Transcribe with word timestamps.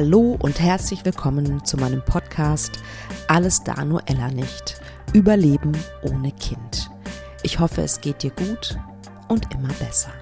Hallo 0.00 0.38
und 0.40 0.60
herzlich 0.60 1.04
willkommen 1.04 1.64
zu 1.64 1.76
meinem 1.76 2.04
Podcast 2.04 2.78
Alles 3.26 3.64
da 3.64 3.84
nur 3.84 4.00
Ella 4.06 4.28
nicht. 4.28 4.80
Überleben 5.12 5.76
ohne 6.02 6.30
Kind. 6.30 6.88
Ich 7.42 7.58
hoffe, 7.58 7.82
es 7.82 8.00
geht 8.00 8.22
dir 8.22 8.30
gut 8.30 8.78
und 9.26 9.52
immer 9.52 9.72
besser. 9.80 10.12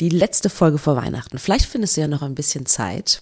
Die 0.00 0.08
letzte 0.08 0.48
Folge 0.48 0.78
vor 0.78 0.96
Weihnachten. 0.96 1.38
Vielleicht 1.38 1.66
findest 1.66 1.98
du 1.98 2.00
ja 2.00 2.08
noch 2.08 2.22
ein 2.22 2.34
bisschen 2.34 2.64
Zeit 2.64 3.20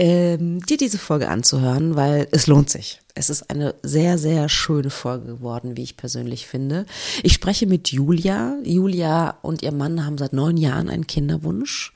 ähm, 0.00 0.60
dir 0.60 0.78
diese 0.78 0.96
Folge 0.96 1.28
anzuhören, 1.28 1.94
weil 1.94 2.26
es 2.30 2.46
lohnt 2.46 2.70
sich. 2.70 3.02
Es 3.14 3.28
ist 3.28 3.50
eine 3.50 3.74
sehr, 3.82 4.16
sehr 4.16 4.48
schöne 4.48 4.88
Folge 4.88 5.26
geworden, 5.26 5.76
wie 5.76 5.82
ich 5.82 5.98
persönlich 5.98 6.46
finde. 6.46 6.86
Ich 7.22 7.34
spreche 7.34 7.66
mit 7.66 7.88
Julia. 7.88 8.56
Julia 8.64 9.36
und 9.42 9.62
ihr 9.62 9.72
Mann 9.72 10.06
haben 10.06 10.16
seit 10.16 10.32
neun 10.32 10.56
Jahren 10.56 10.88
einen 10.88 11.06
Kinderwunsch, 11.06 11.92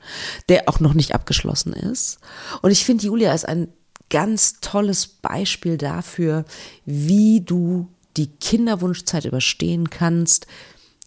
der 0.49 0.69
auch 0.69 0.79
noch 0.79 0.93
nicht 0.93 1.15
abgeschlossen 1.15 1.73
ist. 1.73 2.19
Und 2.61 2.69
ich 2.69 2.85
finde, 2.85 3.07
Julia 3.07 3.33
ist 3.33 3.47
ein 3.47 3.69
ganz 4.11 4.59
tolles 4.61 5.07
Beispiel 5.07 5.79
dafür, 5.79 6.45
wie 6.85 7.41
du 7.41 7.87
die 8.17 8.27
Kinderwunschzeit 8.27 9.25
überstehen 9.25 9.89
kannst, 9.89 10.45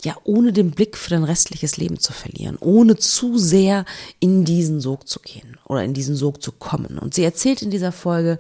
ja, 0.05 0.17
ohne 0.25 0.53
den 0.53 0.71
Blick 0.71 0.97
für 0.97 1.11
dein 1.11 1.25
restliches 1.25 1.77
Leben 1.77 1.99
zu 1.99 2.13
verlieren, 2.13 2.57
ohne 2.61 2.97
zu 2.97 3.37
sehr 3.37 3.85
in 4.21 4.45
diesen 4.45 4.81
Sog 4.81 5.09
zu 5.09 5.19
gehen 5.21 5.59
oder 5.65 5.83
in 5.83 5.95
diesen 5.95 6.15
Sog 6.15 6.43
zu 6.43 6.53
kommen. 6.53 6.99
Und 6.99 7.15
sie 7.15 7.25
erzählt 7.25 7.63
in 7.63 7.71
dieser 7.71 7.93
Folge, 7.93 8.39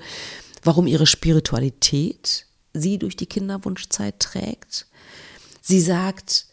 warum 0.63 0.87
ihre 0.87 1.07
Spiritualität 1.07 2.47
sie 2.75 2.99
durch 2.99 3.17
die 3.17 3.27
Kinderwunschzeit 3.27 4.21
trägt. 4.21 4.87
Sie 5.61 5.81
sagt, 5.81 6.47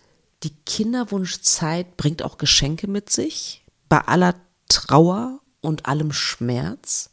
die 0.43 0.53
Kinderwunschzeit 0.65 1.97
bringt 1.97 2.23
auch 2.23 2.37
Geschenke 2.37 2.87
mit 2.87 3.09
sich, 3.09 3.63
bei 3.89 3.99
aller 3.99 4.35
Trauer 4.69 5.39
und 5.61 5.85
allem 5.85 6.11
Schmerz 6.11 7.11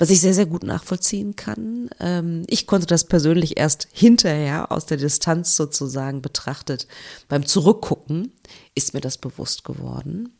was 0.00 0.08
ich 0.08 0.22
sehr, 0.22 0.32
sehr 0.32 0.46
gut 0.46 0.64
nachvollziehen 0.64 1.36
kann. 1.36 1.90
Ähm, 2.00 2.44
ich 2.46 2.66
konnte 2.66 2.86
das 2.86 3.04
persönlich 3.04 3.58
erst 3.58 3.86
hinterher 3.92 4.72
aus 4.72 4.86
der 4.86 4.96
Distanz 4.96 5.56
sozusagen 5.56 6.22
betrachtet. 6.22 6.88
Beim 7.28 7.44
Zurückgucken 7.44 8.32
ist 8.74 8.94
mir 8.94 9.02
das 9.02 9.18
bewusst 9.18 9.62
geworden. 9.62 10.32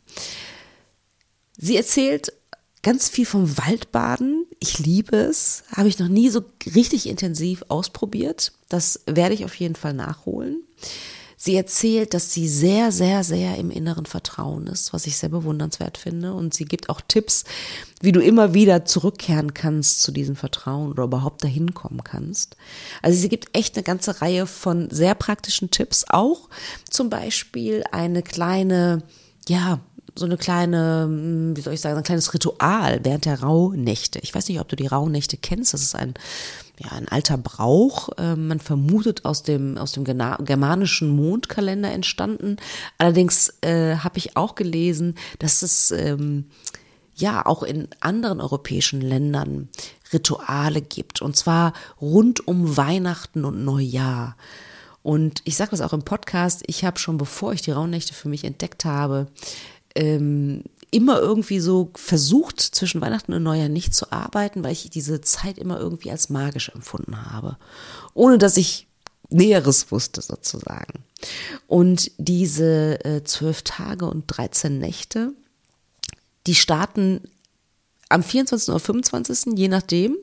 Sie 1.58 1.76
erzählt 1.76 2.32
ganz 2.82 3.10
viel 3.10 3.26
vom 3.26 3.58
Waldbaden. 3.58 4.46
Ich 4.60 4.78
liebe 4.78 5.18
es. 5.18 5.64
Habe 5.76 5.88
ich 5.88 5.98
noch 5.98 6.08
nie 6.08 6.30
so 6.30 6.40
richtig 6.74 7.06
intensiv 7.06 7.62
ausprobiert. 7.68 8.52
Das 8.70 9.00
werde 9.04 9.34
ich 9.34 9.44
auf 9.44 9.54
jeden 9.56 9.76
Fall 9.76 9.92
nachholen. 9.92 10.62
Sie 11.42 11.56
erzählt, 11.56 12.12
dass 12.12 12.34
sie 12.34 12.46
sehr, 12.46 12.92
sehr, 12.92 13.24
sehr 13.24 13.56
im 13.56 13.70
inneren 13.70 14.04
Vertrauen 14.04 14.66
ist, 14.66 14.92
was 14.92 15.06
ich 15.06 15.16
sehr 15.16 15.30
bewundernswert 15.30 15.96
finde. 15.96 16.34
Und 16.34 16.52
sie 16.52 16.66
gibt 16.66 16.90
auch 16.90 17.00
Tipps, 17.00 17.44
wie 18.02 18.12
du 18.12 18.20
immer 18.20 18.52
wieder 18.52 18.84
zurückkehren 18.84 19.54
kannst 19.54 20.02
zu 20.02 20.12
diesem 20.12 20.36
Vertrauen 20.36 20.90
oder 20.90 21.04
überhaupt 21.04 21.42
dahin 21.42 21.72
kommen 21.72 22.04
kannst. 22.04 22.58
Also 23.00 23.18
sie 23.18 23.30
gibt 23.30 23.56
echt 23.56 23.74
eine 23.74 23.84
ganze 23.84 24.20
Reihe 24.20 24.46
von 24.46 24.90
sehr 24.90 25.14
praktischen 25.14 25.70
Tipps, 25.70 26.04
auch 26.10 26.50
zum 26.90 27.08
Beispiel 27.08 27.84
eine 27.90 28.22
kleine, 28.22 29.02
ja, 29.48 29.80
so 30.16 30.26
eine 30.26 30.36
kleine, 30.36 31.04
hm, 31.04 31.56
wie 31.56 31.62
soll 31.62 31.72
ich 31.72 31.80
sagen, 31.80 31.96
ein 31.96 32.04
kleines 32.04 32.34
Ritual 32.34 33.00
während 33.02 33.24
der 33.24 33.40
Rauhnächte. 33.40 34.18
Ich 34.18 34.34
weiß 34.34 34.46
nicht, 34.48 34.60
ob 34.60 34.68
du 34.68 34.76
die 34.76 34.88
Rauhnächte 34.88 35.38
kennst. 35.38 35.72
Das 35.72 35.80
ist 35.80 35.94
ein 35.94 36.12
ja, 36.82 36.92
ein 36.92 37.08
alter 37.08 37.36
Brauch. 37.36 38.08
Äh, 38.16 38.36
man 38.36 38.58
vermutet 38.58 39.24
aus 39.24 39.42
dem, 39.42 39.76
aus 39.76 39.92
dem 39.92 40.04
germanischen 40.04 41.10
Mondkalender 41.10 41.92
entstanden. 41.92 42.56
Allerdings 42.96 43.54
äh, 43.60 43.96
habe 43.96 44.18
ich 44.18 44.36
auch 44.36 44.54
gelesen, 44.54 45.14
dass 45.38 45.62
es 45.62 45.90
ähm, 45.90 46.46
ja 47.14 47.44
auch 47.44 47.62
in 47.62 47.88
anderen 48.00 48.40
europäischen 48.40 49.02
Ländern 49.02 49.68
Rituale 50.12 50.80
gibt. 50.80 51.20
Und 51.20 51.36
zwar 51.36 51.74
rund 52.00 52.46
um 52.48 52.76
Weihnachten 52.76 53.44
und 53.44 53.62
Neujahr. 53.64 54.36
Und 55.02 55.42
ich 55.44 55.56
sage 55.56 55.72
das 55.72 55.82
auch 55.82 55.92
im 55.92 56.02
Podcast, 56.02 56.62
ich 56.66 56.84
habe 56.84 56.98
schon 56.98 57.18
bevor 57.18 57.52
ich 57.52 57.62
die 57.62 57.70
Rauhnächte 57.72 58.14
für 58.14 58.28
mich 58.28 58.44
entdeckt 58.44 58.84
habe, 58.84 59.26
ähm, 59.94 60.64
immer 60.90 61.20
irgendwie 61.20 61.60
so 61.60 61.90
versucht, 61.94 62.60
zwischen 62.60 63.00
Weihnachten 63.00 63.32
und 63.32 63.42
Neujahr 63.42 63.68
nicht 63.68 63.94
zu 63.94 64.10
arbeiten, 64.12 64.64
weil 64.64 64.72
ich 64.72 64.90
diese 64.90 65.20
Zeit 65.20 65.58
immer 65.58 65.78
irgendwie 65.78 66.10
als 66.10 66.30
magisch 66.30 66.70
empfunden 66.70 67.30
habe. 67.30 67.56
Ohne 68.14 68.38
dass 68.38 68.56
ich 68.56 68.86
Näheres 69.28 69.92
wusste 69.92 70.22
sozusagen. 70.22 71.04
Und 71.68 72.10
diese 72.18 73.04
äh, 73.04 73.22
zwölf 73.24 73.62
Tage 73.62 74.06
und 74.06 74.24
13 74.26 74.78
Nächte, 74.78 75.32
die 76.46 76.54
starten 76.56 77.20
am 78.08 78.22
24. 78.22 78.68
oder 78.70 78.80
25. 78.80 79.56
je 79.56 79.68
nachdem. 79.68 80.16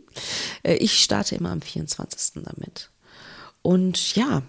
Äh, 0.63 0.75
ich 0.75 1.01
starte 1.01 1.35
immer 1.35 1.51
am 1.51 1.61
24. 1.61 2.44
damit. 2.44 2.91
Und 3.61 4.16
ja, 4.16 4.44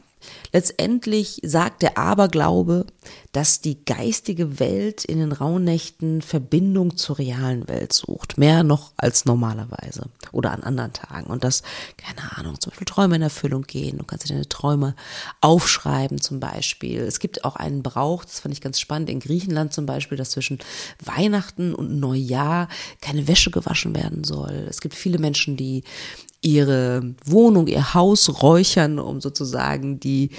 Letztendlich 0.52 1.40
sagt 1.42 1.82
der 1.82 1.98
Aberglaube, 1.98 2.86
dass 3.32 3.60
die 3.60 3.84
geistige 3.84 4.58
Welt 4.58 5.04
in 5.04 5.18
den 5.18 5.32
Rauhnächten 5.32 6.22
Verbindung 6.22 6.96
zur 6.96 7.18
realen 7.18 7.68
Welt 7.68 7.92
sucht, 7.92 8.38
mehr 8.38 8.62
noch 8.62 8.92
als 8.96 9.26
normalerweise 9.26 10.06
oder 10.32 10.52
an 10.52 10.62
anderen 10.62 10.92
Tagen. 10.92 11.26
Und 11.26 11.44
dass, 11.44 11.62
keine 11.96 12.36
Ahnung, 12.36 12.58
zum 12.60 12.70
Beispiel 12.70 12.86
Träume 12.86 13.16
in 13.16 13.22
Erfüllung 13.22 13.62
gehen. 13.62 13.98
Du 13.98 14.04
kannst 14.04 14.24
dir 14.28 14.32
deine 14.32 14.48
Träume 14.48 14.94
aufschreiben 15.40 16.20
zum 16.20 16.40
Beispiel. 16.40 17.00
Es 17.00 17.20
gibt 17.20 17.44
auch 17.44 17.56
einen 17.56 17.82
Brauch, 17.82 18.24
das 18.24 18.40
fand 18.40 18.54
ich 18.54 18.60
ganz 18.60 18.80
spannend, 18.80 19.10
in 19.10 19.20
Griechenland 19.20 19.72
zum 19.72 19.86
Beispiel, 19.86 20.16
dass 20.16 20.30
zwischen 20.30 20.58
Weihnachten 21.04 21.74
und 21.74 22.00
Neujahr 22.00 22.68
keine 23.00 23.28
Wäsche 23.28 23.50
gewaschen 23.50 23.94
werden 23.94 24.24
soll. 24.24 24.66
Es 24.68 24.80
gibt 24.80 24.94
viele 24.94 25.18
Menschen, 25.18 25.56
die 25.56 25.84
ihre 26.40 27.14
Wohnung, 27.24 27.66
ihr 27.66 27.94
Haus 27.94 28.42
räuchern, 28.42 28.98
um 28.98 29.20
sozusagen 29.20 29.98
die, 30.00 30.30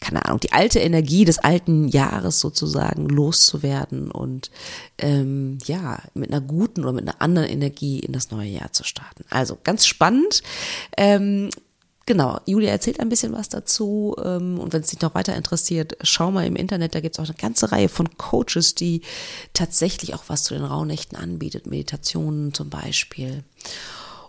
keine 0.00 0.24
Ahnung, 0.24 0.40
die 0.40 0.52
alte 0.52 0.80
Energie 0.80 1.24
des 1.24 1.38
alten 1.38 1.88
Jahres 1.88 2.40
sozusagen 2.40 3.08
loszuwerden 3.08 4.10
und 4.10 4.50
ähm, 4.98 5.58
ja, 5.66 6.00
mit 6.14 6.30
einer 6.30 6.40
guten 6.40 6.82
oder 6.82 6.92
mit 6.92 7.08
einer 7.08 7.20
anderen 7.20 7.48
Energie 7.48 8.00
in 8.00 8.12
das 8.12 8.30
neue 8.30 8.48
Jahr 8.48 8.72
zu 8.72 8.84
starten. 8.84 9.24
Also 9.30 9.58
ganz 9.62 9.86
spannend. 9.86 10.42
Ähm, 10.96 11.50
Genau, 12.06 12.38
Julia 12.44 12.70
erzählt 12.70 13.00
ein 13.00 13.08
bisschen 13.08 13.32
was 13.32 13.48
dazu 13.48 14.14
ähm, 14.22 14.58
und 14.58 14.74
wenn 14.74 14.82
es 14.82 14.90
dich 14.90 15.00
noch 15.00 15.14
weiter 15.14 15.34
interessiert, 15.34 15.96
schau 16.02 16.30
mal 16.30 16.46
im 16.46 16.54
Internet, 16.54 16.94
da 16.94 17.00
gibt 17.00 17.14
es 17.14 17.18
auch 17.18 17.24
eine 17.24 17.34
ganze 17.34 17.72
Reihe 17.72 17.88
von 17.88 18.18
Coaches, 18.18 18.74
die 18.74 19.00
tatsächlich 19.54 20.12
auch 20.12 20.24
was 20.26 20.44
zu 20.44 20.52
den 20.52 20.64
Rauhnächten 20.64 21.16
anbietet, 21.16 21.66
Meditationen 21.66 22.52
zum 22.52 22.68
Beispiel. 22.68 23.42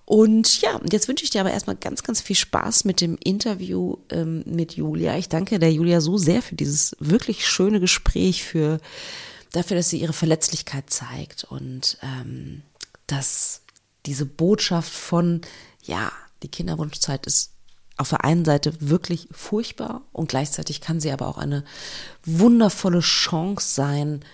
Und 0.05 0.61
ja, 0.61 0.79
jetzt 0.91 1.07
wünsche 1.07 1.23
ich 1.23 1.31
dir 1.31 1.41
aber 1.41 1.51
erstmal 1.51 1.75
ganz, 1.75 2.03
ganz 2.03 2.21
viel 2.21 2.35
Spaß 2.35 2.85
mit 2.85 3.01
dem 3.01 3.17
Interview 3.23 3.97
ähm, 4.11 4.43
mit 4.45 4.73
Julia. 4.73 5.17
Ich 5.17 5.29
danke 5.29 5.57
der 5.57 5.73
Julia 5.73 5.99
so 5.99 6.17
sehr 6.17 6.43
für 6.43 6.55
dieses 6.55 6.95
wirklich 6.99 7.47
schöne 7.47 7.79
Gespräch, 7.79 8.43
für 8.43 8.79
dafür, 9.51 9.77
dass 9.77 9.89
sie 9.89 9.99
ihre 9.99 10.13
Verletzlichkeit 10.13 10.91
zeigt 10.91 11.43
und 11.43 11.97
ähm, 12.03 12.61
dass 13.07 13.61
diese 14.05 14.25
Botschaft 14.25 14.91
von, 14.91 15.41
ja, 15.83 16.11
die 16.43 16.49
Kinderwunschzeit 16.49 17.25
ist 17.25 17.51
auf 17.97 18.09
der 18.09 18.25
einen 18.25 18.45
Seite 18.45 18.73
wirklich 18.81 19.27
furchtbar 19.31 20.01
und 20.11 20.27
gleichzeitig 20.27 20.81
kann 20.81 20.99
sie 20.99 21.11
aber 21.11 21.27
auch 21.27 21.37
eine 21.37 21.63
wundervolle 22.25 22.99
Chance 22.99 23.73
sein, 23.73 24.25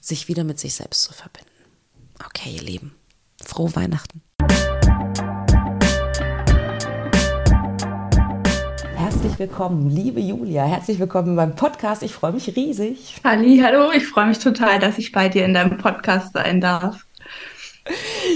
sich 0.00 0.28
wieder 0.28 0.44
mit 0.44 0.60
sich 0.60 0.74
selbst 0.74 1.02
zu 1.02 1.14
verbinden. 1.14 1.48
Okay, 2.24 2.54
ihr 2.54 2.62
Lieben, 2.62 2.94
frohe 3.42 3.74
Weihnachten. 3.74 4.20
Herzlich 9.24 9.48
willkommen, 9.48 9.88
liebe 9.88 10.20
Julia. 10.20 10.64
Herzlich 10.64 10.98
willkommen 10.98 11.34
meinem 11.34 11.54
Podcast. 11.54 12.02
Ich 12.02 12.12
freue 12.12 12.32
mich 12.32 12.54
riesig. 12.54 13.22
Halli, 13.24 13.58
hallo, 13.64 13.90
ich 13.90 14.06
freue 14.06 14.26
mich 14.26 14.38
total, 14.38 14.78
dass 14.78 14.98
ich 14.98 15.12
bei 15.12 15.30
dir 15.30 15.46
in 15.46 15.54
deinem 15.54 15.78
Podcast 15.78 16.34
sein 16.34 16.60
darf. 16.60 17.06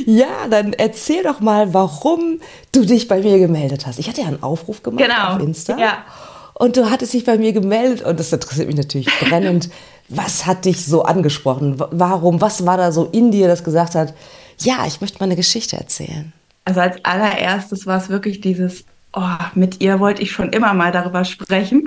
Ja, 0.07 0.49
dann 0.49 0.73
erzähl 0.73 1.23
doch 1.23 1.41
mal, 1.41 1.75
warum 1.75 2.41
du 2.73 2.87
dich 2.87 3.07
bei 3.07 3.21
mir 3.21 3.39
gemeldet 3.39 3.87
hast. 3.87 3.99
Ich 3.99 4.09
hatte 4.09 4.23
ja 4.23 4.29
einen 4.29 4.43
Aufruf 4.43 4.83
gemacht 4.83 5.05
genau. 5.05 5.35
auf 5.35 5.43
Insta. 5.43 5.77
Ja. 5.77 6.07
Und 6.55 6.79
du 6.79 6.91
hattest 6.91 7.13
dich 7.13 7.27
bei 7.27 7.37
mir 7.37 7.53
gemeldet 7.53 8.07
und 8.07 8.19
das 8.19 8.33
interessiert 8.33 8.69
mich 8.69 8.77
natürlich 8.77 9.11
brennend. 9.21 9.69
was 10.09 10.47
hat 10.47 10.65
dich 10.65 10.87
so 10.87 11.03
angesprochen? 11.03 11.75
Warum? 11.77 12.41
Was 12.41 12.65
war 12.65 12.79
da 12.79 12.93
so 12.93 13.05
in 13.13 13.31
dir, 13.31 13.47
das 13.47 13.63
gesagt 13.63 13.95
hat, 13.95 14.15
ja, 14.61 14.87
ich 14.87 15.03
möchte 15.03 15.19
mal 15.19 15.27
eine 15.27 15.37
Geschichte 15.37 15.77
erzählen? 15.77 16.33
Also 16.65 16.81
als 16.81 17.05
allererstes 17.05 17.85
war 17.85 17.99
es 17.99 18.09
wirklich 18.09 18.41
dieses 18.41 18.87
oh, 19.13 19.23
mit 19.55 19.81
ihr 19.81 20.01
wollte 20.01 20.23
ich 20.23 20.33
schon 20.33 20.51
immer 20.51 20.75
mal 20.75 20.93
darüber 20.93 21.25
sprechen. 21.25 21.85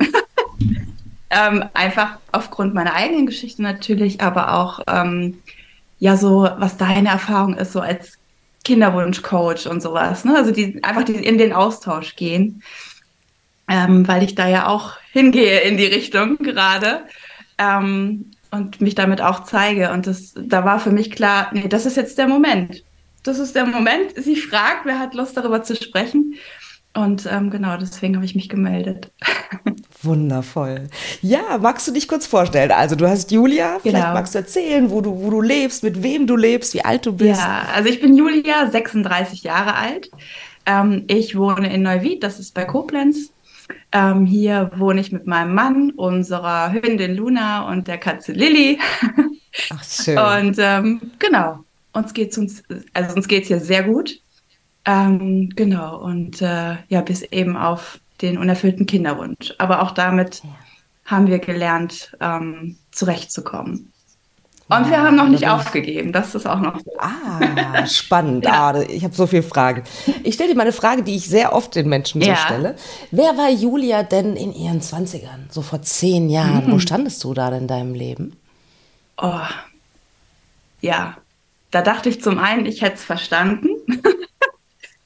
ähm, 1.29 1.65
einfach 1.73 2.17
aufgrund 2.31 2.73
meiner 2.73 2.93
eigenen 2.93 3.25
Geschichte 3.25 3.61
natürlich, 3.61 4.21
aber 4.21 4.53
auch 4.53 4.81
ähm, 4.87 5.39
ja 5.99 6.17
so, 6.17 6.47
was 6.57 6.77
deine 6.77 7.09
Erfahrung 7.09 7.55
ist, 7.55 7.73
so 7.73 7.79
als 7.79 8.17
Kinderwunschcoach 8.63 9.67
und 9.67 9.81
sowas. 9.81 10.25
Ne? 10.25 10.35
Also 10.35 10.51
die 10.51 10.83
einfach 10.83 11.03
die 11.03 11.13
in 11.13 11.37
den 11.37 11.53
Austausch 11.53 12.15
gehen, 12.15 12.61
ähm, 13.67 14.07
weil 14.07 14.23
ich 14.23 14.35
da 14.35 14.47
ja 14.47 14.67
auch 14.67 14.97
hingehe 15.11 15.61
in 15.61 15.77
die 15.77 15.85
Richtung 15.85 16.37
gerade 16.37 17.05
ähm, 17.57 18.31
und 18.51 18.81
mich 18.81 18.95
damit 18.95 19.21
auch 19.21 19.43
zeige. 19.43 19.91
Und 19.91 20.07
das, 20.07 20.33
da 20.35 20.65
war 20.65 20.79
für 20.79 20.91
mich 20.91 21.11
klar, 21.11 21.49
nee, 21.53 21.67
das 21.67 21.85
ist 21.85 21.97
jetzt 21.97 22.17
der 22.17 22.27
Moment. 22.27 22.83
Das 23.23 23.39
ist 23.39 23.55
der 23.55 23.65
Moment. 23.65 24.13
Sie 24.15 24.35
fragt, 24.35 24.85
wer 24.85 24.99
hat 24.99 25.13
Lust 25.13 25.37
darüber 25.37 25.63
zu 25.63 25.75
sprechen. 25.75 26.35
Und 26.93 27.27
ähm, 27.31 27.49
genau, 27.49 27.77
deswegen 27.77 28.15
habe 28.15 28.25
ich 28.25 28.35
mich 28.35 28.49
gemeldet. 28.49 29.11
Wundervoll. 30.01 30.89
Ja, 31.21 31.57
magst 31.59 31.87
du 31.87 31.91
dich 31.91 32.07
kurz 32.07 32.25
vorstellen? 32.25 32.71
Also 32.71 32.95
du 32.95 33.07
hast 33.07 33.31
Julia, 33.31 33.79
vielleicht 33.81 34.03
genau. 34.03 34.13
magst 34.13 34.33
du 34.33 34.39
erzählen, 34.39 34.89
wo 34.89 34.99
du, 34.99 35.21
wo 35.21 35.29
du 35.29 35.41
lebst, 35.41 35.83
mit 35.83 36.03
wem 36.03 36.27
du 36.27 36.35
lebst, 36.35 36.73
wie 36.73 36.83
alt 36.83 37.05
du 37.05 37.13
bist. 37.13 37.39
Ja, 37.39 37.67
also 37.73 37.87
ich 37.87 38.01
bin 38.01 38.15
Julia, 38.15 38.69
36 38.69 39.43
Jahre 39.43 39.75
alt. 39.75 40.09
Ähm, 40.65 41.05
ich 41.07 41.37
wohne 41.37 41.73
in 41.73 41.83
Neuwied, 41.83 42.23
das 42.23 42.39
ist 42.39 42.53
bei 42.53 42.65
Koblenz. 42.65 43.31
Ähm, 43.93 44.25
hier 44.25 44.71
wohne 44.75 44.99
ich 44.99 45.11
mit 45.11 45.27
meinem 45.27 45.53
Mann, 45.53 45.91
unserer 45.91 46.73
Hündin 46.73 47.15
Luna 47.15 47.69
und 47.69 47.87
der 47.87 47.97
Katze 47.97 48.33
Lilly. 48.33 48.79
Ach, 49.69 49.83
schön. 49.83 50.17
Und 50.17 50.57
ähm, 50.59 51.11
genau, 51.19 51.63
uns 51.93 52.13
geht's 52.13 52.37
uns, 52.37 52.63
also 52.93 53.15
uns 53.15 53.27
geht's 53.27 53.47
hier 53.47 53.59
sehr 53.59 53.83
gut. 53.83 54.19
Ähm, 54.85 55.49
genau, 55.55 55.97
und 55.97 56.41
äh, 56.41 56.77
ja, 56.87 57.01
bis 57.01 57.21
eben 57.23 57.55
auf 57.55 57.99
den 58.21 58.37
unerfüllten 58.37 58.85
Kinderwunsch. 58.85 59.53
Aber 59.57 59.81
auch 59.81 59.91
damit 59.91 60.41
ja. 60.43 60.49
haben 61.05 61.27
wir 61.27 61.39
gelernt, 61.39 62.15
ähm, 62.19 62.77
zurechtzukommen. 62.91 63.91
Und 64.69 64.85
ja, 64.85 64.91
wir 64.91 65.01
haben 65.01 65.17
noch 65.17 65.27
nicht 65.27 65.49
aufgegeben, 65.49 66.13
das 66.13 66.33
ist 66.33 66.47
auch 66.47 66.59
noch. 66.59 66.79
Ah, 66.97 67.85
spannend. 67.85 68.45
ja. 68.45 68.71
ah, 68.71 68.81
ich 68.81 69.03
habe 69.03 69.13
so 69.13 69.27
viele 69.27 69.43
Fragen. 69.43 69.83
Ich 70.23 70.35
stelle 70.35 70.51
dir 70.51 70.55
mal 70.55 70.61
eine 70.61 70.71
Frage, 70.71 71.03
die 71.03 71.15
ich 71.17 71.27
sehr 71.27 71.53
oft 71.53 71.75
den 71.75 71.89
Menschen 71.89 72.21
so 72.21 72.33
stelle. 72.35 72.75
Wer 73.11 73.37
war 73.37 73.49
Julia 73.49 74.03
denn 74.03 74.37
in 74.37 74.53
ihren 74.53 74.79
20ern, 74.79 75.49
so 75.49 75.61
vor 75.61 75.81
zehn 75.81 76.29
Jahren? 76.29 76.67
Mhm. 76.67 76.71
Wo 76.71 76.79
standest 76.79 77.21
du 77.25 77.33
da 77.33 77.49
in 77.49 77.67
deinem 77.67 77.93
Leben? 77.93 78.37
Oh, 79.17 79.41
ja, 80.79 81.17
da 81.71 81.81
dachte 81.81 82.07
ich 82.07 82.21
zum 82.21 82.39
einen, 82.39 82.65
ich 82.65 82.81
hätte 82.81 82.95
es 82.95 83.03
verstanden. 83.03 83.67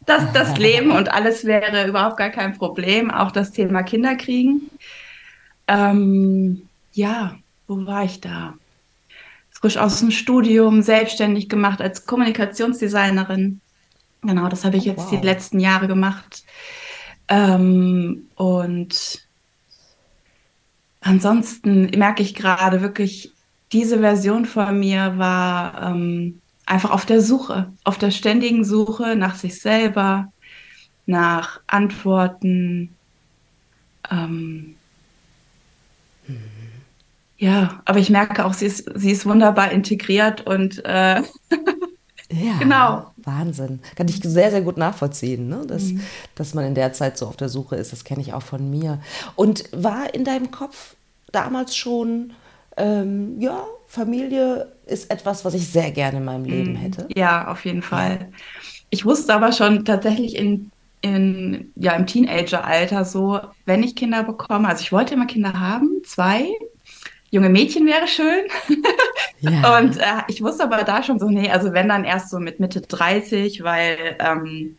Dass 0.05 0.31
das 0.33 0.57
Leben 0.57 0.91
und 0.91 1.11
alles 1.11 1.45
wäre 1.45 1.87
überhaupt 1.87 2.17
gar 2.17 2.29
kein 2.29 2.57
Problem, 2.57 3.11
auch 3.11 3.31
das 3.31 3.51
Thema 3.51 3.83
Kinderkriegen. 3.83 4.69
Ähm, 5.67 6.67
ja, 6.93 7.35
wo 7.67 7.85
war 7.85 8.03
ich 8.03 8.21
da? 8.21 8.53
Frisch 9.49 9.77
aus 9.77 9.99
dem 9.99 10.11
Studium, 10.11 10.81
selbstständig 10.81 11.49
gemacht 11.49 11.81
als 11.81 12.05
Kommunikationsdesignerin. 12.05 13.61
Genau, 14.21 14.47
das 14.47 14.65
habe 14.65 14.77
ich 14.77 14.83
oh, 14.83 14.89
jetzt 14.89 15.11
wow. 15.11 15.19
die 15.19 15.25
letzten 15.25 15.59
Jahre 15.59 15.87
gemacht. 15.87 16.43
Ähm, 17.27 18.27
und 18.35 19.25
ansonsten 21.01 21.89
merke 21.97 22.21
ich 22.21 22.35
gerade 22.35 22.81
wirklich, 22.81 23.31
diese 23.71 23.99
Version 23.99 24.45
von 24.45 24.79
mir 24.79 25.17
war 25.17 25.91
ähm, 25.91 26.41
einfach 26.65 26.91
auf 26.91 27.05
der 27.05 27.21
Suche, 27.21 27.71
auf 27.83 27.97
der 27.97 28.11
ständigen 28.11 28.63
Suche 28.63 29.15
nach 29.15 29.35
sich 29.35 29.61
selber, 29.61 30.31
nach 31.05 31.59
Antworten. 31.67 32.95
Ähm, 34.09 34.75
mhm. 36.27 36.65
Ja, 37.37 37.81
aber 37.85 37.99
ich 37.99 38.09
merke 38.09 38.45
auch, 38.45 38.53
sie 38.53 38.65
ist, 38.65 38.89
sie 38.95 39.11
ist 39.11 39.25
wunderbar 39.25 39.71
integriert 39.71 40.47
und 40.47 40.83
äh, 40.85 41.21
ja, 42.31 42.57
genau. 42.59 43.11
Wahnsinn. 43.17 43.81
Kann 43.95 44.07
ich 44.07 44.21
sehr, 44.23 44.51
sehr 44.51 44.61
gut 44.61 44.77
nachvollziehen, 44.77 45.49
ne? 45.49 45.65
dass, 45.67 45.83
mhm. 45.83 46.01
dass 46.35 46.53
man 46.53 46.65
in 46.65 46.75
der 46.75 46.93
Zeit 46.93 47.17
so 47.17 47.27
auf 47.27 47.35
der 47.35 47.49
Suche 47.49 47.75
ist. 47.75 47.91
Das 47.91 48.03
kenne 48.03 48.21
ich 48.21 48.33
auch 48.33 48.43
von 48.43 48.69
mir. 48.69 49.01
Und 49.35 49.65
war 49.71 50.13
in 50.13 50.23
deinem 50.23 50.51
Kopf 50.51 50.95
damals 51.31 51.75
schon, 51.75 52.33
ähm, 52.77 53.39
ja, 53.41 53.63
Familie 53.95 54.73
ist 54.85 55.09
etwas, 55.09 55.45
was 55.45 55.53
ich 55.53 55.67
sehr 55.67 55.89
gerne 55.91 56.17
in 56.17 56.25
meinem 56.25 56.45
Leben 56.45 56.73
mhm. 56.73 56.77
hätte. 56.77 57.07
Ja, 57.15 57.47
auf 57.47 57.65
jeden 57.65 57.81
Fall. 57.81 58.29
Ich 58.89 59.05
wusste 59.05 59.33
aber 59.33 59.51
schon 59.51 59.85
tatsächlich 59.85 60.35
in, 60.35 60.71
in, 61.01 61.71
ja, 61.75 61.93
im 61.93 62.05
Teenageralter 62.05 63.05
so, 63.05 63.39
wenn 63.65 63.83
ich 63.83 63.95
Kinder 63.95 64.23
bekomme, 64.23 64.67
also 64.67 64.81
ich 64.81 64.91
wollte 64.91 65.13
immer 65.13 65.25
Kinder 65.25 65.59
haben, 65.59 66.01
zwei. 66.05 66.47
Junge 67.31 67.49
Mädchen 67.49 67.85
wäre 67.85 68.07
schön. 68.07 68.45
Ja. 69.39 69.77
Und 69.79 69.97
äh, 69.97 70.23
ich 70.27 70.41
wusste 70.41 70.63
aber 70.63 70.83
da 70.83 71.01
schon 71.01 71.19
so, 71.19 71.29
nee, 71.29 71.49
also 71.49 71.73
wenn 71.73 71.89
dann 71.89 72.03
erst 72.03 72.29
so 72.29 72.39
mit 72.39 72.59
Mitte 72.59 72.81
30, 72.81 73.63
weil 73.63 74.17
ähm, 74.19 74.77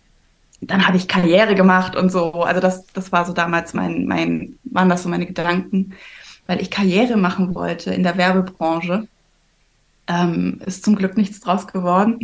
dann 0.61 0.87
habe 0.87 0.97
ich 0.97 1.09
Karriere 1.09 1.55
gemacht 1.55 1.97
und 1.97 2.11
so. 2.11 2.33
Also 2.33 2.61
das, 2.61 2.87
das 2.87 3.13
war 3.13 3.27
so 3.27 3.33
damals 3.33 3.75
mein, 3.75 4.07
mein, 4.07 4.59
waren 4.65 4.89
das 4.89 5.03
so 5.03 5.09
meine 5.09 5.27
Gedanken 5.27 5.95
weil 6.47 6.61
ich 6.61 6.71
Karriere 6.71 7.17
machen 7.17 7.55
wollte 7.55 7.93
in 7.93 8.03
der 8.03 8.17
Werbebranche. 8.17 9.09
Ähm, 10.09 10.61
ist 10.65 10.85
zum 10.85 10.95
Glück 10.95 11.17
nichts 11.17 11.41
draus 11.41 11.67
geworden. 11.67 12.21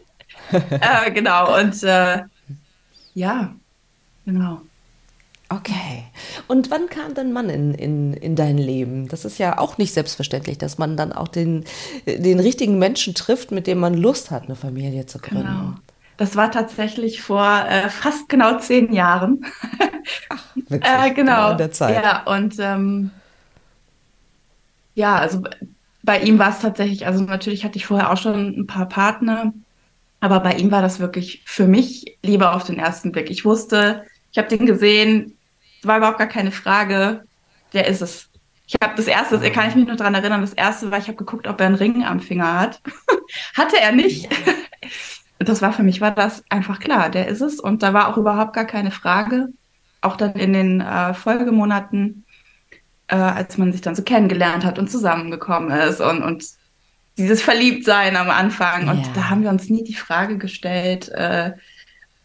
äh, 0.52 1.10
genau, 1.10 1.58
und 1.58 1.82
äh, 1.82 2.22
ja, 3.14 3.54
genau. 4.24 4.60
Okay. 5.48 6.04
Und 6.48 6.70
wann 6.70 6.88
kam 6.88 7.14
dein 7.14 7.32
Mann 7.32 7.48
in, 7.48 7.72
in, 7.74 8.14
in 8.14 8.34
dein 8.34 8.58
Leben? 8.58 9.08
Das 9.08 9.24
ist 9.24 9.38
ja 9.38 9.58
auch 9.58 9.78
nicht 9.78 9.94
selbstverständlich, 9.94 10.58
dass 10.58 10.78
man 10.78 10.96
dann 10.96 11.12
auch 11.12 11.28
den, 11.28 11.64
den 12.06 12.40
richtigen 12.40 12.78
Menschen 12.78 13.14
trifft, 13.14 13.52
mit 13.52 13.66
dem 13.66 13.78
man 13.78 13.94
Lust 13.94 14.30
hat, 14.30 14.44
eine 14.44 14.56
Familie 14.56 15.06
zu 15.06 15.18
gründen. 15.18 15.46
Genau. 15.46 15.74
Das 16.16 16.34
war 16.34 16.50
tatsächlich 16.50 17.22
vor 17.22 17.64
äh, 17.68 17.90
fast 17.90 18.28
genau 18.28 18.58
zehn 18.58 18.92
Jahren. 18.92 19.44
Ach, 20.30 20.44
witzig, 20.54 20.82
äh, 20.82 21.10
genau. 21.10 21.14
genau 21.14 21.50
in 21.52 21.58
der 21.58 21.72
Zeit. 21.72 22.02
Ja, 22.02 22.22
und 22.24 22.56
ähm, 22.58 23.10
ja, 24.96 25.16
also 25.16 25.42
bei 26.02 26.20
ihm 26.20 26.38
war 26.38 26.50
es 26.50 26.60
tatsächlich, 26.60 27.06
also 27.06 27.22
natürlich 27.22 27.64
hatte 27.64 27.76
ich 27.76 27.86
vorher 27.86 28.10
auch 28.10 28.16
schon 28.16 28.60
ein 28.60 28.66
paar 28.66 28.88
Partner, 28.88 29.52
aber 30.20 30.40
bei 30.40 30.54
ihm 30.54 30.70
war 30.72 30.82
das 30.82 30.98
wirklich 30.98 31.42
für 31.44 31.66
mich 31.66 32.16
lieber 32.22 32.56
auf 32.56 32.64
den 32.64 32.78
ersten 32.78 33.12
Blick. 33.12 33.30
Ich 33.30 33.44
wusste, 33.44 34.04
ich 34.32 34.38
habe 34.38 34.48
den 34.48 34.66
gesehen, 34.66 35.36
war 35.82 35.98
überhaupt 35.98 36.18
gar 36.18 36.26
keine 36.26 36.50
Frage, 36.50 37.24
der 37.74 37.86
ist 37.86 38.00
es. 38.00 38.30
Ich 38.66 38.74
habe 38.82 38.94
das 38.96 39.06
erste, 39.06 39.38
kann 39.52 39.68
ich 39.68 39.76
mich 39.76 39.86
noch 39.86 39.96
dran 39.96 40.14
erinnern, 40.14 40.40
das 40.40 40.54
erste 40.54 40.90
war, 40.90 40.98
ich 40.98 41.08
habe 41.08 41.18
geguckt, 41.18 41.46
ob 41.46 41.60
er 41.60 41.66
einen 41.66 41.76
Ring 41.76 42.04
am 42.04 42.20
Finger 42.20 42.58
hat. 42.58 42.80
Hatte 43.56 43.78
er 43.78 43.92
nicht. 43.92 44.28
das 45.38 45.62
war 45.62 45.72
für 45.72 45.82
mich, 45.82 46.00
war 46.00 46.10
das 46.12 46.42
einfach 46.48 46.80
klar, 46.80 47.10
der 47.10 47.28
ist 47.28 47.42
es. 47.42 47.60
Und 47.60 47.82
da 47.82 47.92
war 47.92 48.08
auch 48.08 48.16
überhaupt 48.16 48.54
gar 48.54 48.64
keine 48.64 48.90
Frage. 48.90 49.48
Auch 50.00 50.16
dann 50.16 50.32
in 50.32 50.52
den 50.52 50.80
äh, 50.80 51.14
Folgemonaten 51.14 52.25
äh, 53.08 53.16
als 53.16 53.58
man 53.58 53.72
sich 53.72 53.80
dann 53.80 53.94
so 53.94 54.02
kennengelernt 54.02 54.64
hat 54.64 54.78
und 54.78 54.90
zusammengekommen 54.90 55.70
ist 55.70 56.00
und, 56.00 56.22
und 56.22 56.44
dieses 57.16 57.42
Verliebtsein 57.42 58.16
am 58.16 58.30
Anfang. 58.30 58.88
Und 58.88 59.06
ja. 59.06 59.12
da 59.14 59.30
haben 59.30 59.42
wir 59.42 59.50
uns 59.50 59.70
nie 59.70 59.84
die 59.84 59.94
Frage 59.94 60.38
gestellt, 60.38 61.08
äh, 61.10 61.52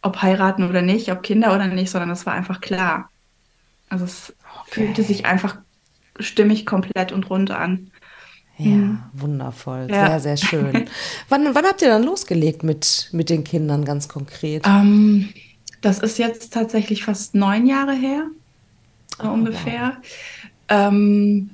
ob 0.02 0.22
heiraten 0.22 0.68
oder 0.68 0.82
nicht, 0.82 1.12
ob 1.12 1.24
Kinder 1.24 1.54
oder 1.54 1.68
nicht, 1.68 1.92
sondern 1.92 2.10
es 2.10 2.26
war 2.26 2.34
einfach 2.34 2.62
klar. 2.62 3.10
Also 3.90 4.06
es 4.06 4.34
okay. 4.62 4.86
fühlte 4.86 5.04
sich 5.04 5.26
einfach 5.26 5.58
stimmig 6.20 6.66
komplett 6.66 7.12
und 7.12 7.30
rund 7.30 7.52
an. 7.52 7.92
Ja, 8.58 8.72
mhm. 8.72 9.00
wundervoll. 9.14 9.88
Ja. 9.90 10.20
Sehr, 10.20 10.36
sehr 10.36 10.38
schön. 10.38 10.90
wann, 11.30 11.56
wann 11.56 11.66
habt 11.66 11.82
ihr 11.82 11.90
dann 11.90 12.04
losgelegt 12.04 12.64
mit, 12.64 13.10
mit 13.12 13.30
den 13.30 13.44
Kindern 13.44 13.86
ganz 13.86 14.08
konkret? 14.08 14.66
Ähm, 14.66 15.30
das 15.82 16.00
ist 16.00 16.20
jetzt 16.20 16.54
tatsächlich 16.54 17.04
fast 17.04 17.34
neun 17.34 17.66
Jahre 17.66 17.94
her, 17.94 18.28
oh, 19.24 19.28
ungefähr. 19.28 19.98
Wow. 19.98 20.51
Ähm, 20.72 21.50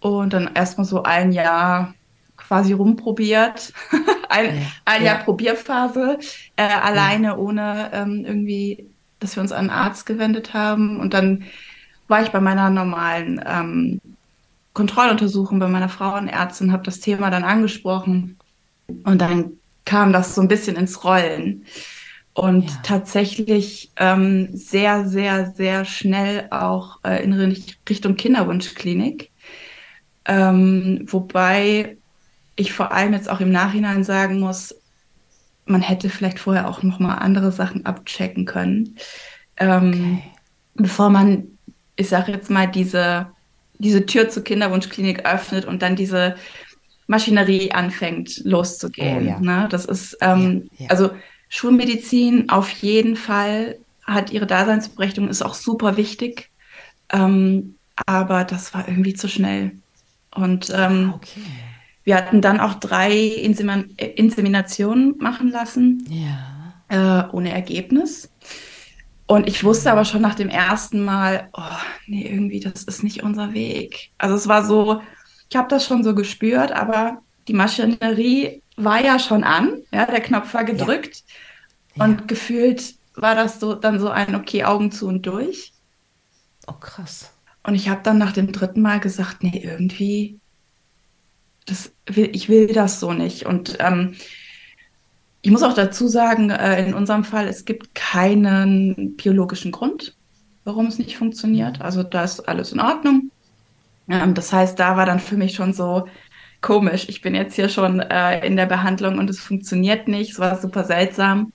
und 0.00 0.32
dann 0.32 0.50
erstmal 0.54 0.84
so 0.84 1.04
ein 1.04 1.32
Jahr 1.32 1.94
quasi 2.36 2.72
rumprobiert. 2.72 3.72
ein, 4.28 4.56
ja. 4.56 4.62
ein 4.84 5.04
Jahr 5.04 5.18
Probierphase, 5.18 6.18
äh, 6.56 6.62
alleine, 6.62 7.28
ja. 7.28 7.36
ohne 7.36 7.90
ähm, 7.92 8.24
irgendwie, 8.26 8.86
dass 9.20 9.36
wir 9.36 9.42
uns 9.42 9.52
an 9.52 9.70
einen 9.70 9.70
Arzt 9.70 10.06
gewendet 10.06 10.54
haben. 10.54 10.98
Und 10.98 11.14
dann 11.14 11.44
war 12.08 12.22
ich 12.22 12.30
bei 12.30 12.40
meiner 12.40 12.68
normalen 12.68 13.40
ähm, 13.46 14.00
Kontrolluntersuchung 14.74 15.60
bei 15.60 15.68
meiner 15.68 15.88
Frauenärztin, 15.88 16.72
habe 16.72 16.82
das 16.82 16.98
Thema 16.98 17.30
dann 17.30 17.44
angesprochen. 17.44 18.38
Und 19.04 19.20
dann 19.20 19.52
kam 19.84 20.12
das 20.12 20.34
so 20.34 20.40
ein 20.40 20.48
bisschen 20.48 20.76
ins 20.76 21.04
Rollen 21.04 21.64
und 22.34 22.70
ja. 22.70 22.76
tatsächlich 22.82 23.90
ähm, 23.96 24.48
sehr, 24.52 25.06
sehr, 25.06 25.52
sehr 25.52 25.84
schnell 25.84 26.48
auch 26.50 26.98
äh, 27.04 27.22
in 27.22 27.32
Richtung 27.88 28.16
Kinderwunschklinik. 28.16 29.30
Ähm, 30.24 31.04
wobei 31.06 31.96
ich 32.56 32.72
vor 32.72 32.92
allem 32.92 33.12
jetzt 33.12 33.28
auch 33.28 33.40
im 33.40 33.50
Nachhinein 33.50 34.04
sagen 34.04 34.40
muss, 34.40 34.74
man 35.66 35.82
hätte 35.82 36.08
vielleicht 36.10 36.38
vorher 36.38 36.68
auch 36.68 36.82
noch 36.82 36.98
mal 36.98 37.16
andere 37.16 37.52
Sachen 37.52 37.86
abchecken 37.86 38.46
können, 38.46 38.96
ähm, 39.58 39.90
okay. 39.90 40.22
bevor 40.74 41.10
man, 41.10 41.46
ich 41.96 42.08
sage 42.08 42.32
jetzt 42.32 42.50
mal, 42.50 42.66
diese, 42.66 43.26
diese 43.78 44.06
Tür 44.06 44.28
zur 44.28 44.44
Kinderwunschklinik 44.44 45.26
öffnet 45.26 45.64
und 45.64 45.82
dann 45.82 45.96
diese 45.96 46.36
Maschinerie 47.06 47.72
anfängt 47.72 48.42
loszugehen. 48.44 49.26
Oh, 49.26 49.28
ja. 49.28 49.40
ne? 49.40 49.68
Das 49.70 49.84
ist, 49.84 50.16
ähm, 50.20 50.68
Ja, 50.78 50.84
ja. 50.84 50.90
also 50.90 51.10
Schulmedizin 51.54 52.48
auf 52.48 52.70
jeden 52.70 53.14
Fall 53.14 53.78
hat 54.06 54.32
ihre 54.32 54.46
Daseinsberechtigung, 54.46 55.28
ist 55.28 55.42
auch 55.42 55.52
super 55.54 55.98
wichtig. 55.98 56.50
Ähm, 57.10 57.76
aber 58.06 58.44
das 58.44 58.72
war 58.72 58.88
irgendwie 58.88 59.12
zu 59.14 59.28
schnell. 59.28 59.72
Und 60.34 60.72
ähm, 60.74 61.12
Okay. 61.14 61.42
wir 62.04 62.16
hatten 62.16 62.40
dann 62.40 62.58
auch 62.58 62.74
drei 62.74 63.12
Insemin 63.18 63.90
Inseminationen 63.96 65.18
machen 65.18 65.50
lassen, 65.50 66.04
Ja. 66.08 66.82
äh, 66.88 67.28
ohne 67.32 67.52
Ergebnis. 67.52 68.30
Und 69.26 69.46
ich 69.46 69.62
wusste 69.62 69.92
aber 69.92 70.04
schon 70.04 70.22
nach 70.22 70.34
dem 70.34 70.48
ersten 70.48 71.04
Mal, 71.04 71.48
oh, 71.52 71.62
nee, 72.06 72.26
irgendwie, 72.26 72.60
das 72.60 72.82
ist 72.84 73.02
nicht 73.02 73.22
unser 73.22 73.52
Weg. 73.52 74.10
Also 74.18 74.34
es 74.36 74.48
war 74.48 74.64
so, 74.64 75.00
ich 75.50 75.56
habe 75.56 75.68
das 75.68 75.86
schon 75.86 76.02
so 76.02 76.14
gespürt, 76.14 76.72
aber 76.72 77.22
die 77.48 77.54
Maschinerie 77.54 78.61
war 78.76 79.02
ja 79.02 79.18
schon 79.18 79.44
an, 79.44 79.82
ja, 79.92 80.06
der 80.06 80.20
Knopf 80.20 80.54
war 80.54 80.64
gedrückt 80.64 81.24
Ja. 81.94 82.04
und 82.06 82.28
gefühlt 82.28 82.94
war 83.14 83.34
das 83.34 83.60
so 83.60 83.74
dann 83.74 84.00
so 84.00 84.10
ein, 84.10 84.34
okay, 84.34 84.64
Augen 84.64 84.92
zu 84.92 85.06
und 85.08 85.22
durch. 85.26 85.74
Oh, 86.66 86.72
krass. 86.72 87.32
Und 87.64 87.74
ich 87.74 87.88
habe 87.88 88.02
dann 88.02 88.18
nach 88.18 88.32
dem 88.32 88.50
dritten 88.52 88.82
Mal 88.82 89.00
gesagt, 89.00 89.42
nee, 89.42 89.60
irgendwie, 89.62 90.40
das 91.66 91.92
will, 92.06 92.30
ich 92.34 92.48
will 92.48 92.66
das 92.72 93.00
so 93.00 93.12
nicht. 93.12 93.46
Und 93.46 93.76
ähm, 93.80 94.14
ich 95.40 95.50
muss 95.50 95.62
auch 95.62 95.74
dazu 95.74 96.08
sagen, 96.08 96.50
äh, 96.50 96.84
in 96.86 96.94
unserem 96.94 97.24
Fall, 97.24 97.48
es 97.48 97.64
gibt 97.64 97.94
keinen 97.94 99.16
biologischen 99.16 99.72
Grund, 99.72 100.16
warum 100.64 100.86
es 100.86 100.98
nicht 100.98 101.16
funktioniert. 101.16 101.80
Also 101.80 102.02
da 102.02 102.22
ist 102.24 102.40
alles 102.48 102.72
in 102.72 102.80
Ordnung. 102.80 103.30
Ähm, 104.08 104.34
das 104.34 104.52
heißt, 104.52 104.78
da 104.78 104.96
war 104.96 105.06
dann 105.06 105.20
für 105.20 105.36
mich 105.36 105.54
schon 105.54 105.72
so 105.74 106.06
komisch. 106.62 107.06
Ich 107.08 107.20
bin 107.20 107.34
jetzt 107.34 107.54
hier 107.54 107.68
schon 107.68 108.00
äh, 108.00 108.46
in 108.46 108.56
der 108.56 108.66
Behandlung 108.66 109.18
und 109.18 109.28
es 109.28 109.40
funktioniert 109.40 110.08
nicht. 110.08 110.32
Es 110.32 110.38
war 110.38 110.58
super 110.58 110.84
seltsam. 110.84 111.52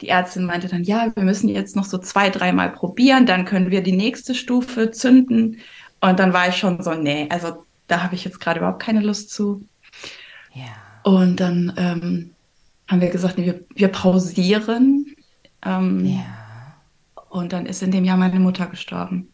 Die 0.00 0.08
Ärztin 0.08 0.44
meinte 0.44 0.68
dann, 0.68 0.84
ja, 0.84 1.10
wir 1.14 1.22
müssen 1.24 1.48
jetzt 1.48 1.76
noch 1.76 1.84
so 1.84 1.98
zwei, 1.98 2.30
dreimal 2.30 2.70
probieren, 2.70 3.26
dann 3.26 3.44
können 3.44 3.70
wir 3.70 3.82
die 3.82 3.96
nächste 3.96 4.34
Stufe 4.34 4.90
zünden. 4.90 5.58
Und 6.00 6.18
dann 6.18 6.32
war 6.32 6.48
ich 6.48 6.56
schon 6.56 6.82
so, 6.82 6.94
nee, 6.94 7.28
also 7.30 7.64
da 7.86 8.02
habe 8.02 8.14
ich 8.14 8.24
jetzt 8.24 8.40
gerade 8.40 8.58
überhaupt 8.60 8.82
keine 8.82 9.00
Lust 9.00 9.30
zu. 9.30 9.64
Ja. 10.54 10.64
Und 11.04 11.40
dann 11.40 11.72
ähm, 11.76 12.30
haben 12.88 13.00
wir 13.00 13.10
gesagt, 13.10 13.38
nee, 13.38 13.46
wir, 13.46 13.60
wir 13.74 13.88
pausieren. 13.88 15.14
Ähm, 15.64 16.04
Ja. 16.06 16.42
Und 17.30 17.52
dann 17.52 17.66
ist 17.66 17.82
in 17.82 17.90
dem 17.90 18.04
Jahr 18.04 18.18
meine 18.18 18.40
Mutter 18.40 18.66
gestorben. 18.66 19.32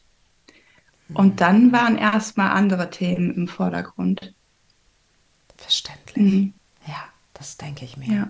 Und 1.14 1.40
dann 1.40 1.72
waren 1.72 1.96
erstmal 1.96 2.50
andere 2.50 2.90
Themen 2.90 3.34
im 3.34 3.48
Vordergrund. 3.48 4.34
Verständlich. 5.58 6.32
Mhm. 6.32 6.52
Ja, 6.86 7.04
das 7.34 7.56
denke 7.58 7.84
ich 7.84 7.96
mir. 7.96 8.12
Ja. 8.12 8.28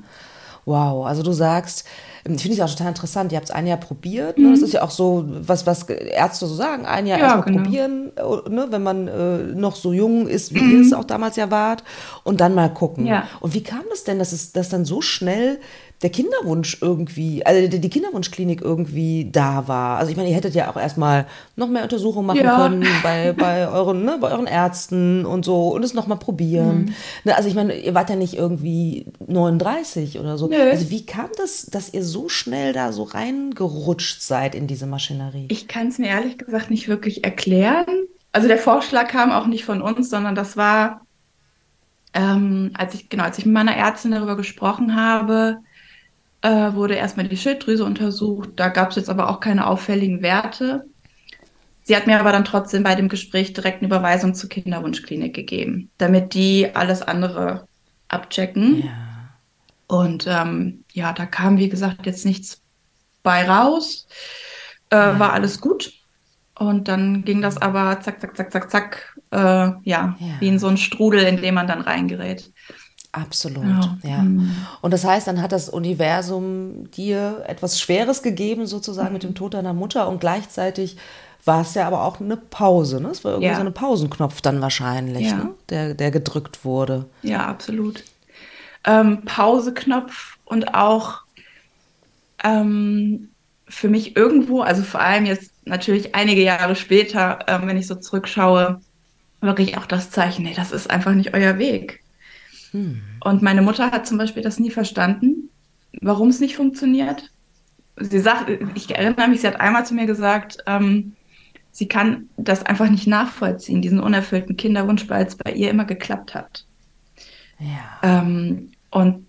Wow, 0.65 1.07
also 1.07 1.23
du 1.23 1.33
sagst, 1.33 1.87
ähm, 2.27 2.35
ich 2.35 2.43
finde 2.43 2.57
es 2.57 2.61
auch 2.63 2.69
total 2.69 2.89
interessant, 2.89 3.33
ihr 3.33 3.37
habt 3.37 3.49
es 3.49 3.55
ein 3.55 3.67
Jahr 3.67 3.79
probiert. 3.79 4.37
Mhm. 4.37 4.45
Ne? 4.45 4.51
Das 4.51 4.61
ist 4.61 4.75
ja 4.75 4.83
auch 4.83 4.91
so, 4.91 5.25
was, 5.27 5.67
was 5.67 5.85
Ärzte 5.85 6.47
so 6.47 6.55
sagen, 6.55 6.85
ein 6.85 7.07
Jahr 7.07 7.19
Ja, 7.19 7.25
erstmal 7.25 7.45
genau. 7.47 7.63
probieren, 7.63 8.13
äh, 8.17 8.51
ne? 8.51 8.67
wenn 8.69 8.83
man 8.83 9.09
äh, 9.09 9.39
noch 9.55 9.77
so 9.77 9.95
jung 9.95 10.29
ist, 10.29 10.55
wie 10.55 10.59
ihr 10.59 10.81
es 10.83 10.93
auch 10.93 11.05
damals 11.05 11.37
ja 11.37 11.51
wart, 11.51 11.85
und 12.23 12.43
dann 12.43 12.55
mal 12.55 12.69
gucken. 12.69 13.05
Mhm. 13.05 13.11
Ja. 13.11 13.29
Und 13.41 13.55
wie 13.55 13.63
kam 13.63 13.85
das 13.89 14.05
denn, 14.05 14.19
dass 14.19 14.33
es 14.33 14.53
dass 14.53 14.69
dann 14.69 14.85
so 14.85 15.01
schnell 15.01 15.59
der 16.03 16.11
Kinderwunsch 16.11 16.79
irgendwie, 16.81 17.45
also 17.45 17.67
die, 17.67 17.91
Kinderwunschklinik 17.91 18.63
irgendwie 18.63 19.29
da 19.33 19.67
war? 19.67 19.99
Also 19.99 20.11
ich 20.11 20.17
meine, 20.17 20.29
ihr 20.29 20.37
hättet 20.37 20.55
ja 20.55 20.71
auch 20.71 20.77
erstmal 20.77 21.27
noch 21.57 21.69
mehr 21.69 21.83
Untersuchungen 21.83 22.27
machen 22.27 22.45
Ja. 22.45 22.57
können 22.57 22.87
bei, 23.03 23.33
bei, 23.33 23.69
euren, 23.69 24.05
ne, 24.05 24.17
bei 24.21 24.31
euren 24.31 24.47
Ärzten 24.47 25.27
und 25.27 25.45
so 25.45 25.69
und 25.69 25.85
es 25.85 25.95
nochmal 25.95 26.19
probieren. 26.19 26.83
Mhm. 26.85 26.95
Ne, 27.25 27.37
also 27.37 27.49
ich 27.49 27.55
meine, 27.57 27.77
ihr 27.77 27.95
wart 27.95 28.11
ja 28.11 28.17
nicht 28.17 28.35
irgendwie 28.35 29.07
39 29.27 30.21
oder 30.21 30.39
so. 30.39 30.47
Nö. 30.47 30.71
Also 30.71 30.91
wie 30.91 31.05
kam 31.05 31.31
das, 31.37 31.67
dass 31.67 31.93
ihr 31.93 32.05
so 32.05 32.29
schnell 32.29 32.73
da 32.73 32.93
so 32.93 33.03
reingerutscht 33.03 34.23
seid 34.23 34.55
in 34.55 34.69
diese 34.69 34.87
Maschinerie? 34.87 35.47
Ich 35.51 35.67
kann 35.67 35.89
es 35.89 35.99
mir 35.99 36.09
ehrlich 36.09 36.39
gesagt 36.39 36.71
nicht 36.71 36.89
wirklich 36.89 37.25
erklären. 37.25 37.87
Also 38.31 38.47
der 38.47 38.59
Vorschlag 38.59 39.09
kam 39.09 39.33
auch 39.33 39.47
nicht 39.47 39.65
von 39.65 39.83
uns, 39.83 40.11
sondern 40.11 40.35
das 40.35 40.57
war, 40.57 41.01
ähm, 42.15 42.71
als 42.75 42.95
ich, 42.95 43.09
genau, 43.09 43.25
als 43.25 43.39
ich 43.39 43.47
mit 43.47 43.55
meiner 43.55 43.75
Ärztin 43.77 44.13
darüber 44.13 44.37
gesprochen 44.37 44.95
habe, 44.95 45.59
äh, 46.43 46.73
wurde 46.75 46.95
erstmal 46.95 47.29
die 47.29 47.37
Schilddrüse 47.37 47.85
untersucht. 47.85 48.51
Da 48.57 48.69
gab 48.69 48.91
es 48.91 48.97
jetzt 48.97 49.11
aber 49.11 49.29
auch 49.31 49.41
keine 49.41 49.67
auffälligen 49.67 50.23
Werte. 50.23 50.85
Sie 51.83 51.97
hat 51.97 52.07
mir 52.07 52.21
aber 52.21 52.33
dann 52.33 52.45
trotzdem 52.45 52.83
bei 52.83 52.95
dem 52.95 53.09
Gespräch 53.09 53.55
direkt 53.55 53.79
eine 53.79 53.87
Überweisung 53.87 54.35
zur 54.35 54.51
Kinderwunschklinik 54.51 55.35
gegeben, 55.35 55.91
damit 55.99 56.35
die 56.35 56.69
alles 56.75 57.03
andere 57.03 57.67
abchecken. 58.09 58.83
ja. 58.85 58.91
Und 59.87 60.27
ähm, 60.29 60.85
ja, 60.93 61.15
da 61.15 61.25
kam, 61.25 61.57
wie 61.57 61.71
gesagt, 61.71 62.05
jetzt 62.05 62.27
nichts 62.27 62.61
bei 63.23 63.49
raus. 63.49 64.07
Äh, 64.91 64.97
War 64.97 65.33
alles 65.33 65.61
gut. 65.61 65.93
Und 66.59 66.89
dann 66.89 67.25
ging 67.25 67.41
das 67.41 67.57
aber 67.57 68.01
zack, 68.01 68.21
zack, 68.21 68.37
zack, 68.37 68.53
zack, 68.53 68.71
zack, 68.71 69.19
äh, 69.31 69.37
ja, 69.39 69.81
Ja. 69.85 70.17
wie 70.41 70.49
in 70.49 70.59
so 70.59 70.67
ein 70.67 70.77
Strudel, 70.77 71.23
in 71.23 71.41
dem 71.41 71.55
man 71.55 71.67
dann 71.69 71.81
reingerät. 71.81 72.53
Absolut, 73.13 73.65
Ja. 73.65 73.99
ja. 74.03 74.19
Mhm. 74.23 74.53
Und 74.83 74.93
das 74.93 75.05
heißt, 75.05 75.27
dann 75.27 75.41
hat 75.43 75.53
das 75.53 75.69
Universum 75.69 76.91
dir 76.91 77.43
etwas 77.47 77.81
Schweres 77.81 78.23
gegeben, 78.23 78.67
sozusagen 78.67 79.13
mit 79.15 79.23
dem 79.23 79.35
Tod 79.35 79.55
deiner 79.55 79.73
Mutter 79.73 80.09
und 80.09 80.21
gleichzeitig 80.21 80.97
war 81.45 81.63
es 81.63 81.75
ja 81.75 81.87
aber 81.87 82.05
auch 82.05 82.21
eine 82.21 82.37
Pause, 82.37 83.01
ne? 83.01 83.09
Es 83.09 83.25
war 83.25 83.33
irgendwie 83.33 83.49
Ja. 83.49 83.57
so 83.57 83.63
ein 83.63 83.73
Pausenknopf 83.73 84.43
dann 84.43 84.61
wahrscheinlich, 84.61 85.29
Ja. 85.29 85.37
ne? 85.37 85.51
Der, 85.71 85.95
der 85.95 86.11
gedrückt 86.11 86.65
wurde. 86.65 87.07
Ja, 87.23 87.47
absolut. 87.47 88.05
Ähm, 88.85 89.23
Pauseknopf 89.25 90.37
und 90.45 90.75
auch 90.75 91.23
ähm, 92.45 93.31
für 93.69 93.89
mich 93.89 94.17
irgendwo, 94.17 94.61
also 94.63 94.83
vor 94.83 95.01
allem 95.01 95.27
jetzt 95.27 95.53
natürlich 95.65 96.15
einige 96.15 96.43
Jahre 96.43 96.77
später, 96.77 97.41
ähm, 97.49 97.67
wenn 97.67 97.77
ich 97.77 97.87
so 97.87 97.95
zurückschaue, 97.97 98.81
wirklich 99.41 99.79
auch 99.79 99.87
das 99.87 100.11
Zeichen, 100.11 100.45
nee, 100.45 100.55
das 100.55 100.73
ist 100.73 100.91
einfach 100.91 101.13
nicht 101.15 101.35
euer 101.35 101.59
Weg. 101.59 102.03
Und 102.73 103.43
meine 103.43 103.63
Mutter 103.63 103.91
hat 103.91 104.07
zum 104.07 104.19
Beispiel 104.19 104.43
das 104.43 104.59
nie 104.59 104.71
verstanden, 104.71 105.51
warum 106.01 106.29
es 106.29 106.41
nicht 106.41 106.57
funktioniert. 106.57 107.31
Sie 107.97 108.21
sagt, 108.21 108.51
ich 108.75 108.95
erinnere 108.95 109.29
mich, 109.29 109.41
sie 109.41 109.47
hat 109.49 109.61
einmal 109.61 109.85
zu 109.85 109.95
mir 109.95 110.07
gesagt, 110.07 110.59
ähm, 110.67 111.15
sie 111.73 111.89
kann 111.89 112.29
das 112.37 112.65
einfach 112.65 112.89
nicht 112.89 113.07
nachvollziehen, 113.07 113.83
diesen 113.83 114.01
unerfüllten 114.01 114.57
Kinderwunsch, 114.57 115.09
weil 115.09 115.27
es 115.27 115.37
bei 115.37 115.53
ihr 115.53 115.71
immer 115.71 115.85
geklappt 115.85 116.35
hat. 116.35 116.65
Ja. 117.59 118.21
Ähm, 118.21 118.71
und 118.91 119.27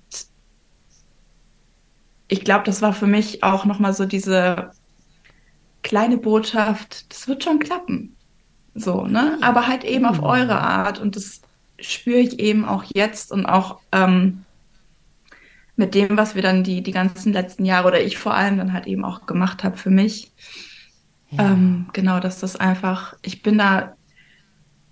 ich 2.27 2.43
glaube, 2.43 2.63
das 2.65 2.81
war 2.81 2.93
für 2.93 3.07
mich 3.07 3.43
auch 3.43 3.65
nochmal 3.65 3.93
so 3.93 4.05
diese 4.05 4.71
kleine 5.81 6.17
Botschaft, 6.17 7.11
das 7.11 7.27
wird 7.27 7.43
schon 7.43 7.59
klappen. 7.59 8.15
So, 8.75 9.05
ne? 9.05 9.37
Aber 9.41 9.67
halt 9.67 9.83
eben 9.83 10.05
auf 10.05 10.21
eure 10.21 10.59
Art. 10.59 10.99
Und 10.99 11.15
das 11.15 11.41
spüre 11.81 12.19
ich 12.19 12.39
eben 12.39 12.65
auch 12.65 12.83
jetzt 12.83 13.31
und 13.31 13.45
auch 13.45 13.79
ähm, 13.91 14.45
mit 15.75 15.95
dem, 15.95 16.17
was 16.17 16.35
wir 16.35 16.41
dann 16.41 16.63
die, 16.63 16.81
die 16.81 16.91
ganzen 16.91 17.31
letzten 17.31 17.65
Jahre 17.65 17.87
oder 17.87 18.01
ich 18.01 18.17
vor 18.17 18.33
allem 18.33 18.57
dann 18.57 18.73
halt 18.73 18.85
eben 18.85 19.05
auch 19.05 19.25
gemacht 19.25 19.63
habe 19.63 19.77
für 19.77 19.89
mich. 19.89 20.31
Ähm, 21.37 21.87
genau, 21.93 22.19
dass 22.19 22.39
das 22.39 22.55
einfach, 22.55 23.15
ich 23.21 23.41
bin 23.43 23.57
da, 23.57 23.95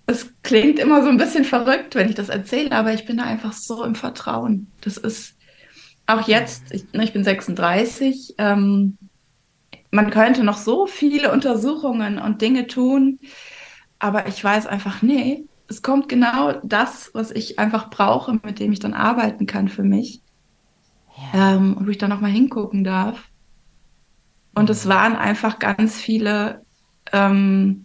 es 0.06 0.32
klingt 0.42 0.78
immer 0.78 1.02
so 1.02 1.08
ein 1.08 1.16
bisschen 1.16 1.44
verrückt, 1.44 1.94
wenn 1.94 2.08
ich 2.08 2.14
das 2.14 2.28
erzähle, 2.28 2.72
aber 2.72 2.94
ich 2.94 3.06
bin 3.06 3.16
da 3.16 3.24
einfach 3.24 3.52
so 3.52 3.84
im 3.84 3.94
Vertrauen. 3.94 4.68
Das 4.80 4.96
ist 4.96 5.34
auch 6.06 6.26
jetzt, 6.26 6.72
ich, 6.72 6.90
ne, 6.92 7.04
ich 7.04 7.12
bin 7.12 7.24
36, 7.24 8.34
ähm, 8.38 8.96
man 9.90 10.10
könnte 10.10 10.44
noch 10.44 10.58
so 10.58 10.86
viele 10.86 11.32
Untersuchungen 11.32 12.18
und 12.18 12.40
Dinge 12.40 12.66
tun, 12.66 13.18
aber 13.98 14.26
ich 14.28 14.42
weiß 14.42 14.66
einfach, 14.66 15.02
nee, 15.02 15.44
es 15.68 15.82
kommt 15.82 16.08
genau 16.08 16.60
das, 16.62 17.10
was 17.12 17.30
ich 17.30 17.58
einfach 17.58 17.90
brauche, 17.90 18.40
mit 18.42 18.58
dem 18.58 18.72
ich 18.72 18.80
dann 18.80 18.94
arbeiten 18.94 19.46
kann 19.46 19.68
für 19.68 19.82
mich. 19.82 20.22
Ähm, 21.34 21.76
und 21.76 21.86
wo 21.86 21.90
ich 21.90 21.98
dann 21.98 22.10
nochmal 22.10 22.30
hingucken 22.30 22.84
darf. 22.84 23.28
Und 24.54 24.70
es 24.70 24.88
waren 24.88 25.14
einfach 25.14 25.58
ganz 25.58 25.96
viele, 25.96 26.64
ähm, 27.12 27.84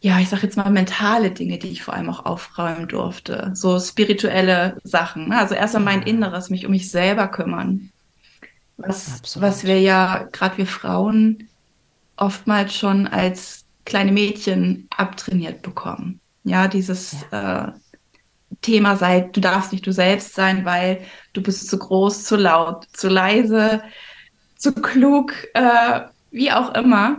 ja, 0.00 0.18
ich 0.18 0.28
sag 0.28 0.42
jetzt 0.42 0.56
mal 0.56 0.70
mentale 0.70 1.30
Dinge, 1.30 1.58
die 1.58 1.68
ich 1.68 1.82
vor 1.82 1.94
allem 1.94 2.08
auch 2.08 2.24
aufräumen 2.24 2.88
durfte. 2.88 3.50
So 3.54 3.78
spirituelle 3.78 4.78
Sachen. 4.82 5.28
ne? 5.28 5.38
Also 5.38 5.54
erst 5.54 5.76
einmal 5.76 5.96
mein 5.96 6.06
Inneres, 6.06 6.50
mich 6.50 6.64
um 6.64 6.72
mich 6.72 6.90
selber 6.90 7.28
kümmern. 7.28 7.90
Was, 8.78 9.18
Absolut. 9.18 9.48
was 9.48 9.64
wir 9.64 9.80
ja, 9.80 10.26
gerade 10.32 10.56
wir 10.56 10.66
Frauen, 10.66 11.48
oftmals 12.16 12.74
schon 12.74 13.06
als 13.06 13.59
kleine 13.84 14.12
Mädchen 14.12 14.88
abtrainiert 14.96 15.62
bekommen. 15.62 16.20
Ja, 16.44 16.68
dieses 16.68 17.22
Äh, 17.30 17.68
Thema 18.62 18.96
sei, 18.96 19.20
du 19.20 19.40
darfst 19.40 19.72
nicht 19.72 19.86
du 19.86 19.92
selbst 19.92 20.34
sein, 20.34 20.64
weil 20.64 21.06
du 21.32 21.42
bist 21.42 21.68
zu 21.68 21.78
groß, 21.78 22.24
zu 22.24 22.36
laut, 22.36 22.84
zu 22.92 23.08
leise, 23.08 23.82
zu 24.56 24.74
klug, 24.74 25.32
äh, 25.54 26.00
wie 26.30 26.52
auch 26.52 26.74
immer. 26.74 27.18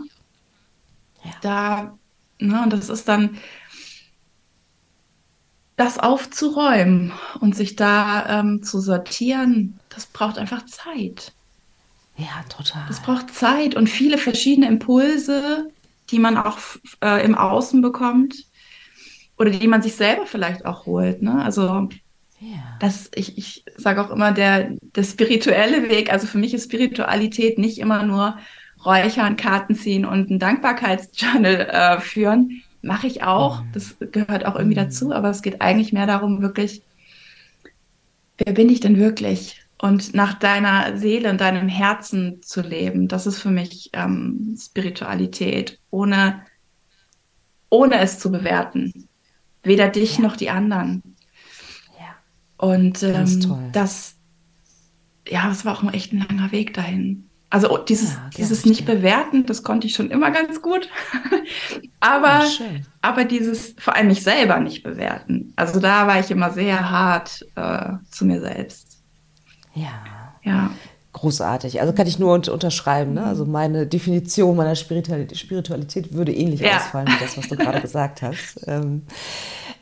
Ja. 1.24 1.32
Da, 1.41 1.98
ne, 2.39 2.62
und 2.63 2.74
das 2.74 2.89
ist 2.89 3.08
dann, 3.08 3.38
das 5.77 5.98
aufzuräumen 5.98 7.12
und 7.39 7.56
sich 7.56 7.75
da 7.75 8.39
ähm, 8.39 8.62
zu 8.62 8.80
sortieren, 8.80 9.80
das 9.89 10.06
braucht 10.06 10.38
einfach 10.38 10.65
Zeit. 10.65 11.32
Ja, 12.18 12.44
total. 12.50 12.84
Das 12.88 13.01
braucht 13.01 13.34
Zeit 13.34 13.75
und 13.75 13.89
viele 13.89 14.18
verschiedene 14.20 14.68
Impulse, 14.68 15.72
die 16.12 16.20
man 16.20 16.38
auch 16.38 16.60
äh, 17.03 17.24
im 17.25 17.36
Außen 17.36 17.82
bekommt 17.82 18.46
oder 19.38 19.50
die 19.50 19.68
man 19.68 19.82
sich 19.82 19.96
selber 19.96 20.25
vielleicht 20.25 20.65
auch 20.65 20.86
holt. 20.86 21.22
Ne? 21.22 21.44
Also 21.44 21.89
ja. 22.39 22.77
das, 22.80 23.10
ich, 23.15 23.38
ich 23.38 23.65
sage 23.77 24.03
auch 24.03 24.12
immer, 24.12 24.32
der, 24.32 24.75
der 24.82 25.03
spirituelle 25.03 25.89
Weg, 25.89 26.12
also 26.12 26.27
für 26.27 26.38
mich 26.38 26.53
ist 26.53 26.65
Spiritualität 26.65 27.58
nicht 27.58 27.80
immer 27.80 28.03
nur 28.03 28.38
Räuchern, 28.86 29.38
Karten 29.38 29.75
ziehen 29.75 30.06
und 30.06 30.30
ein 30.30 30.39
Dankbarkeitsjournal 30.39 31.70
äh, 31.70 32.00
führen. 32.01 32.63
Mache 32.82 33.08
ich 33.08 33.24
auch. 33.24 33.62
Mhm. 33.62 33.72
Das 33.74 33.96
gehört 34.00 34.46
auch 34.46 34.56
irgendwie 34.56 34.80
mhm. 34.80 34.86
dazu, 34.86 35.12
aber 35.12 35.30
es 35.30 35.41
geht 35.41 35.62
eigentlich 35.62 35.94
mehr 35.94 36.08
darum, 36.08 36.41
wirklich, 36.41 36.82
wer 38.38 38.53
bin 38.53 38.70
ich 38.70 38.80
denn 38.80 38.98
wirklich? 38.98 39.61
Und 39.81 40.13
nach 40.13 40.35
deiner 40.35 40.95
Seele 40.95 41.31
und 41.31 41.41
deinem 41.41 41.67
Herzen 41.67 42.43
zu 42.43 42.61
leben, 42.61 43.07
das 43.07 43.25
ist 43.25 43.39
für 43.39 43.50
mich 43.50 43.89
ähm, 43.93 44.55
Spiritualität, 44.55 45.79
ohne, 45.89 46.45
ohne 47.71 47.97
es 47.97 48.19
zu 48.19 48.31
bewerten. 48.31 49.09
Weder 49.63 49.89
dich 49.89 50.17
ja. 50.17 50.21
noch 50.21 50.38
die 50.38 50.51
anderen. 50.51 51.01
Ja. 52.00 52.15
Und 52.57 53.01
ähm, 53.01 53.71
das, 53.71 54.17
ja, 55.27 55.47
das 55.47 55.65
war 55.65 55.75
auch 55.75 55.93
echt 55.93 56.13
ein 56.13 56.27
langer 56.29 56.51
Weg 56.51 56.75
dahin. 56.75 57.27
Also 57.50 57.75
dieses, 57.79 58.13
ja, 58.13 58.29
dieses 58.38 58.65
nicht 58.65 58.85
bewerten, 58.85 59.47
das 59.47 59.63
konnte 59.63 59.88
ich 59.88 59.95
schon 59.95 60.11
immer 60.11 60.29
ganz 60.29 60.61
gut. 60.61 60.89
aber, 62.00 62.45
ja, 62.45 62.65
aber 63.01 63.25
dieses 63.25 63.73
vor 63.79 63.95
allem 63.95 64.09
mich 64.09 64.21
selber 64.21 64.59
nicht 64.59 64.83
bewerten. 64.83 65.53
Also 65.55 65.79
da 65.79 66.05
war 66.05 66.19
ich 66.19 66.29
immer 66.29 66.51
sehr 66.51 66.91
hart 66.91 67.43
äh, 67.55 67.93
zu 68.11 68.25
mir 68.25 68.41
selbst. 68.41 68.90
Ja. 69.74 69.92
Ja. 70.44 70.72
Großartig. 71.13 71.82
Also 71.82 71.92
kann 71.94 72.08
ich 72.08 72.20
nur 72.20 72.34
unterschreiben. 72.34 73.13
Ne? 73.13 73.24
Also 73.24 73.46
meine 73.46 73.86
Definition 73.86 74.56
meiner 74.56 74.75
Spiritualität, 74.75 75.38
Spiritualität 75.38 76.13
würde 76.13 76.34
ähnlich 76.34 76.62
ja. 76.62 76.78
ausfallen 76.78 77.08
wie 77.08 77.20
das, 77.20 77.38
was 77.38 77.50
du 77.50 77.58
gerade 77.58 77.82
gesagt 77.82 78.22
hast. 78.22 78.62
Ähm, 78.66 79.04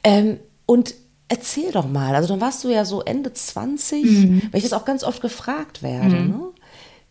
ähm, 0.03 0.39
und 0.65 0.95
erzähl 1.27 1.71
doch 1.71 1.87
mal, 1.87 2.15
also 2.15 2.27
dann 2.27 2.41
warst 2.41 2.63
du 2.63 2.69
ja 2.69 2.83
so 2.83 3.01
Ende 3.01 3.31
20, 3.31 4.03
mhm. 4.03 4.41
weil 4.51 4.57
ich 4.57 4.63
das 4.63 4.73
auch 4.73 4.85
ganz 4.85 5.03
oft 5.03 5.21
gefragt 5.21 5.83
werde. 5.83 6.15
Mhm. 6.15 6.29
Ne? 6.29 6.43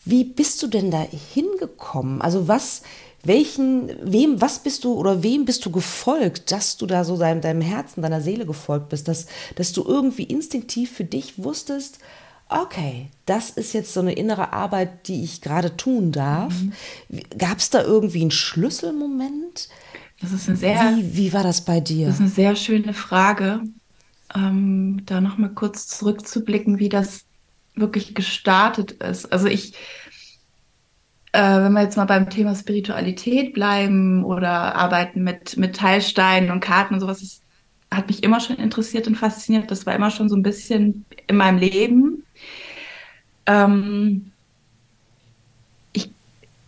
Wie 0.05 0.25
bist 0.25 0.63
du 0.63 0.67
denn 0.67 0.91
da 0.91 1.07
hingekommen? 1.35 2.21
Also 2.21 2.49
was, 2.49 2.83
welchen, 3.23 3.91
wem, 4.03 4.41
was 4.41 4.61
bist 4.61 4.85
du 4.85 4.95
oder 4.95 5.23
wem 5.23 5.45
bist 5.45 5.65
du 5.65 5.71
gefolgt, 5.71 6.51
dass 6.51 6.77
du 6.77 6.87
da 6.87 7.05
so 7.05 7.17
deinem, 7.17 7.41
deinem 7.41 7.61
Herzen, 7.61 8.03
deiner 8.03 8.21
Seele 8.21 8.47
gefolgt 8.47 8.89
bist, 8.89 9.07
dass, 9.07 9.27
dass 9.55 9.73
du 9.73 9.85
irgendwie 9.85 10.25
instinktiv 10.25 10.91
für 10.91 11.05
dich 11.05 11.43
wusstest, 11.43 11.99
okay, 12.49 13.11
das 13.27 13.51
ist 13.51 13.73
jetzt 13.73 13.93
so 13.93 14.01
eine 14.01 14.13
innere 14.13 14.53
Arbeit, 14.53 15.09
die 15.09 15.23
ich 15.23 15.41
gerade 15.41 15.77
tun 15.77 16.13
darf. 16.13 16.55
Mhm. 16.55 16.73
Gab 17.37 17.59
es 17.59 17.71
da 17.71 17.83
irgendwie 17.83 18.23
einen 18.23 18.31
Schlüsselmoment? 18.31 19.69
Das 20.21 20.33
ist 20.33 20.49
eine 20.49 20.57
sehr. 20.57 20.97
Wie, 20.97 21.17
wie 21.17 21.33
war 21.33 21.43
das 21.43 21.65
bei 21.65 21.81
dir? 21.81 22.07
Das 22.07 22.17
ist 22.17 22.21
eine 22.21 22.31
sehr 22.31 22.57
schöne 22.57 22.95
Frage. 22.95 23.61
Ähm, 24.35 25.03
da 25.07 25.21
nochmal 25.21 25.51
kurz 25.51 25.87
zurückzublicken, 25.89 26.79
wie 26.79 26.89
das 26.89 27.25
wirklich 27.75 28.15
gestartet 28.15 28.93
ist. 28.93 29.33
Also 29.33 29.47
ich, 29.47 29.75
äh, 31.33 31.41
wenn 31.41 31.73
wir 31.73 31.83
jetzt 31.83 31.97
mal 31.97 32.05
beim 32.05 32.29
Thema 32.29 32.55
Spiritualität 32.55 33.55
bleiben 33.55 34.25
oder 34.25 34.75
arbeiten 34.75 35.23
mit, 35.23 35.57
mit 35.57 35.77
Teilsteinen 35.77 36.51
und 36.51 36.61
Karten 36.61 36.95
und 36.95 37.01
sowas, 37.01 37.21
das 37.21 37.41
hat 37.91 38.09
mich 38.09 38.23
immer 38.23 38.41
schon 38.41 38.57
interessiert 38.57 39.07
und 39.07 39.17
fasziniert. 39.17 39.71
Das 39.71 39.87
war 39.87 39.95
immer 39.95 40.11
schon 40.11 40.29
so 40.29 40.37
ein 40.37 40.43
bisschen 40.43 41.07
in 41.27 41.37
meinem 41.37 41.59
Leben. 41.59 42.25
Ähm, 43.49 44.33
ich 45.93 46.15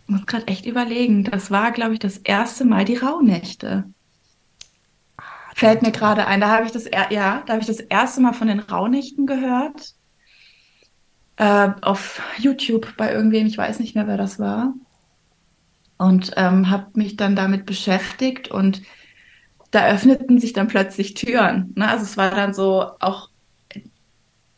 muss 0.07 0.25
gerade 0.25 0.47
echt 0.47 0.65
überlegen, 0.65 1.23
das 1.25 1.51
war, 1.51 1.71
glaube 1.71 1.93
ich, 1.93 1.99
das 1.99 2.17
erste 2.17 2.65
Mal 2.65 2.85
die 2.85 2.97
Rauhnächte. 2.97 3.85
Ah, 5.17 5.23
Fällt 5.55 5.81
mir 5.83 5.91
gerade 5.91 6.27
ein, 6.27 6.41
da 6.41 6.49
habe 6.49 6.65
ich 6.65 6.71
das, 6.73 6.85
ja, 6.85 7.43
da 7.45 7.53
habe 7.53 7.61
ich 7.61 7.67
das 7.67 7.79
erste 7.79 8.21
Mal 8.21 8.33
von 8.33 8.47
den 8.47 8.59
Rauhnächten 8.59 9.25
gehört 9.27 9.95
äh, 11.37 11.69
auf 11.81 12.21
YouTube 12.37 12.95
bei 12.97 13.11
irgendwem, 13.13 13.47
ich 13.47 13.57
weiß 13.57 13.79
nicht 13.79 13.95
mehr, 13.95 14.07
wer 14.07 14.17
das 14.17 14.39
war. 14.39 14.73
Und 15.97 16.31
ähm, 16.35 16.69
habe 16.69 16.87
mich 16.95 17.15
dann 17.15 17.35
damit 17.35 17.65
beschäftigt 17.65 18.49
und 18.49 18.81
da 19.71 19.87
öffneten 19.89 20.39
sich 20.39 20.53
dann 20.53 20.69
plötzlich 20.69 21.15
Türen. 21.15 21.73
Ne? 21.77 21.89
Also 21.89 22.05
es 22.05 22.17
war 22.17 22.31
dann 22.31 22.53
so 22.55 22.91
auch 23.01 23.30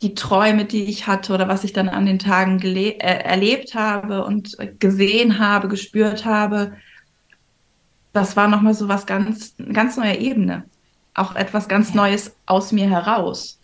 die 0.03 0.13
Träume, 0.15 0.65
die 0.65 0.83
ich 0.83 1.07
hatte 1.07 1.33
oder 1.33 1.47
was 1.47 1.63
ich 1.63 1.73
dann 1.73 1.89
an 1.89 2.05
den 2.05 2.19
Tagen 2.19 2.61
äh, 2.61 2.97
erlebt 2.99 3.73
habe 3.73 4.25
und 4.25 4.57
gesehen 4.79 5.39
habe, 5.39 5.69
gespürt 5.69 6.25
habe, 6.25 6.73
das 8.11 8.35
war 8.35 8.47
nochmal 8.47 8.73
so 8.73 8.87
was 8.87 9.05
ganz, 9.05 9.55
ganz 9.71 9.97
neue 9.97 10.17
Ebene. 10.17 10.65
Auch 11.15 11.35
etwas 11.35 11.67
ganz 11.67 11.93
Neues 11.93 12.35
aus 12.45 12.71
mir 12.71 12.89
heraus. 12.89 13.59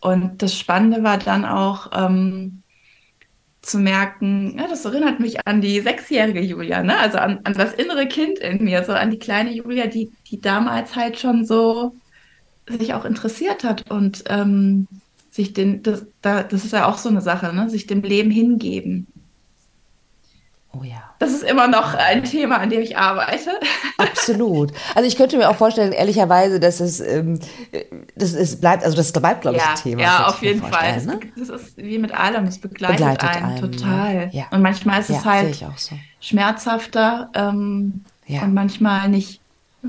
Und 0.00 0.42
das 0.42 0.56
Spannende 0.56 1.02
war 1.02 1.18
dann 1.18 1.44
auch 1.44 1.90
ähm, 1.92 2.62
zu 3.62 3.78
merken, 3.78 4.56
ja, 4.58 4.68
das 4.68 4.84
erinnert 4.84 5.18
mich 5.18 5.46
an 5.46 5.60
die 5.60 5.80
sechsjährige 5.80 6.40
Julia, 6.40 6.82
ne? 6.82 6.98
also 6.98 7.18
an, 7.18 7.40
an 7.44 7.54
das 7.54 7.72
innere 7.72 8.06
Kind 8.06 8.38
in 8.38 8.64
mir, 8.64 8.84
so 8.84 8.92
an 8.92 9.10
die 9.10 9.18
kleine 9.18 9.52
Julia, 9.52 9.86
die, 9.86 10.12
die 10.30 10.40
damals 10.40 10.94
halt 10.94 11.18
schon 11.18 11.44
so 11.44 11.96
sich 12.68 12.94
auch 12.94 13.04
interessiert 13.04 13.64
hat 13.64 13.90
und 13.90 14.24
ähm, 14.28 14.86
sich 15.34 15.52
den, 15.52 15.82
das, 15.82 16.06
das 16.22 16.52
ist 16.52 16.72
ja 16.72 16.86
auch 16.86 16.96
so 16.96 17.08
eine 17.08 17.20
Sache, 17.20 17.52
ne? 17.52 17.68
sich 17.68 17.88
dem 17.88 18.02
Leben 18.02 18.30
hingeben. 18.30 19.08
Oh 20.72 20.84
ja. 20.84 21.02
Das 21.18 21.32
ist 21.32 21.42
immer 21.42 21.66
noch 21.66 21.94
ein 21.94 22.22
Thema, 22.22 22.58
an 22.58 22.70
dem 22.70 22.80
ich 22.80 22.96
arbeite. 22.96 23.50
Absolut. 23.98 24.72
Also 24.94 25.08
ich 25.08 25.16
könnte 25.16 25.36
mir 25.36 25.50
auch 25.50 25.56
vorstellen, 25.56 25.90
ehrlicherweise, 25.90 26.60
dass 26.60 26.78
es, 26.78 27.00
ähm, 27.00 27.40
das 28.14 28.32
ist, 28.32 28.60
bleibt, 28.60 28.84
also 28.84 28.96
das 28.96 29.12
bleibt, 29.12 29.40
glaube 29.40 29.56
ich, 29.56 29.62
ja, 29.62 29.70
ein 29.70 29.76
Thema. 29.76 30.02
Ja, 30.02 30.26
auf 30.28 30.40
jeden 30.40 30.62
Fall. 30.62 31.02
Ne? 31.04 31.18
Das 31.36 31.48
ist 31.48 31.76
wie 31.78 31.98
mit 31.98 32.12
allem, 32.12 32.44
es 32.44 32.58
begleitet, 32.58 32.98
begleitet 32.98 33.28
einen, 33.28 33.44
einen 33.44 33.72
total. 33.72 34.30
Ja. 34.32 34.44
Und 34.52 34.62
manchmal 34.62 35.00
ist 35.00 35.10
es 35.10 35.24
halt 35.24 35.56
so. 35.56 35.96
schmerzhafter 36.20 37.30
ähm, 37.34 38.04
und 38.28 38.54
manchmal 38.54 39.08
nicht 39.08 39.40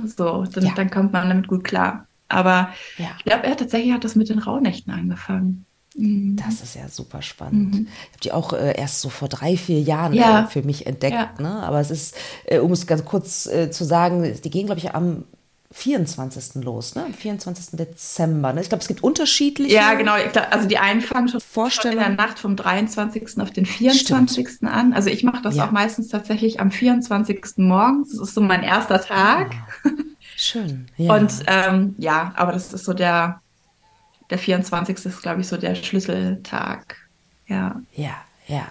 so. 0.05 0.45
Dann, 0.45 0.73
dann 0.75 0.89
kommt 0.89 1.13
man 1.13 1.29
damit 1.29 1.47
gut 1.47 1.63
klar. 1.63 2.05
Aber 2.27 2.69
ich 2.97 3.25
glaube, 3.25 3.43
er 3.43 3.55
tatsächlich 3.55 3.93
hat 3.93 4.03
das 4.03 4.15
mit 4.15 4.29
den 4.29 4.39
Rauhnächten 4.39 4.91
angefangen. 4.93 5.65
Mhm. 5.95 6.35
Das 6.35 6.61
ist 6.61 6.75
ja 6.75 6.88
super 6.89 7.21
spannend. 7.21 7.73
Mhm. 7.73 7.88
Ich 7.88 8.07
habe 8.11 8.21
die 8.23 8.31
auch 8.31 8.53
äh, 8.53 8.77
erst 8.77 9.01
so 9.01 9.09
vor 9.09 9.29
drei, 9.29 9.55
vier 9.57 9.79
Jahren 9.79 10.13
ja. 10.13 10.43
äh, 10.43 10.47
für 10.47 10.61
mich 10.61 10.88
entdeckt. 10.88 11.15
Ja. 11.15 11.33
Ne? 11.39 11.63
Aber 11.63 11.79
es 11.79 11.91
ist, 11.91 12.15
äh, 12.45 12.59
um 12.59 12.71
es 12.71 12.88
ganz 12.88 13.05
kurz 13.05 13.45
äh, 13.45 13.71
zu 13.71 13.83
sagen, 13.83 14.39
die 14.43 14.49
gehen, 14.49 14.65
glaube 14.65 14.79
ich, 14.79 14.93
am 14.93 15.23
24. 15.71 16.63
los, 16.63 16.95
ne? 16.95 17.05
Am 17.05 17.13
24. 17.13 17.77
Dezember. 17.77 18.53
Ne? 18.53 18.61
Ich 18.61 18.69
glaube, 18.69 18.81
es 18.81 18.88
gibt 18.88 19.03
unterschiedliche. 19.03 19.73
Ja, 19.73 19.93
genau. 19.95 20.13
Glaub, 20.31 20.47
also 20.51 20.67
die 20.67 20.77
einen 20.77 21.01
fangen 21.01 21.27
schon, 21.27 21.41
schon 21.69 21.91
in 21.91 21.97
der 21.97 22.09
Nacht 22.09 22.39
vom 22.39 22.55
23. 22.55 23.41
auf 23.41 23.51
den 23.51 23.65
24. 23.65 24.47
Stimmt. 24.47 24.71
an. 24.71 24.93
Also 24.93 25.09
ich 25.09 25.23
mache 25.23 25.41
das 25.41 25.55
ja. 25.55 25.67
auch 25.67 25.71
meistens 25.71 26.07
tatsächlich 26.09 26.59
am 26.59 26.71
24. 26.71 27.57
morgens. 27.57 28.11
Das 28.11 28.29
ist 28.29 28.35
so 28.35 28.41
mein 28.41 28.63
erster 28.63 29.01
Tag. 29.01 29.53
Ah, 29.83 29.89
schön. 30.36 30.88
Ja. 30.98 31.15
Und 31.15 31.32
ähm, 31.48 31.95
ja, 31.98 32.34
aber 32.36 32.52
das 32.52 32.74
ist 32.74 32.86
so 32.86 32.93
der, 32.93 33.41
der 34.30 34.38
24. 34.38 35.06
ist, 35.06 35.21
glaube 35.21 35.41
ich, 35.41 35.48
so 35.48 35.58
der 35.58 35.76
Schlüsseltag. 35.76 36.98
Ja. 37.48 37.82
Ja, 37.95 38.15
ja. 38.48 38.67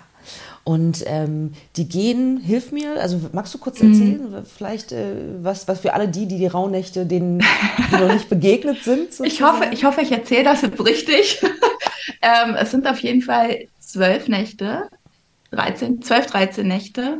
Und 0.65 1.05
ähm, 1.07 1.53
die 1.77 1.87
gehen, 1.87 2.39
hilf 2.39 2.73
mir, 2.73 2.99
also 2.99 3.21
magst 3.33 3.53
du 3.53 3.59
kurz 3.59 3.83
erzählen, 3.83 4.31
mhm. 4.31 4.47
vielleicht 4.47 4.93
äh, 4.93 5.15
was, 5.43 5.69
was 5.69 5.81
für 5.81 5.93
alle 5.93 6.09
die, 6.09 6.27
die 6.27 6.39
die 6.39 6.47
Rauhnächte, 6.47 7.05
denen 7.05 7.41
die 7.41 7.97
noch 7.97 8.13
nicht 8.13 8.31
begegnet 8.31 8.83
sind? 8.83 9.11
Ich 9.25 9.43
hoffe, 9.43 9.67
ich 9.73 9.85
hoffe, 9.85 10.01
ich 10.01 10.11
erzähle 10.11 10.45
das 10.45 10.63
jetzt 10.63 10.83
richtig. 10.83 11.43
ähm, 12.23 12.55
es 12.59 12.71
sind 12.71 12.87
auf 12.87 12.99
jeden 13.01 13.21
Fall 13.21 13.67
zwölf 13.79 14.27
Nächte, 14.29 14.89
13, 15.51 16.01
12, 16.01 16.27
13 16.27 16.67
Nächte, 16.67 17.19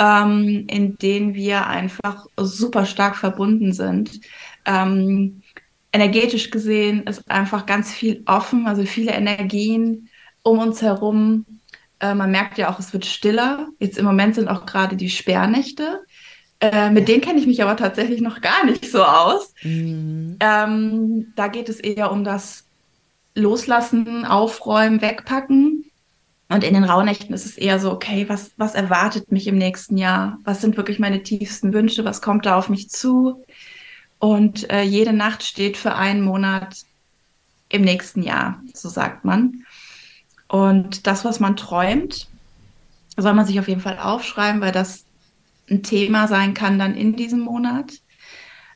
ähm, 0.00 0.64
in 0.66 0.96
denen 0.96 1.34
wir 1.34 1.66
einfach 1.66 2.26
super 2.38 2.86
stark 2.86 3.16
verbunden 3.16 3.74
sind. 3.74 4.20
Ähm, 4.64 5.42
energetisch 5.92 6.50
gesehen 6.50 7.02
ist 7.02 7.30
einfach 7.30 7.66
ganz 7.66 7.92
viel 7.92 8.22
offen, 8.24 8.66
also 8.66 8.82
viele 8.84 9.12
Energien 9.12 10.08
um 10.42 10.58
uns 10.58 10.80
herum. 10.80 11.44
Äh, 12.00 12.14
man 12.14 12.30
merkt 12.30 12.56
ja 12.56 12.72
auch, 12.72 12.78
es 12.78 12.94
wird 12.94 13.04
stiller. 13.04 13.68
Jetzt 13.78 13.98
im 13.98 14.06
Moment 14.06 14.36
sind 14.36 14.48
auch 14.48 14.64
gerade 14.64 14.96
die 14.96 15.10
Sperrnächte. 15.10 16.00
Äh, 16.60 16.90
mit 16.90 17.08
denen 17.08 17.20
kenne 17.20 17.38
ich 17.38 17.46
mich 17.46 17.62
aber 17.62 17.76
tatsächlich 17.76 18.22
noch 18.22 18.40
gar 18.40 18.64
nicht 18.64 18.90
so 18.90 19.04
aus. 19.04 19.52
Mhm. 19.62 20.38
Ähm, 20.40 21.32
da 21.36 21.48
geht 21.48 21.68
es 21.68 21.78
eher 21.78 22.10
um 22.10 22.24
das 22.24 22.64
Loslassen, 23.34 24.24
Aufräumen, 24.24 25.02
Wegpacken. 25.02 25.89
Und 26.50 26.64
in 26.64 26.74
den 26.74 26.82
Rauhnächten 26.82 27.32
ist 27.32 27.46
es 27.46 27.56
eher 27.56 27.78
so, 27.78 27.92
okay, 27.92 28.28
was, 28.28 28.50
was 28.56 28.74
erwartet 28.74 29.30
mich 29.30 29.46
im 29.46 29.56
nächsten 29.56 29.96
Jahr? 29.96 30.38
Was 30.42 30.60
sind 30.60 30.76
wirklich 30.76 30.98
meine 30.98 31.22
tiefsten 31.22 31.72
Wünsche? 31.72 32.04
Was 32.04 32.20
kommt 32.20 32.44
da 32.44 32.56
auf 32.56 32.68
mich 32.68 32.90
zu? 32.90 33.44
Und 34.18 34.68
äh, 34.68 34.82
jede 34.82 35.12
Nacht 35.12 35.44
steht 35.44 35.76
für 35.76 35.94
einen 35.94 36.22
Monat 36.22 36.84
im 37.68 37.82
nächsten 37.82 38.22
Jahr, 38.24 38.60
so 38.74 38.88
sagt 38.88 39.24
man. 39.24 39.64
Und 40.48 41.06
das, 41.06 41.24
was 41.24 41.38
man 41.38 41.54
träumt, 41.54 42.26
soll 43.16 43.34
man 43.34 43.46
sich 43.46 43.60
auf 43.60 43.68
jeden 43.68 43.80
Fall 43.80 44.00
aufschreiben, 44.00 44.60
weil 44.60 44.72
das 44.72 45.04
ein 45.70 45.84
Thema 45.84 46.26
sein 46.26 46.52
kann 46.52 46.80
dann 46.80 46.96
in 46.96 47.14
diesem 47.14 47.40
Monat. 47.40 47.92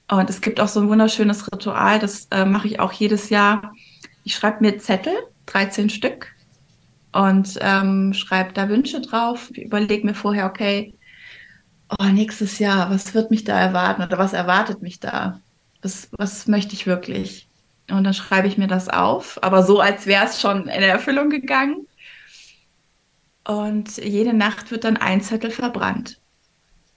Und 0.09 0.31
es 0.31 0.41
gibt 0.41 0.61
auch 0.61 0.69
so 0.69 0.81
ein 0.81 0.89
wunderschönes 0.89 1.51
Ritual, 1.53 1.99
das 1.99 2.29
äh, 2.31 2.45
mache 2.45 2.69
ich 2.69 2.79
auch 2.79 2.93
jedes 2.93 3.31
Jahr. 3.31 3.75
Ich 4.23 4.37
schreibe 4.37 4.59
mir 4.61 4.79
Zettel, 4.79 5.15
13 5.47 5.91
Stück, 5.91 6.34
und 7.15 7.59
ähm, 7.61 8.13
schreibe 8.13 8.53
da 8.53 8.69
Wünsche 8.69 9.01
drauf. 9.01 9.51
Überlege 9.51 10.05
mir 10.05 10.15
vorher, 10.15 10.47
okay, 10.47 10.95
oh, 11.99 12.05
nächstes 12.07 12.59
Jahr, 12.59 12.91
was 12.91 13.15
wird 13.15 13.31
mich 13.31 13.45
da 13.45 13.59
erwarten 13.59 14.03
oder 14.03 14.19
was 14.19 14.33
erwartet 14.33 14.83
mich 14.83 14.99
da? 14.99 15.41
Was, 15.81 16.09
was 16.13 16.49
möchte 16.49 16.75
ich 16.75 16.87
wirklich? 16.87 17.49
Und 17.89 18.03
dann 18.03 18.15
schreibe 18.15 18.49
ich 18.49 18.59
mir 18.59 18.67
das 18.67 18.89
auf, 18.89 19.43
aber 19.45 19.63
so, 19.63 19.79
als 19.79 20.07
wäre 20.07 20.25
es 20.25 20.41
schon 20.41 20.63
in 20.63 20.83
Erfüllung 20.83 21.31
gegangen. 21.31 21.87
Und 23.47 23.99
jede 23.99 24.33
Nacht 24.33 24.71
wird 24.71 24.85
dann 24.85 24.97
ein 24.97 25.21
Zettel 25.21 25.51
verbrannt. 25.51 26.19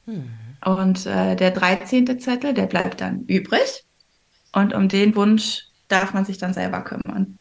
Hm. 0.06 0.30
Und 0.66 1.06
äh, 1.06 1.36
der 1.36 1.52
13. 1.52 2.20
Zettel, 2.20 2.56
der 2.56 2.66
bleibt 2.66 3.02
dann 3.02 3.26
übrig. 3.26 3.86
Und 4.54 4.74
um 4.74 4.88
den 4.88 5.16
Wunsch 5.16 5.66
darf 5.90 6.14
man 6.14 6.26
sich 6.26 6.40
dann 6.40 6.54
selber 6.54 6.82
kümmern. 6.82 7.38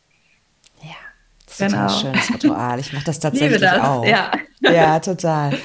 Ist 1.59 1.73
genau. 1.73 1.85
ein 1.85 1.91
schönes 1.91 2.31
Ritual. 2.35 2.81
Ich 2.81 2.93
mache 2.93 3.05
das 3.05 3.19
tatsächlich 3.21 3.61
das, 3.61 3.81
auch. 3.81 4.05
Ja. 4.05 4.31
ja, 4.61 5.01
total. 5.01 5.57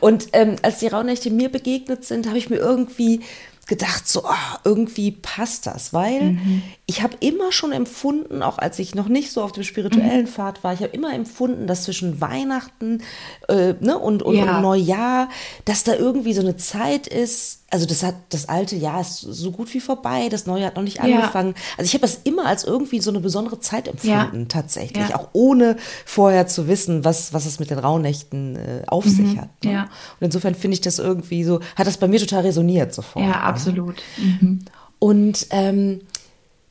Und 0.00 0.28
ähm, 0.32 0.56
als 0.62 0.78
die 0.78 0.86
Rauhnächte 0.86 1.30
mir 1.30 1.50
begegnet 1.50 2.04
sind, 2.04 2.26
habe 2.28 2.38
ich 2.38 2.48
mir 2.48 2.56
irgendwie 2.56 3.20
gedacht, 3.66 4.06
so 4.06 4.22
oh, 4.24 4.58
irgendwie 4.64 5.12
passt 5.12 5.66
das, 5.66 5.92
weil 5.92 6.32
mhm. 6.32 6.62
Ich 6.92 7.02
habe 7.02 7.16
immer 7.20 7.52
schon 7.52 7.72
empfunden, 7.72 8.42
auch 8.42 8.58
als 8.58 8.78
ich 8.78 8.94
noch 8.94 9.08
nicht 9.08 9.32
so 9.32 9.42
auf 9.42 9.52
dem 9.52 9.62
spirituellen 9.62 10.26
mhm. 10.26 10.28
Pfad 10.28 10.62
war, 10.62 10.74
ich 10.74 10.80
habe 10.80 10.92
immer 10.94 11.14
empfunden, 11.14 11.66
dass 11.66 11.84
zwischen 11.84 12.20
Weihnachten 12.20 13.02
äh, 13.48 13.72
ne, 13.80 13.96
und, 13.98 14.22
und, 14.22 14.36
ja. 14.36 14.56
und 14.56 14.62
Neujahr, 14.62 15.30
dass 15.64 15.84
da 15.84 15.94
irgendwie 15.94 16.34
so 16.34 16.42
eine 16.42 16.58
Zeit 16.58 17.06
ist, 17.06 17.60
also 17.70 17.86
das 17.86 18.02
hat 18.02 18.16
das 18.28 18.50
alte 18.50 18.76
Jahr 18.76 19.00
ist 19.00 19.20
so 19.20 19.52
gut 19.52 19.72
wie 19.72 19.80
vorbei, 19.80 20.28
das 20.28 20.44
neue 20.44 20.66
hat 20.66 20.76
noch 20.76 20.82
nicht 20.82 21.00
angefangen. 21.00 21.54
Ja. 21.56 21.62
Also 21.78 21.88
ich 21.88 21.94
habe 21.94 22.02
das 22.02 22.20
immer 22.24 22.44
als 22.44 22.64
irgendwie 22.64 23.00
so 23.00 23.08
eine 23.08 23.20
besondere 23.20 23.58
Zeit 23.58 23.88
empfunden, 23.88 24.40
ja. 24.40 24.46
tatsächlich, 24.48 25.14
auch 25.14 25.28
ohne 25.32 25.76
vorher 26.04 26.46
zu 26.46 26.68
wissen, 26.68 27.06
was, 27.06 27.32
was 27.32 27.46
es 27.46 27.58
mit 27.58 27.70
den 27.70 27.78
Rauhnächten 27.78 28.56
äh, 28.56 28.82
auf 28.86 29.06
mhm. 29.06 29.10
sich 29.10 29.38
hat. 29.38 29.48
Ne? 29.64 29.88
Und 30.20 30.26
insofern 30.26 30.54
finde 30.54 30.74
ich 30.74 30.82
das 30.82 30.98
irgendwie 30.98 31.42
so, 31.42 31.60
hat 31.74 31.86
das 31.86 31.96
bei 31.96 32.06
mir 32.06 32.20
total 32.20 32.42
resoniert 32.42 32.92
sofort. 32.92 33.24
Ja, 33.24 33.30
ne? 33.30 33.40
absolut. 33.40 34.02
Mhm. 34.18 34.66
Und 34.98 35.46
ähm, 35.48 36.02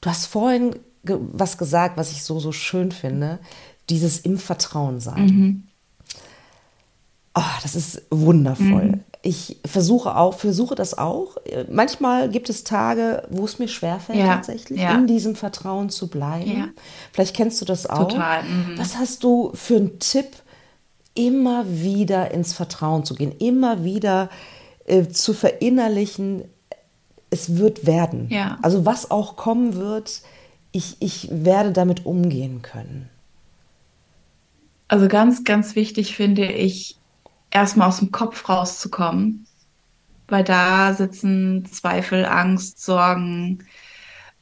du 0.02 0.10
hast 0.10 0.26
vorhin 0.26 0.76
ge 1.04 1.18
was 1.20 1.58
gesagt, 1.58 1.98
was 1.98 2.12
ich 2.12 2.24
so, 2.24 2.40
so 2.40 2.52
schön 2.52 2.92
finde, 2.92 3.40
dieses 3.90 4.20
im 4.20 4.38
Vertrauen 4.38 5.00
sein. 5.00 5.26
Mhm. 5.26 5.64
Oh, 7.34 7.60
das 7.64 7.76
ist 7.76 8.02
wundervoll. 8.10 8.86
Mhm 8.86 9.04
ich 9.24 9.58
versuche 9.66 10.16
auch, 10.16 10.34
versuche 10.40 10.76
das 10.76 10.98
auch. 10.98 11.38
Manchmal 11.70 12.30
gibt 12.30 12.50
es 12.50 12.64
Tage, 12.64 13.24
wo 13.30 13.46
es 13.46 13.60
mir 13.60 13.68
schwerfällt, 13.68 14.18
ja, 14.18 14.36
tatsächlich 14.36 14.82
ja. 14.82 14.96
in 14.96 15.06
diesem 15.06 15.36
Vertrauen 15.36 15.90
zu 15.90 16.08
bleiben. 16.08 16.58
Ja. 16.58 16.68
Vielleicht 17.12 17.36
kennst 17.36 17.62
du 17.62 17.66
das 17.66 17.86
auch. 17.88 18.08
Total. 18.08 18.44
Mhm. 18.44 18.78
Was 18.78 18.98
hast 18.98 19.24
du 19.24 19.52
für 19.54 19.76
einen 19.76 20.00
Tipp, 20.00 20.28
immer 21.14 21.66
wieder 21.68 22.32
ins 22.32 22.54
Vertrauen 22.54 23.04
zu 23.04 23.14
gehen, 23.16 23.34
immer 23.38 23.84
wieder 23.84 24.30
äh, 24.86 25.08
zu 25.10 25.34
verinnerlichen, 25.34 26.46
es 27.32 27.58
wird 27.58 27.88
werden. 27.88 28.28
Ja. 28.30 28.60
Also 28.62 28.86
was 28.86 29.10
auch 29.10 29.36
kommen 29.36 29.76
wird, 29.76 30.22
ich, 30.72 30.98
ich 31.00 31.30
werde 31.32 31.72
damit 31.72 32.06
umgehen 32.06 32.62
können. 32.62 33.10
Also 34.88 35.08
ganz, 35.08 35.44
ganz 35.44 35.76
wichtig 35.76 36.15
finde 36.15 36.46
ich, 36.52 36.98
erstmal 37.50 37.88
aus 37.88 38.00
dem 38.00 38.12
Kopf 38.12 38.48
rauszukommen, 38.48 39.48
weil 40.28 40.44
da 40.44 40.94
sitzen 40.94 41.65
Zweifel, 41.65 42.26
Angst, 42.26 42.84
Sorgen, 42.84 43.63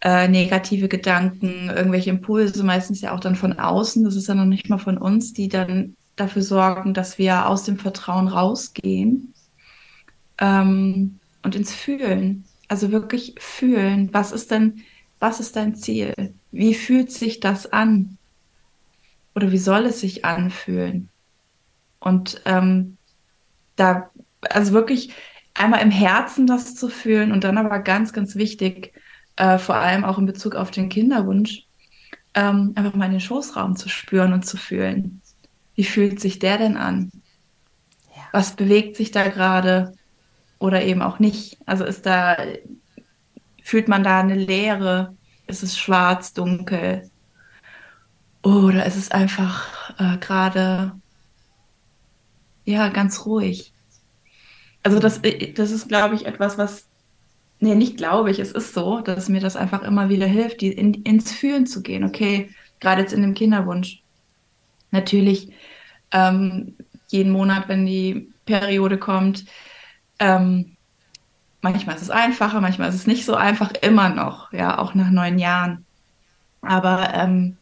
äh, 0.02 0.28
negative 0.28 0.88
Gedanken, 0.88 1.70
irgendwelche 1.70 2.10
Impulse, 2.10 2.64
meistens 2.64 3.02
ja 3.02 3.14
auch 3.14 3.20
dann 3.20 3.36
von 3.36 3.60
außen, 3.60 4.04
das 4.04 4.16
ist 4.16 4.28
ja 4.28 4.36
noch 4.36 4.46
nicht 4.46 4.70
mal 4.70 4.78
von 4.78 4.98
uns, 4.98 5.34
die 5.34 5.50
dann 5.50 5.96
dafür 6.16 6.42
sorgen, 6.42 6.94
dass 6.94 7.18
wir 7.18 7.48
aus 7.48 7.64
dem 7.64 7.78
Vertrauen 7.78 8.28
rausgehen 8.28 9.34
ähm, 10.40 11.20
und 11.44 11.56
ins 11.56 11.74
Fühlen. 11.74 12.46
Also 12.70 12.92
wirklich 12.92 13.36
fühlen, 13.40 14.10
was 14.14 14.32
ist 14.32 14.52
denn, 14.52 14.84
was 15.20 15.42
ist 15.42 15.58
dein 15.58 15.76
Ziel? 15.76 16.14
Wie 16.52 16.74
fühlt 16.74 17.12
sich 17.12 17.42
das 17.42 17.72
an? 17.74 18.18
Oder 19.36 19.52
wie 19.52 19.58
soll 19.58 19.86
es 19.88 20.00
sich 20.00 20.24
anfühlen? 20.24 21.10
Und 22.00 22.42
ähm, 22.46 22.98
da, 23.76 24.10
also 24.50 24.72
wirklich 24.72 25.14
einmal 25.54 25.82
im 25.82 25.92
Herzen 25.92 26.48
das 26.48 26.76
zu 26.76 26.90
fühlen 26.90 27.32
und 27.32 27.44
dann 27.44 27.58
aber 27.58 27.80
ganz, 27.80 28.14
ganz 28.14 28.36
wichtig, 28.36 28.94
äh, 29.36 29.58
vor 29.58 29.76
allem 29.76 30.06
auch 30.06 30.18
in 30.18 30.26
Bezug 30.26 30.56
auf 30.56 30.72
den 30.72 30.90
Kinderwunsch, 30.90 31.66
ähm, 32.36 32.74
einfach 32.76 32.94
mal 32.94 33.06
in 33.06 33.14
den 33.14 33.20
Schoßraum 33.20 33.76
zu 33.76 33.90
spüren 33.90 34.34
und 34.34 34.46
zu 34.46 34.58
fühlen. 34.58 35.22
Wie 35.76 35.84
fühlt 35.84 36.20
sich 36.20 36.40
der 36.40 36.58
denn 36.58 36.78
an? 36.78 37.12
Ja. 38.16 38.24
Was 38.32 38.56
bewegt 38.56 38.96
sich 38.96 39.12
da 39.12 39.28
gerade 39.28 39.94
oder 40.60 40.84
eben 40.84 41.02
auch 41.02 41.20
nicht? 41.20 41.58
Also 41.66 41.86
ist 41.86 42.06
da, 42.06 42.38
fühlt 43.64 43.88
man 43.88 44.04
da 44.04 44.20
eine 44.20 44.36
Leere? 44.36 45.16
Ist 45.48 45.64
es 45.64 45.78
schwarz, 45.78 46.34
dunkel? 46.34 47.10
Oder 48.44 48.86
ist 48.86 48.96
es 48.96 49.12
einfach 49.12 50.00
äh, 50.00 50.18
gerade 50.18 50.94
ja, 52.70 52.90
ganz 52.90 53.26
ruhig. 53.26 53.74
Also 54.84 55.00
das, 55.00 55.20
äh, 55.24 55.54
das 55.54 55.72
ist, 55.72 55.88
glaube 55.88 56.16
ich, 56.16 56.26
etwas, 56.26 56.58
was, 56.58 56.88
nee, 57.60 57.76
nicht 57.76 57.98
glaube 57.98 58.32
ich, 58.32 58.40
es 58.40 58.52
ist 58.52 58.74
so, 58.74 59.02
dass 59.02 59.28
mir 59.28 59.42
das 59.42 59.56
einfach 59.56 59.82
immer 59.82 60.10
wieder 60.10 60.28
hilft, 60.28 60.62
die, 60.62 60.72
in, 60.72 60.94
ins 60.94 61.32
Fühlen 61.32 61.66
zu 61.66 61.82
gehen. 61.82 62.04
Okay, 62.04 62.50
gerade 62.80 63.02
jetzt 63.02 63.14
in 63.14 63.24
dem 63.24 63.34
Kinderwunsch. 63.34 64.04
Natürlich 64.92 65.52
ähm, 66.12 66.76
jeden 67.08 67.32
Monat, 67.32 67.68
wenn 67.68 67.86
die 67.86 68.32
Periode 68.46 68.98
kommt, 68.98 69.46
ähm, 70.20 70.76
manchmal 71.62 71.96
ist 71.96 72.04
es 72.04 72.10
einfacher, 72.10 72.62
manchmal 72.62 72.90
ist 72.90 72.96
es 72.96 73.08
nicht 73.08 73.26
so 73.26 73.36
einfach, 73.36 73.72
immer 73.82 74.10
noch, 74.10 74.54
ja, 74.54 74.78
auch 74.78 74.94
nach 74.94 75.10
neun 75.10 75.40
Jahren. 75.40 75.86
Aber 76.62 77.14
ähm, 77.14 77.58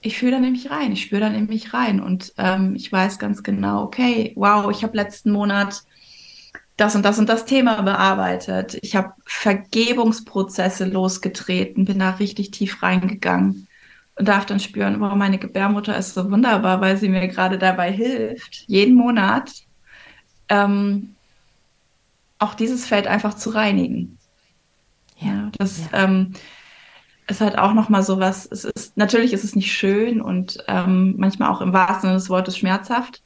ich 0.00 0.18
fühle 0.18 0.32
dann 0.32 0.44
in 0.44 0.52
mich 0.52 0.70
rein, 0.70 0.92
ich 0.92 1.02
spüre 1.02 1.20
dann 1.20 1.34
in 1.34 1.46
mich 1.46 1.72
rein 1.72 2.00
und 2.00 2.34
ähm, 2.36 2.74
ich 2.76 2.92
weiß 2.92 3.18
ganz 3.18 3.42
genau, 3.42 3.82
okay, 3.84 4.32
wow, 4.36 4.70
ich 4.70 4.82
habe 4.82 4.96
letzten 4.96 5.32
Monat 5.32 5.82
das 6.76 6.96
und 6.96 7.04
das 7.04 7.18
und 7.18 7.28
das 7.28 7.44
Thema 7.44 7.82
bearbeitet. 7.82 8.76
Ich 8.82 8.96
habe 8.96 9.12
Vergebungsprozesse 9.24 10.86
losgetreten, 10.86 11.84
bin 11.84 12.00
da 12.00 12.10
richtig 12.10 12.50
tief 12.50 12.82
reingegangen 12.82 13.68
und 14.16 14.28
darf 14.28 14.44
dann 14.46 14.60
spüren, 14.60 15.00
warum 15.00 15.18
meine 15.18 15.38
Gebärmutter 15.38 15.96
ist 15.96 16.14
so 16.14 16.30
wunderbar, 16.30 16.80
weil 16.80 16.96
sie 16.96 17.08
mir 17.08 17.26
gerade 17.28 17.58
dabei 17.58 17.90
hilft, 17.92 18.64
jeden 18.66 18.96
Monat 18.96 19.50
ähm, 20.48 21.13
auch 22.44 22.54
dieses 22.54 22.86
Feld 22.86 23.06
einfach 23.06 23.34
zu 23.34 23.50
reinigen. 23.50 24.18
Ja, 25.18 25.50
das 25.58 25.80
ja. 25.92 26.04
Ähm, 26.04 26.34
ist 27.26 27.40
halt 27.40 27.58
auch 27.58 27.72
noch 27.72 27.88
mal 27.88 28.02
so 28.02 28.20
was. 28.20 28.46
Es 28.46 28.64
ist 28.64 28.96
natürlich 28.96 29.32
ist 29.32 29.44
es 29.44 29.56
nicht 29.56 29.72
schön 29.72 30.20
und 30.20 30.58
ähm, 30.68 31.14
manchmal 31.16 31.50
auch 31.50 31.62
im 31.62 31.72
wahrsten 31.72 32.02
Sinne 32.02 32.14
des 32.14 32.28
Wortes 32.28 32.58
schmerzhaft. 32.58 33.22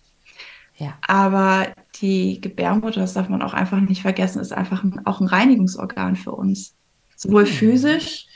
Ja. 0.76 0.94
Aber 1.06 1.66
die 1.96 2.40
Gebärmutter, 2.40 3.00
das 3.00 3.14
darf 3.14 3.28
man 3.28 3.42
auch 3.42 3.54
einfach 3.54 3.80
nicht 3.80 4.02
vergessen, 4.02 4.40
ist 4.40 4.52
einfach 4.52 4.84
ein, 4.84 5.04
auch 5.06 5.20
ein 5.20 5.26
Reinigungsorgan 5.26 6.14
für 6.14 6.32
uns. 6.32 6.76
Sowohl 7.16 7.42
mhm. 7.42 7.48
physisch 7.48 8.26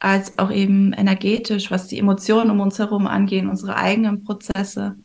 als 0.00 0.36
auch 0.40 0.50
eben 0.50 0.92
energetisch, 0.92 1.70
was 1.70 1.86
die 1.86 2.00
Emotionen 2.00 2.50
um 2.50 2.58
uns 2.58 2.80
herum 2.80 3.06
angehen, 3.06 3.48
unsere 3.48 3.76
eigenen 3.76 4.24
Prozesse. 4.24 4.96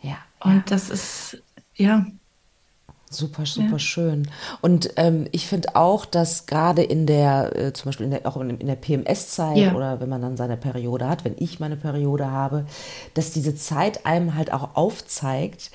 Ja. 0.00 0.18
Und 0.40 0.56
ja. 0.56 0.62
das 0.66 0.90
ist, 0.90 1.40
ja, 1.76 2.04
Super, 3.12 3.46
super 3.46 3.72
ja. 3.72 3.78
schön. 3.78 4.28
Und 4.60 4.90
ähm, 4.96 5.26
ich 5.32 5.46
finde 5.46 5.76
auch, 5.76 6.04
dass 6.04 6.46
gerade 6.46 6.82
in 6.82 7.06
der, 7.06 7.56
äh, 7.56 7.72
zum 7.72 7.86
Beispiel 7.86 8.04
in 8.04 8.10
der, 8.10 8.26
auch 8.26 8.36
in, 8.36 8.50
in 8.58 8.66
der 8.66 8.76
PMS-Zeit 8.76 9.56
ja. 9.56 9.74
oder 9.74 10.00
wenn 10.00 10.08
man 10.08 10.22
dann 10.22 10.36
seine 10.36 10.56
Periode 10.56 11.08
hat, 11.08 11.24
wenn 11.24 11.34
ich 11.38 11.60
meine 11.60 11.76
Periode 11.76 12.30
habe, 12.30 12.66
dass 13.14 13.30
diese 13.30 13.54
Zeit 13.54 14.06
einem 14.06 14.34
halt 14.34 14.52
auch 14.52 14.74
aufzeigt, 14.74 15.70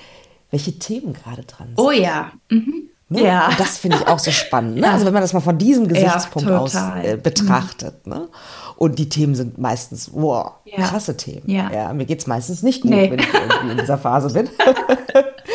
welche 0.50 0.78
Themen 0.78 1.12
gerade 1.12 1.42
dran 1.42 1.68
sind. 1.68 1.78
Oh 1.78 1.90
ja. 1.90 2.32
Mhm. 2.50 2.88
Ne? 3.10 3.24
Ja. 3.24 3.48
Und 3.48 3.58
das 3.58 3.78
finde 3.78 3.96
ich 3.96 4.06
auch 4.06 4.18
so 4.18 4.30
spannend. 4.30 4.76
Ne? 4.76 4.90
Also 4.90 5.06
wenn 5.06 5.14
man 5.14 5.22
das 5.22 5.32
mal 5.32 5.40
von 5.40 5.56
diesem 5.56 5.88
Gesichtspunkt 5.88 6.48
ja, 6.48 6.58
aus 6.58 6.74
äh, 6.74 7.16
betrachtet. 7.16 8.06
Mhm. 8.06 8.12
Ne? 8.12 8.28
Und 8.76 8.98
die 8.98 9.08
Themen 9.08 9.34
sind 9.34 9.58
meistens, 9.58 10.10
wow, 10.12 10.52
krasse 10.76 11.16
Themen. 11.16 11.50
Ja. 11.50 11.70
ja 11.72 11.92
mir 11.94 12.04
geht 12.04 12.20
es 12.20 12.26
meistens 12.26 12.62
nicht 12.62 12.82
gut, 12.82 12.90
nee. 12.90 13.10
wenn 13.10 13.18
ich 13.18 13.32
irgendwie 13.32 13.70
in 13.72 13.78
dieser 13.78 13.98
Phase 13.98 14.32
bin. 14.32 14.48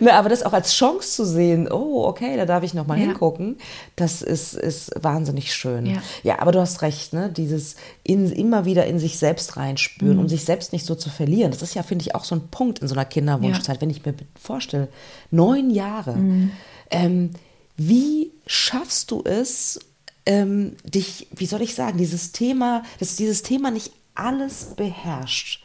ne, 0.04 0.14
aber 0.14 0.28
das 0.28 0.42
auch 0.42 0.52
als 0.52 0.74
Chance 0.74 1.08
zu 1.16 1.24
sehen, 1.24 1.70
oh, 1.70 2.04
okay, 2.06 2.36
da 2.36 2.46
darf 2.46 2.62
ich 2.64 2.74
noch 2.74 2.86
mal 2.86 2.98
Ja. 2.98 3.06
hingucken, 3.06 3.58
das 3.96 4.22
ist, 4.22 4.54
ist 4.54 4.90
wahnsinnig 5.00 5.54
schön. 5.54 5.86
Ja. 5.86 6.02
ja, 6.22 6.38
aber 6.40 6.52
du 6.52 6.60
hast 6.60 6.82
recht, 6.82 7.12
ne? 7.12 7.30
dieses 7.30 7.76
in, 8.02 8.30
immer 8.32 8.64
wieder 8.64 8.86
in 8.86 8.98
sich 8.98 9.18
selbst 9.18 9.56
reinspüren, 9.56 10.14
Mhm. 10.16 10.20
um 10.22 10.28
sich 10.28 10.44
selbst 10.44 10.72
nicht 10.72 10.86
so 10.86 10.94
zu 10.94 11.10
verlieren. 11.10 11.50
Das 11.52 11.62
ist 11.62 11.74
ja, 11.74 11.82
finde 11.82 12.04
ich, 12.04 12.14
auch 12.14 12.24
so 12.24 12.34
ein 12.34 12.48
Punkt 12.50 12.80
in 12.80 12.88
so 12.88 12.94
einer 12.94 13.04
Kinderwunschzeit, 13.04 13.80
wenn 13.80 13.90
ich 13.90 14.04
mir 14.04 14.14
vorstelle, 14.40 14.88
neun 15.30 15.70
Jahre. 15.70 16.16
Mhm. 16.16 16.50
Ähm, 16.90 17.30
wie 17.76 18.30
schaffst 18.46 19.10
du 19.10 19.22
es, 19.24 19.80
ähm, 20.26 20.76
dich, 20.84 21.28
wie 21.34 21.46
soll 21.46 21.62
ich 21.62 21.74
sagen, 21.74 21.96
dieses 21.98 22.32
Thema, 22.32 22.82
dass 22.98 23.16
dieses 23.16 23.42
Thema 23.42 23.70
nicht 23.70 23.90
alles 24.14 24.74
beherrscht 24.76 25.64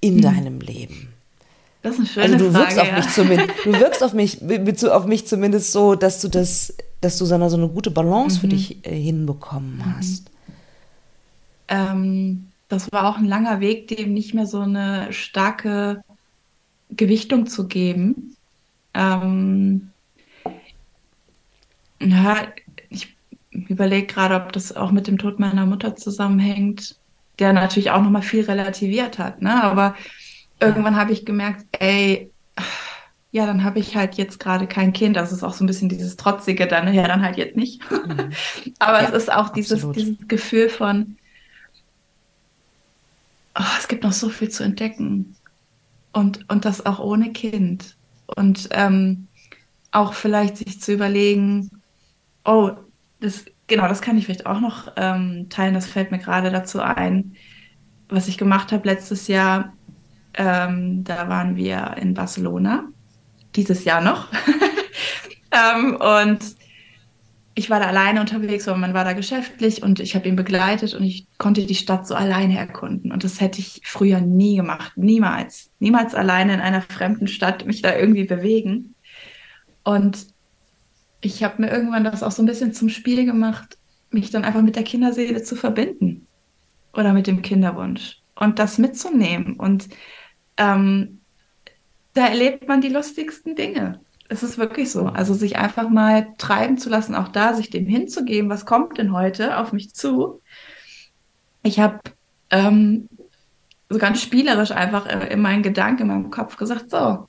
in 0.00 0.20
deinem 0.20 0.60
Leben? 0.60 1.13
Das 1.84 1.94
ist 1.94 2.00
eine 2.00 2.08
schöne 2.08 2.36
Also 2.36 2.38
du 2.38 2.54
wirkst 2.54 2.78
Frage. 2.78 2.82
auf 2.82 2.88
ja. 2.88 2.96
mich 2.96 3.08
zumindest, 3.10 3.50
du 3.64 3.78
wirkst 3.78 4.02
auf 4.02 4.12
mich, 4.14 4.40
auf 4.90 5.06
mich 5.06 5.26
zumindest 5.26 5.72
so, 5.72 5.94
dass 5.94 6.20
du 6.20 6.28
das, 6.28 6.74
dass 7.00 7.18
du 7.18 7.26
so 7.26 7.34
eine, 7.34 7.50
so 7.50 7.56
eine 7.58 7.68
gute 7.68 7.90
Balance 7.92 8.38
Mhm. 8.38 8.40
für 8.40 8.48
dich 8.48 8.86
äh, 8.86 8.96
hinbekommen 8.96 9.84
hast. 9.96 10.30
Ähm, 11.68 12.52
das 12.68 12.90
war 12.92 13.08
auch 13.08 13.18
ein 13.18 13.26
langer 13.26 13.60
Weg, 13.60 13.88
dem 13.88 14.14
nicht 14.14 14.34
mehr 14.34 14.46
so 14.46 14.60
eine 14.60 15.12
starke 15.12 16.02
Gewichtung 16.90 17.46
zu 17.46 17.68
geben. 17.68 18.36
Ähm, 18.94 19.94
ja, 22.00 22.48
ich 22.88 23.16
überlege 23.52 24.06
gerade, 24.06 24.36
ob 24.36 24.52
das 24.52 24.74
auch 24.76 24.90
mit 24.92 25.06
dem 25.06 25.18
Tod 25.18 25.38
meiner 25.38 25.66
Mutter 25.66 25.96
zusammenhängt, 25.96 26.98
der 27.38 27.52
natürlich 27.52 27.90
auch 27.90 28.02
nochmal 28.02 28.22
viel 28.22 28.44
relativiert 28.44 29.18
hat. 29.18 29.42
Ne? 29.42 29.62
Aber 29.62 29.94
irgendwann 30.60 30.96
habe 30.96 31.12
ich 31.12 31.24
gemerkt, 31.26 31.66
ey, 31.78 32.32
ja, 33.30 33.46
dann 33.46 33.64
habe 33.64 33.80
ich 33.80 33.96
halt 33.96 34.14
jetzt 34.14 34.38
gerade 34.38 34.66
kein 34.68 34.92
Kind. 34.92 35.16
Das 35.16 35.32
ist 35.32 35.42
auch 35.42 35.54
so 35.54 35.64
ein 35.64 35.66
bisschen 35.66 35.88
dieses 35.88 36.16
Trotzige 36.16 36.68
dann, 36.68 36.92
ja, 36.94 37.08
dann 37.08 37.22
halt 37.22 37.36
jetzt 37.36 37.56
nicht. 37.56 37.82
Aber 38.78 39.02
Ja, 39.02 39.08
es 39.08 39.10
ist 39.10 39.32
auch 39.32 39.48
dieses, 39.50 39.84
absolut. 39.84 39.96
dieses 39.96 40.28
Gefühl 40.28 40.68
von, 40.68 41.16
oh, 43.58 43.62
es 43.78 43.88
gibt 43.88 44.02
noch 44.04 44.12
so 44.12 44.28
viel 44.28 44.50
zu 44.50 44.62
entdecken. 44.64 45.36
Und, 46.12 46.48
und 46.50 46.64
das 46.64 46.86
auch 46.86 47.00
ohne 47.00 47.32
Kind. 47.32 47.96
Und 48.26 48.68
ähm, 48.72 49.28
auch 49.90 50.14
vielleicht 50.14 50.58
sich 50.58 50.80
zu 50.80 50.92
überlegen, 50.92 51.70
oh, 52.44 52.72
das, 53.20 53.44
genau, 53.66 53.88
das 53.88 54.02
kann 54.02 54.18
ich 54.18 54.26
vielleicht 54.26 54.46
auch 54.46 54.60
noch 54.60 54.92
ähm, 54.96 55.48
teilen, 55.50 55.74
das 55.74 55.86
fällt 55.86 56.10
mir 56.10 56.18
gerade 56.18 56.50
dazu 56.50 56.80
ein, 56.80 57.36
was 58.08 58.28
ich 58.28 58.38
gemacht 58.38 58.72
habe 58.72 58.88
letztes 58.88 59.28
Jahr. 59.28 59.74
Ähm, 60.36 61.04
da 61.04 61.28
waren 61.28 61.56
wir 61.56 61.96
in 62.00 62.14
Barcelona, 62.14 62.88
dieses 63.54 63.84
Jahr 63.84 64.00
noch. 64.00 64.28
ähm, 65.52 65.96
und 65.96 66.56
ich 67.56 67.70
war 67.70 67.78
da 67.78 67.86
alleine 67.86 68.20
unterwegs, 68.20 68.66
weil 68.66 68.76
man 68.76 68.94
war 68.94 69.04
da 69.04 69.12
geschäftlich 69.12 69.82
und 69.82 70.00
ich 70.00 70.16
habe 70.16 70.28
ihn 70.28 70.34
begleitet 70.34 70.94
und 70.94 71.04
ich 71.04 71.28
konnte 71.38 71.64
die 71.64 71.76
Stadt 71.76 72.06
so 72.06 72.14
alleine 72.14 72.58
erkunden. 72.58 73.12
Und 73.12 73.22
das 73.22 73.40
hätte 73.40 73.60
ich 73.60 73.80
früher 73.84 74.20
nie 74.20 74.56
gemacht. 74.56 74.92
Niemals. 74.96 75.70
Niemals 75.78 76.14
alleine 76.14 76.54
in 76.54 76.60
einer 76.60 76.82
fremden 76.82 77.28
Stadt 77.28 77.64
mich 77.64 77.80
da 77.80 77.96
irgendwie 77.96 78.24
bewegen. 78.24 78.96
Und 79.84 80.26
ich 81.20 81.44
habe 81.44 81.62
mir 81.62 81.70
irgendwann 81.70 82.02
das 82.02 82.24
auch 82.24 82.32
so 82.32 82.42
ein 82.42 82.46
bisschen 82.46 82.72
zum 82.72 82.88
Spiel 82.88 83.24
gemacht, 83.24 83.78
mich 84.10 84.30
dann 84.30 84.44
einfach 84.44 84.62
mit 84.62 84.74
der 84.74 84.82
Kinderseele 84.82 85.42
zu 85.44 85.54
verbinden. 85.54 86.26
Oder 86.92 87.12
mit 87.12 87.28
dem 87.28 87.42
Kinderwunsch. 87.42 88.20
Und 88.34 88.58
das 88.58 88.78
mitzunehmen. 88.78 89.54
Und 89.54 89.88
ähm, 90.56 91.20
da 92.14 92.28
erlebt 92.28 92.68
man 92.68 92.80
die 92.80 92.88
lustigsten 92.88 93.56
Dinge. 93.56 94.00
Es 94.28 94.42
ist 94.42 94.56
wirklich 94.58 94.90
so. 94.90 95.06
Also 95.06 95.34
sich 95.34 95.56
einfach 95.56 95.88
mal 95.90 96.28
treiben 96.38 96.78
zu 96.78 96.88
lassen, 96.88 97.14
auch 97.14 97.28
da, 97.28 97.54
sich 97.54 97.70
dem 97.70 97.86
hinzugeben, 97.86 98.50
was 98.50 98.66
kommt 98.66 98.98
denn 98.98 99.12
heute 99.12 99.58
auf 99.58 99.72
mich 99.72 99.94
zu. 99.94 100.40
Ich 101.62 101.78
habe 101.80 102.00
ähm, 102.50 103.08
so 103.88 103.98
ganz 103.98 104.22
spielerisch 104.22 104.70
einfach 104.70 105.06
äh, 105.06 105.32
in 105.32 105.40
meinen 105.40 105.62
Gedanken, 105.62 106.02
in 106.02 106.08
meinem 106.08 106.30
Kopf 106.30 106.56
gesagt, 106.56 106.90
so, 106.90 107.26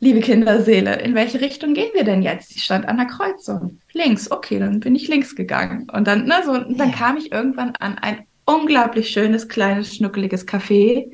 liebe 0.00 0.20
Kinderseele, 0.20 1.00
in 1.00 1.14
welche 1.14 1.40
Richtung 1.40 1.74
gehen 1.74 1.90
wir 1.94 2.04
denn 2.04 2.22
jetzt? 2.22 2.54
Die 2.54 2.58
stand 2.58 2.86
an 2.86 2.96
der 2.96 3.06
Kreuzung. 3.06 3.78
Links, 3.92 4.30
okay, 4.30 4.58
dann 4.58 4.80
bin 4.80 4.96
ich 4.96 5.06
links 5.06 5.36
gegangen. 5.36 5.88
Und 5.90 6.08
dann, 6.08 6.24
ne, 6.24 6.42
so, 6.44 6.52
und 6.52 6.78
dann 6.78 6.90
kam 6.90 7.16
ich 7.16 7.30
irgendwann 7.30 7.76
an 7.76 7.98
ein 7.98 8.26
unglaublich 8.44 9.10
schönes, 9.10 9.48
kleines, 9.48 9.94
schnuckeliges 9.94 10.46
Café. 10.46 11.12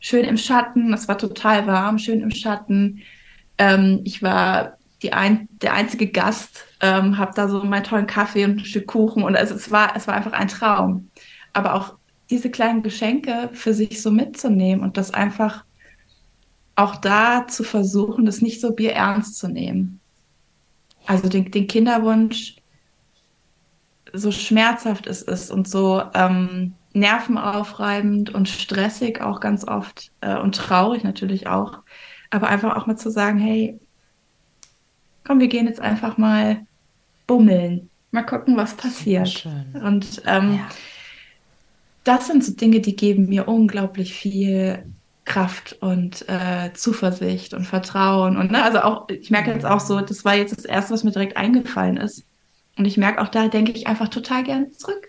Schön 0.00 0.24
im 0.24 0.36
Schatten, 0.36 0.92
es 0.92 1.08
war 1.08 1.18
total 1.18 1.66
warm, 1.66 1.98
schön 1.98 2.20
im 2.20 2.30
Schatten. 2.30 3.02
Ähm, 3.58 4.00
ich 4.04 4.22
war 4.22 4.78
die 5.02 5.12
ein, 5.12 5.48
der 5.62 5.74
einzige 5.74 6.08
Gast, 6.08 6.64
ähm, 6.80 7.18
habe 7.18 7.32
da 7.34 7.48
so 7.48 7.62
meinen 7.64 7.84
tollen 7.84 8.06
Kaffee 8.06 8.44
und 8.44 8.58
ein 8.58 8.64
Stück 8.64 8.86
Kuchen 8.86 9.22
und 9.22 9.36
also 9.36 9.54
es 9.54 9.70
war, 9.70 9.94
es 9.96 10.06
war 10.06 10.14
einfach 10.14 10.32
ein 10.32 10.48
Traum. 10.48 11.10
Aber 11.52 11.74
auch 11.74 11.94
diese 12.30 12.50
kleinen 12.50 12.82
Geschenke 12.82 13.50
für 13.52 13.74
sich 13.74 14.02
so 14.02 14.10
mitzunehmen 14.10 14.84
und 14.84 14.96
das 14.96 15.14
einfach 15.14 15.64
auch 16.76 16.96
da 16.96 17.46
zu 17.48 17.64
versuchen, 17.64 18.24
das 18.24 18.40
nicht 18.40 18.60
so 18.60 18.72
bierernst 18.72 19.36
zu 19.36 19.48
nehmen. 19.48 20.00
Also 21.06 21.28
den, 21.28 21.50
den 21.50 21.66
Kinderwunsch, 21.66 22.56
so 24.12 24.30
schmerzhaft 24.30 25.06
es 25.06 25.22
ist 25.22 25.50
und 25.50 25.68
so 25.68 26.02
ähm, 26.14 26.74
nervenaufreibend 26.98 28.30
und 28.30 28.48
stressig 28.48 29.20
auch 29.20 29.40
ganz 29.40 29.66
oft 29.66 30.12
äh, 30.20 30.36
und 30.38 30.54
traurig 30.56 31.04
natürlich 31.04 31.46
auch, 31.46 31.80
aber 32.30 32.48
einfach 32.48 32.76
auch 32.76 32.86
mal 32.86 32.96
zu 32.96 33.10
sagen, 33.10 33.38
hey, 33.38 33.80
komm, 35.24 35.40
wir 35.40 35.48
gehen 35.48 35.66
jetzt 35.66 35.80
einfach 35.80 36.16
mal 36.18 36.66
bummeln, 37.26 37.90
mal 38.10 38.24
gucken, 38.24 38.56
was 38.56 38.76
passiert. 38.76 39.28
Schön. 39.28 39.76
Und 39.82 40.22
ähm, 40.26 40.54
Ja. 40.54 40.68
das 42.04 42.26
sind 42.26 42.44
so 42.44 42.52
Dinge, 42.54 42.80
die 42.80 42.96
geben 42.96 43.28
mir 43.28 43.48
unglaublich 43.48 44.14
viel 44.14 44.94
Kraft 45.24 45.74
und 45.80 46.26
äh, 46.28 46.72
Zuversicht 46.72 47.52
und 47.52 47.66
Vertrauen. 47.66 48.36
Und 48.38 48.50
ne, 48.50 48.62
also 48.64 48.80
auch, 48.80 49.08
ich 49.10 49.30
merke 49.30 49.52
jetzt 49.52 49.66
auch 49.66 49.80
so, 49.80 50.00
das 50.00 50.24
war 50.24 50.34
jetzt 50.34 50.56
das 50.56 50.64
Erste, 50.64 50.94
was 50.94 51.04
mir 51.04 51.10
direkt 51.10 51.36
eingefallen 51.36 51.98
ist. 51.98 52.26
Und 52.78 52.86
ich 52.86 52.96
merke 52.96 53.20
auch, 53.20 53.28
da 53.28 53.48
denke 53.48 53.72
ich 53.72 53.86
einfach 53.86 54.08
total 54.08 54.42
gerne 54.44 54.70
zurück. 54.70 55.07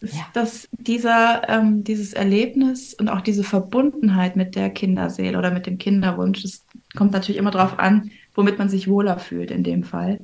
Ja. 0.00 0.26
dass 0.32 0.68
dieser, 0.72 1.48
ähm, 1.48 1.82
dieses 1.84 2.12
Erlebnis 2.12 2.94
und 2.94 3.08
auch 3.08 3.20
diese 3.20 3.42
Verbundenheit 3.44 4.36
mit 4.36 4.54
der 4.54 4.70
Kinderseele 4.70 5.36
oder 5.38 5.50
mit 5.50 5.66
dem 5.66 5.78
Kinderwunsch, 5.78 6.42
das 6.42 6.64
kommt 6.96 7.12
natürlich 7.12 7.38
immer 7.38 7.50
darauf 7.50 7.78
an, 7.78 8.10
womit 8.34 8.58
man 8.58 8.68
sich 8.68 8.88
wohler 8.88 9.18
fühlt 9.18 9.50
in 9.50 9.64
dem 9.64 9.82
Fall. 9.84 10.20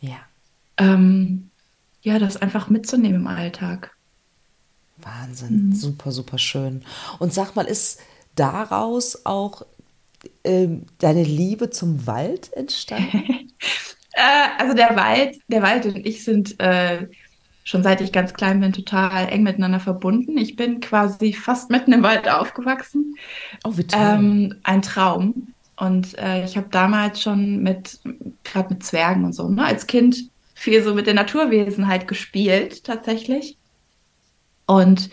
Ja, 0.00 0.18
Ähm, 0.78 1.50
ja, 2.02 2.18
das 2.18 2.36
einfach 2.36 2.68
mitzunehmen 2.70 3.22
im 3.22 3.26
Alltag. 3.28 3.96
Wahnsinn. 4.98 5.68
Mhm. 5.68 5.72
Super, 5.72 6.12
super 6.12 6.38
schön. 6.38 6.84
Und 7.18 7.32
sag 7.32 7.54
mal, 7.56 7.66
ist 7.66 8.00
daraus 8.34 9.26
auch 9.26 9.62
ähm, 10.44 10.86
deine 10.98 11.24
Liebe 11.24 11.70
zum 11.70 12.06
Wald 12.06 12.52
entstanden? 12.54 13.24
Äh, 14.14 14.48
also 14.58 14.74
der 14.74 14.94
Wald, 14.96 15.38
der 15.48 15.62
Wald 15.62 15.86
und 15.86 15.96
ich 16.06 16.24
sind 16.24 16.60
äh, 16.60 17.08
schon 17.64 17.82
seit 17.82 18.00
ich 18.00 18.12
ganz 18.12 18.34
klein 18.34 18.60
bin 18.60 18.72
total 18.72 19.28
eng 19.28 19.42
miteinander 19.42 19.80
verbunden. 19.80 20.36
Ich 20.36 20.56
bin 20.56 20.80
quasi 20.80 21.32
fast 21.32 21.70
mitten 21.70 21.92
im 21.92 22.02
Wald 22.02 22.28
aufgewachsen. 22.28 23.14
Oh, 23.64 23.76
wie 23.76 23.84
toll. 23.84 24.00
Ähm, 24.00 24.54
ein 24.64 24.82
Traum. 24.82 25.48
Und 25.76 26.18
äh, 26.18 26.44
ich 26.44 26.56
habe 26.56 26.68
damals 26.70 27.22
schon 27.22 27.62
mit, 27.62 27.98
gerade 28.44 28.74
mit 28.74 28.84
Zwergen 28.84 29.24
und 29.24 29.32
so, 29.32 29.48
ne, 29.48 29.64
als 29.64 29.86
Kind 29.86 30.30
viel 30.54 30.82
so 30.82 30.94
mit 30.94 31.06
den 31.06 31.16
Naturwesen 31.16 31.88
halt 31.88 32.06
gespielt, 32.06 32.84
tatsächlich. 32.84 33.56
Und 34.66 35.10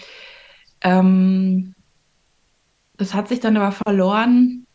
ähm, 0.81 1.73
das 2.97 3.13
hat 3.13 3.29
sich 3.29 3.39
dann 3.39 3.57
aber 3.57 3.71
verloren. 3.71 4.65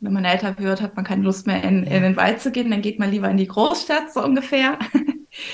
Wenn 0.00 0.12
man 0.12 0.24
älter 0.24 0.58
wird, 0.58 0.80
hat 0.80 0.94
man 0.94 1.04
keine 1.04 1.24
Lust 1.24 1.46
mehr 1.46 1.62
in, 1.64 1.82
in 1.82 2.02
den 2.02 2.16
Wald 2.16 2.40
zu 2.40 2.52
gehen, 2.52 2.70
dann 2.70 2.82
geht 2.82 2.98
man 3.00 3.10
lieber 3.10 3.28
in 3.28 3.36
die 3.36 3.48
Großstadt, 3.48 4.12
so 4.12 4.24
ungefähr. 4.24 4.78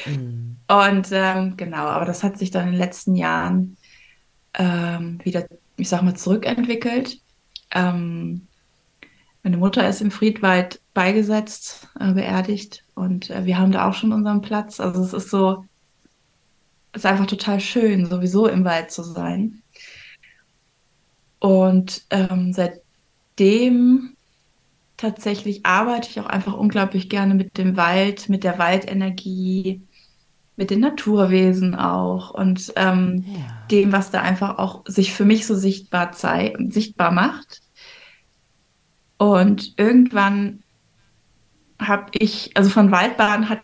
Mhm. 0.05 0.44
Und 0.69 1.09
ähm, 1.13 1.57
genau, 1.57 1.87
aber 1.87 2.05
das 2.05 2.23
hat 2.23 2.39
sich 2.39 2.51
dann 2.51 2.67
in 2.67 2.73
den 2.73 2.81
letzten 2.81 3.17
Jahren 3.17 3.77
ähm, 4.55 5.21
wieder, 5.23 5.47
ich 5.77 5.89
sag 5.89 6.03
mal, 6.03 6.15
zurückentwickelt. 6.15 7.19
Ähm, 7.73 8.47
meine 9.43 9.59
Mutter 9.59 9.87
ist 9.87 10.01
im 10.01 10.11
Friedwald 10.11 10.81
beigesetzt, 10.95 11.89
äh, 12.01 12.13
beerdigt 12.13 12.83
und 12.95 13.29
äh, 13.29 13.45
wir 13.45 13.59
haben 13.59 13.73
da 13.73 13.89
auch 13.89 13.95
schon 13.95 14.13
unseren 14.13 14.41
Platz. 14.41 14.81
Also 14.81 15.03
es 15.03 15.13
ist 15.13 15.31
so, 15.31 15.67
es 16.93 17.01
ist 17.01 17.07
einfach 17.07 17.27
total 17.27 17.61
schön, 17.61 18.07
sowieso 18.07 18.47
im 18.47 18.65
Wald 18.65 18.91
zu 18.91 19.03
sein. 19.03 19.63
Und 21.41 22.07
ähm, 22.09 22.55
seitdem 22.55 24.17
tatsächlich 24.97 25.67
arbeite 25.67 26.09
ich 26.09 26.21
auch 26.21 26.27
einfach 26.27 26.55
unglaublich 26.55 27.11
gerne 27.11 27.35
mit 27.35 27.59
dem 27.59 27.77
Wald, 27.77 28.31
mit 28.31 28.45
der 28.45 28.59
Waldenergie, 28.59 29.83
mit 30.57 30.71
den 30.71 30.81
Naturwesen 30.81 31.75
auch 31.75 32.31
und 32.31 32.73
ähm, 32.77 33.25
Ja. 33.27 33.67
dem, 33.71 33.93
was 33.93 34.11
da 34.11 34.21
einfach 34.23 34.59
auch 34.59 34.85
sich 34.87 35.13
für 35.13 35.25
mich 35.25 35.47
so 35.47 35.55
sichtbar 35.55 36.13
zei 36.13 36.55
sichtbar 36.69 37.11
macht. 37.13 37.61
Und 39.19 39.75
irgendwann 39.77 40.63
habe 41.81 42.07
ich, 42.13 42.53
also 42.57 42.71
von 42.71 42.91
Waldbaden 42.91 43.49
hatte 43.49 43.63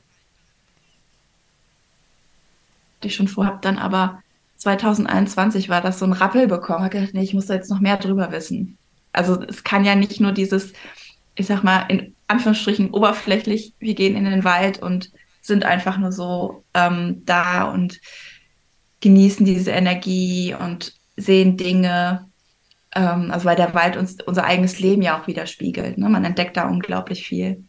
ich 3.02 3.14
schon 3.14 3.28
vor, 3.28 3.46
habe 3.46 3.58
dann 3.62 3.78
aber 3.78 4.22
2021 4.56 5.68
war 5.68 5.80
das 5.80 5.98
so 5.98 6.04
ein 6.04 6.12
Rappel 6.12 6.46
bekommen, 6.46 6.80
habe 6.84 6.90
gedacht, 6.98 7.14
nee, 7.14 7.22
ich 7.22 7.34
muss 7.34 7.46
da 7.46 7.54
jetzt 7.54 7.70
noch 7.70 7.80
mehr 7.80 7.96
drüber 7.96 8.30
wissen. 8.30 8.76
Also 9.12 9.40
es 9.42 9.64
kann 9.64 9.84
ja 9.84 9.94
nicht 9.94 10.20
nur 10.20 10.32
dieses, 10.32 10.72
ich 11.34 11.46
sag 11.46 11.62
mal, 11.64 11.82
in 11.88 12.14
Anführungsstrichen 12.26 12.90
oberflächlich, 12.90 13.74
wir 13.78 13.94
gehen 13.94 14.16
in 14.16 14.24
den 14.24 14.44
Wald 14.44 14.82
und 14.82 15.10
sind 15.40 15.64
einfach 15.64 15.98
nur 15.98 16.12
so 16.12 16.64
ähm, 16.74 17.22
da 17.24 17.64
und 17.64 18.00
genießen 19.00 19.46
diese 19.46 19.70
Energie 19.70 20.54
und 20.54 20.94
sehen 21.16 21.56
Dinge. 21.56 22.28
Ähm, 22.94 23.30
also 23.30 23.44
weil 23.44 23.56
der 23.56 23.74
Wald 23.74 23.96
uns 23.96 24.18
unser 24.24 24.44
eigenes 24.44 24.78
Leben 24.80 25.02
ja 25.02 25.20
auch 25.20 25.26
widerspiegelt. 25.26 25.98
Ne? 25.98 26.08
Man 26.08 26.24
entdeckt 26.24 26.56
da 26.56 26.68
unglaublich 26.68 27.26
viel. 27.26 27.64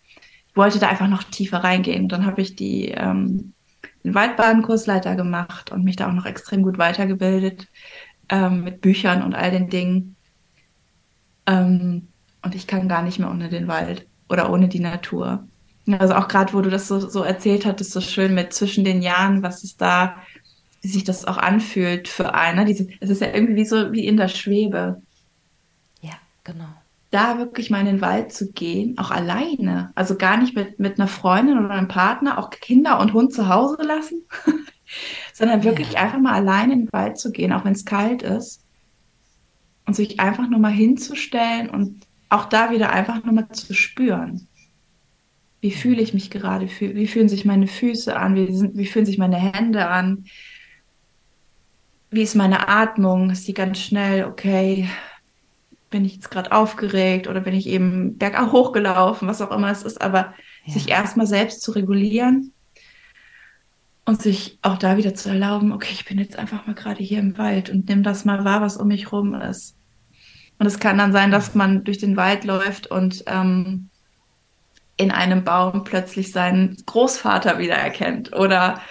Ich 0.50 0.56
wollte 0.56 0.80
da 0.80 0.90
einfach 0.90 1.08
noch 1.08 1.24
tiefer 1.24 1.64
reingehen. 1.64 2.10
dann 2.10 2.26
habe 2.26 2.42
ich 2.42 2.56
die 2.56 2.90
ähm, 2.90 3.54
den 4.04 4.16
Waldbadenkursleiter 4.16 5.16
gemacht 5.16 5.72
und 5.72 5.84
mich 5.84 5.96
da 5.96 6.08
auch 6.08 6.14
noch 6.14 6.26
extrem 6.26 6.64
gut 6.64 6.78
weitergebildet 6.78 7.68
ähm, 8.30 8.64
mit 8.64 8.82
Büchern 8.82 9.22
und 9.22 9.36
all 9.36 9.52
den 9.52 9.70
Dingen. 9.70 10.16
Ähm, 11.46 12.08
und 12.42 12.56
ich 12.56 12.68
kann 12.68 12.88
gar 12.88 13.04
nicht 13.04 13.20
mehr 13.20 13.30
ohne 13.30 13.50
den 13.50 13.68
Wald 13.68 14.08
oder 14.30 14.52
ohne 14.52 14.68
die 14.68 14.80
Natur. 14.80 15.48
Also 15.88 16.14
auch 16.14 16.28
gerade, 16.28 16.54
wo 16.54 16.62
du 16.62 16.70
das 16.70 16.88
so, 16.88 17.00
so 17.00 17.24
erzählt 17.24 17.66
hattest, 17.66 17.92
so 17.92 18.02
schön 18.02 18.36
mit 18.36 18.54
zwischen 18.54 18.84
den 18.84 19.02
Jahren, 19.02 19.42
was 19.42 19.64
es 19.64 19.78
da, 19.78 20.16
wie 20.82 20.88
sich 20.88 21.04
das 21.04 21.26
auch 21.26 21.38
anfühlt 21.38 22.08
für 22.08 22.34
einen. 22.34 22.66
Ne? 22.66 22.88
es 23.00 23.10
ist 23.10 23.22
ja 23.22 23.34
irgendwie 23.34 23.66
so 23.66 23.92
wie 23.92 24.06
in 24.06 24.18
der 24.18 24.28
Schwebe. 24.28 25.02
Ja, 26.02 26.14
genau. 26.44 26.70
Da 27.10 27.38
wirklich 27.40 27.70
mal 27.70 27.80
in 27.80 27.88
den 27.88 28.02
Wald 28.02 28.32
zu 28.32 28.52
gehen, 28.52 28.98
auch 28.98 29.12
alleine. 29.12 29.92
Also 29.96 30.16
gar 30.16 30.38
nicht 30.38 30.56
mit, 30.56 30.80
mit 30.80 31.00
einer 31.00 31.08
Freundin 31.08 31.58
oder 31.58 31.72
einem 31.72 31.88
Partner, 31.88 32.38
auch 32.38 32.52
Kinder 32.52 33.00
und 33.00 33.14
Hund 33.14 33.34
zu 33.34 33.50
Hause 33.50 33.82
lassen, 33.84 34.24
sondern 35.34 35.64
wirklich 35.64 35.94
ja. 35.94 36.02
einfach 36.02 36.20
mal 36.20 36.34
alleine 36.34 36.74
in 36.74 36.80
den 36.86 36.94
Wald 36.94 37.18
zu 37.18 37.32
gehen, 37.32 37.52
auch 37.54 37.66
wenn 37.66 37.74
es 37.74 37.86
kalt 37.86 38.22
ist. 38.22 38.64
Und 39.86 39.96
sich 39.96 40.20
einfach 40.20 40.48
nur 40.48 40.60
mal 40.60 40.72
hinzustellen 40.72 41.70
und 41.70 42.06
auch 42.30 42.46
da 42.46 42.72
wieder 42.72 42.92
einfach 42.92 43.24
nur 43.24 43.34
mal 43.34 43.50
zu 43.50 43.74
spüren. 43.74 44.48
Wie 45.62 45.72
fühle 45.72 46.02
ich 46.02 46.14
mich 46.14 46.32
gerade? 46.32 46.68
Wie 46.68 47.08
fühlen 47.08 47.30
sich 47.30 47.46
meine 47.46 47.68
Füße 47.68 48.16
an? 48.16 48.36
Wie, 48.36 48.52
sind, 48.52 48.76
wie 48.76 48.88
fühlen 48.88 49.06
sich 49.06 49.20
meine 49.20 49.38
Hände 49.38 49.88
an? 49.88 50.26
Wie 52.10 52.24
ist 52.24 52.36
meine 52.36 52.68
Atmung? 52.68 53.30
Ist 53.30 53.48
die 53.48 53.54
ganz 53.54 53.80
schnell? 53.80 54.26
Okay, 54.26 54.90
bin 55.92 56.04
ich 56.06 56.16
jetzt 56.16 56.32
gerade 56.32 56.52
aufgeregt 56.52 57.28
oder 57.28 57.42
bin 57.42 57.54
ich 57.54 57.68
eben 57.68 58.18
bergauf 58.18 58.52
hochgelaufen, 58.54 59.28
was 59.28 59.42
auch 59.42 59.52
immer 59.52 59.70
es 59.70 59.84
ist, 59.84 60.02
aber 60.02 60.34
ja. 60.66 60.74
sich 60.74 60.90
erstmal 60.90 61.28
selbst 61.28 61.62
zu 61.62 61.72
regulieren 61.72 62.52
und 64.06 64.20
sich 64.20 64.58
auch 64.64 64.80
da 64.80 64.98
wieder 64.98 65.14
zu 65.14 65.30
erlauben, 65.30 65.72
okay, 65.72 65.92
ich 65.94 66.06
bin 66.06 66.18
jetzt 66.18 66.38
einfach 66.40 66.66
mal 66.66 66.74
gerade 66.74 67.04
hier 67.04 67.20
im 67.20 67.38
Wald 67.38 67.70
und 67.70 67.88
nimm 67.88 68.02
das 68.02 68.26
mal 68.26 68.44
wahr, 68.44 68.62
was 68.62 68.78
um 68.78 68.88
mich 68.88 69.12
rum 69.12 69.36
ist. 69.36 69.78
Und 70.58 70.66
es 70.66 70.80
kann 70.80 70.98
dann 70.98 71.12
sein, 71.12 71.30
dass 71.30 71.54
man 71.56 71.84
durch 71.84 72.00
den 72.00 72.18
Wald 72.18 72.46
läuft 72.46 72.88
und 72.88 73.24
ähm, 73.28 73.91
in 75.02 75.12
einem 75.12 75.44
Baum 75.44 75.84
plötzlich 75.84 76.32
seinen 76.32 76.78
Großvater 76.86 77.58
wiedererkennt 77.58 78.34
oder 78.34 78.82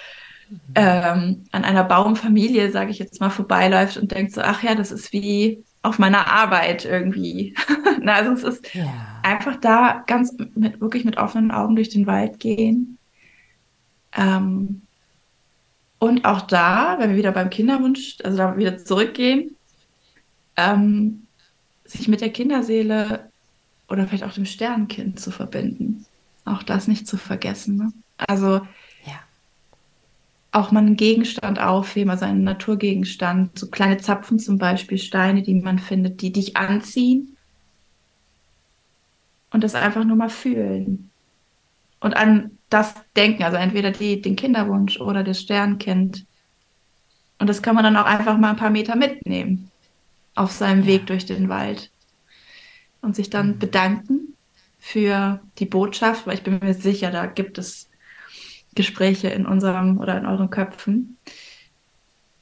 ähm, 0.75 1.45
an 1.53 1.65
einer 1.65 1.85
Baumfamilie, 1.85 2.71
sage 2.73 2.91
ich 2.91 2.99
jetzt 2.99 3.21
mal, 3.21 3.31
vorbeiläuft 3.31 3.97
und 3.97 4.11
denkt 4.11 4.33
so, 4.33 4.41
ach 4.41 4.63
ja, 4.63 4.75
das 4.75 4.91
ist 4.91 5.13
wie 5.13 5.65
auf 5.83 5.99
meiner 5.99 6.27
Arbeit 6.27 6.85
irgendwie. 6.85 7.55
Na, 8.03 8.15
also 8.15 8.33
es 8.33 8.43
ist 8.43 8.75
ja. 8.75 8.93
einfach 9.23 9.57
da 9.57 10.03
ganz 10.07 10.37
mit 10.55 10.81
wirklich 10.81 11.05
mit 11.05 11.17
offenen 11.17 11.53
Augen 11.53 11.77
durch 11.77 11.89
den 11.89 12.07
Wald 12.07 12.41
gehen. 12.41 12.99
Ähm, 14.17 14.83
und 15.99 16.25
auch 16.25 16.41
da, 16.43 16.97
wenn 16.99 17.11
wir 17.11 17.17
wieder 17.17 17.33
beim 17.33 17.51
Kinderwunsch, 17.51 18.19
also 18.25 18.37
da 18.37 18.57
wieder 18.57 18.79
zurückgehen, 18.79 19.57
ähm, 20.57 21.27
sich 21.85 22.09
mit 22.09 22.21
der 22.21 22.31
Kinderseele 22.31 23.30
oder 23.91 24.07
vielleicht 24.07 24.25
auch 24.25 24.33
dem 24.33 24.47
Sternenkind 24.47 25.21
zu 25.21 25.31
verbinden. 25.31 26.07
Auch 26.45 26.63
das 26.63 26.89
nicht 26.89 27.07
zu 27.07 27.17
vergessen. 27.17 27.77
Ne? 27.77 27.93
Also 28.17 28.61
ja. 29.05 29.21
auch 30.53 30.71
mal 30.71 30.81
einen 30.81 30.97
Gegenstand 30.97 31.59
aufheben, 31.59 32.11
also 32.11 32.25
einen 32.25 32.45
Naturgegenstand, 32.45 33.59
so 33.59 33.69
kleine 33.69 33.99
Zapfen 33.99 34.39
zum 34.39 34.59
Beispiel, 34.59 34.97
Steine, 34.97 35.43
die 35.43 35.55
man 35.55 35.79
findet, 35.79 36.23
die 36.23 36.33
dich 36.33 36.57
anziehen. 36.57 37.37
Und 39.53 39.65
das 39.65 39.75
einfach 39.75 40.05
nur 40.05 40.17
mal 40.17 40.31
fühlen. 40.31 41.11
Und 41.99 42.17
an 42.17 42.53
das 42.71 42.95
denken, 43.17 43.43
also 43.43 43.57
entweder 43.57 43.91
die, 43.91 44.23
den 44.23 44.37
Kinderwunsch 44.37 45.01
oder 45.01 45.25
das 45.25 45.41
Sternkind. 45.41 46.25
Und 47.39 47.49
das 47.49 47.61
kann 47.61 47.75
man 47.75 47.83
dann 47.83 47.97
auch 47.97 48.05
einfach 48.05 48.39
mal 48.39 48.51
ein 48.51 48.57
paar 48.57 48.71
Meter 48.71 48.95
mitnehmen 48.95 49.71
auf 50.37 50.53
seinem 50.53 50.83
ja. 50.83 50.87
Weg 50.87 51.07
durch 51.09 51.27
den 51.27 51.49
Wald 51.49 51.91
und 53.03 53.17
sich 53.17 53.31
dann 53.31 53.49
mhm. 53.49 53.59
bedanken 53.59 54.37
für 54.79 55.41
die 55.59 55.67
Botschaft, 55.67 56.27
weil 56.27 56.35
ich 56.35 56.43
bin 56.43 56.59
mir 56.61 56.75
sicher, 56.75 57.11
da 57.11 57.27
gibt 57.27 57.59
es 57.59 57.89
Gespräche 58.75 59.29
in 59.29 59.47
unserem 59.47 59.99
oder 59.99 60.17
in 60.17 60.27
euren 60.27 60.51
Köpfen. 60.51 61.19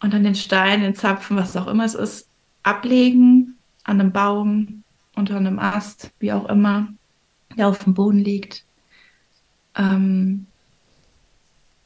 Und 0.00 0.14
dann 0.14 0.22
den 0.22 0.36
Stein, 0.36 0.82
den 0.82 0.94
Zapfen, 0.94 1.36
was 1.36 1.56
auch 1.56 1.66
immer 1.66 1.84
es 1.84 1.94
ist, 1.94 2.28
ablegen 2.62 3.58
an 3.84 4.00
einem 4.00 4.12
Baum, 4.12 4.84
unter 5.16 5.36
einem 5.36 5.58
Ast, 5.58 6.12
wie 6.20 6.32
auch 6.32 6.48
immer, 6.48 6.88
der 7.56 7.68
auf 7.68 7.82
dem 7.82 7.94
Boden 7.94 8.18
liegt. 8.18 8.64
Ähm, 9.76 10.46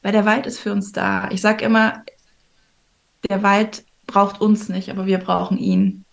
weil 0.03 0.11
der 0.11 0.25
Wald 0.25 0.45
ist 0.45 0.59
für 0.59 0.71
uns 0.71 0.91
da. 0.91 1.29
Ich 1.31 1.41
sage 1.41 1.65
immer, 1.65 2.03
der 3.29 3.41
Wald 3.41 3.85
braucht 4.05 4.41
uns 4.41 4.69
nicht, 4.69 4.89
aber 4.89 5.05
wir 5.05 5.17
brauchen 5.17 5.57
ihn 5.57 6.05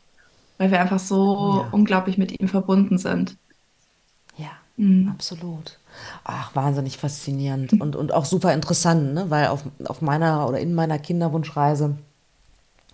weil 0.60 0.70
wir 0.70 0.78
einfach 0.78 0.98
so 0.98 1.62
ja. 1.62 1.68
unglaublich 1.72 2.18
mit 2.18 2.38
ihm 2.38 2.46
verbunden 2.46 2.98
sind. 2.98 3.34
Ja, 4.36 4.50
mhm. 4.76 5.08
absolut. 5.08 5.78
Ach, 6.22 6.54
wahnsinnig 6.54 6.98
faszinierend 6.98 7.80
und, 7.80 7.96
und 7.96 8.12
auch 8.12 8.26
super 8.26 8.52
interessant, 8.52 9.14
ne? 9.14 9.30
weil 9.30 9.46
auf, 9.46 9.64
auf 9.86 10.02
meiner 10.02 10.46
oder 10.46 10.60
in 10.60 10.74
meiner 10.74 10.98
Kinderwunschreise 10.98 11.96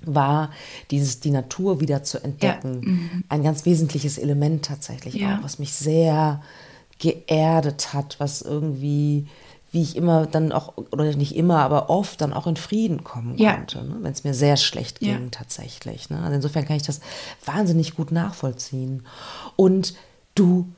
war 0.03 0.53
dieses 0.93 1.19
die 1.19 1.33
Natur 1.33 1.81
wieder 1.81 2.05
zu 2.05 2.23
entdecken 2.23 2.83
ja. 2.85 2.89
mhm. 2.89 3.25
ein 3.29 3.43
ganz 3.43 3.67
wesentliches 3.67 4.17
Element 4.17 4.65
tatsächlich 4.65 5.15
ja. 5.15 5.39
auch, 5.39 5.43
was 5.43 5.59
mich 5.59 5.75
sehr 5.75 6.41
geerdet 7.01 7.93
hat, 7.95 8.21
was 8.21 8.43
irgendwie 8.43 9.27
wie 9.73 9.83
ich 9.83 9.97
immer 9.97 10.27
dann 10.27 10.53
auch, 10.53 10.75
oder 10.77 11.05
nicht 11.17 11.37
immer, 11.37 11.59
aber 11.59 11.91
oft 11.91 12.21
dann 12.21 12.33
auch 12.33 12.47
in 12.47 12.57
Frieden 12.57 13.05
kommen 13.05 13.37
ja. 13.37 13.55
konnte, 13.55 13.85
ne? 13.85 13.97
wenn 14.01 14.13
es 14.13 14.25
mir 14.25 14.35
sehr 14.35 14.57
schlecht 14.57 15.01
ging 15.01 15.25
ja. 15.25 15.29
tatsächlich. 15.31 16.09
Ne? 16.09 16.21
Also 16.23 16.35
insofern 16.37 16.65
kann 16.65 16.77
ich 16.77 16.83
das 16.83 17.01
wahnsinnig 17.45 17.95
gut 17.95 18.13
nachvollziehen. 18.13 19.03
Und 19.57 19.95
du, 20.35 20.69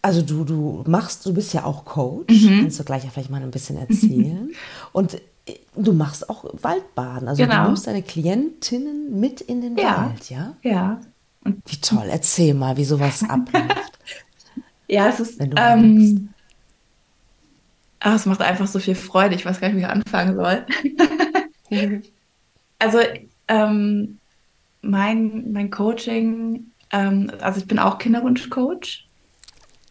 also 0.00 0.22
du, 0.22 0.44
du 0.44 0.84
machst, 0.86 1.26
du 1.26 1.34
bist 1.34 1.52
ja 1.54 1.64
auch 1.64 1.84
Coach, 1.84 2.32
mhm. 2.42 2.62
kannst 2.62 2.78
du 2.78 2.84
gleich 2.84 3.04
ja 3.04 3.10
vielleicht 3.10 3.30
mal 3.30 3.42
ein 3.42 3.50
bisschen 3.50 3.76
erzählen. 3.76 4.52
Und 4.92 5.14
äh, 5.46 5.54
du 5.74 5.92
machst 5.92 6.30
auch 6.30 6.44
Waldbaden, 6.62 7.28
also 7.28 7.42
genau. 7.42 7.62
du 7.62 7.68
nimmst 7.68 7.86
deine 7.86 8.02
Klientinnen 8.02 9.18
mit 9.18 9.40
in 9.40 9.60
den 9.60 9.76
ja. 9.76 10.06
Wald, 10.06 10.30
ja? 10.30 10.54
Ja. 10.62 11.00
Und 11.44 11.62
wie 11.66 11.76
toll, 11.76 12.06
erzähl 12.08 12.54
mal, 12.54 12.76
wie 12.76 12.84
sowas 12.84 13.22
abläuft. 13.28 13.98
ja, 14.88 15.08
es 15.08 15.18
ist, 15.20 15.40
ähm, 15.40 16.30
Ach, 18.04 18.16
es 18.16 18.26
macht 18.26 18.42
einfach 18.42 18.66
so 18.66 18.80
viel 18.80 18.96
Freude. 18.96 19.36
Ich 19.36 19.46
weiß 19.46 19.60
gar 19.60 19.68
nicht, 19.68 19.76
wie 19.76 19.82
ich 19.82 19.86
anfangen 19.86 20.34
soll. 20.34 20.66
also, 22.80 22.98
ähm, 23.46 24.18
mein, 24.82 25.52
mein 25.52 25.70
Coaching, 25.70 26.72
ähm, 26.90 27.30
also 27.40 27.60
ich 27.60 27.68
bin 27.68 27.78
auch 27.78 27.98
Kinderwunschcoach. 27.98 29.06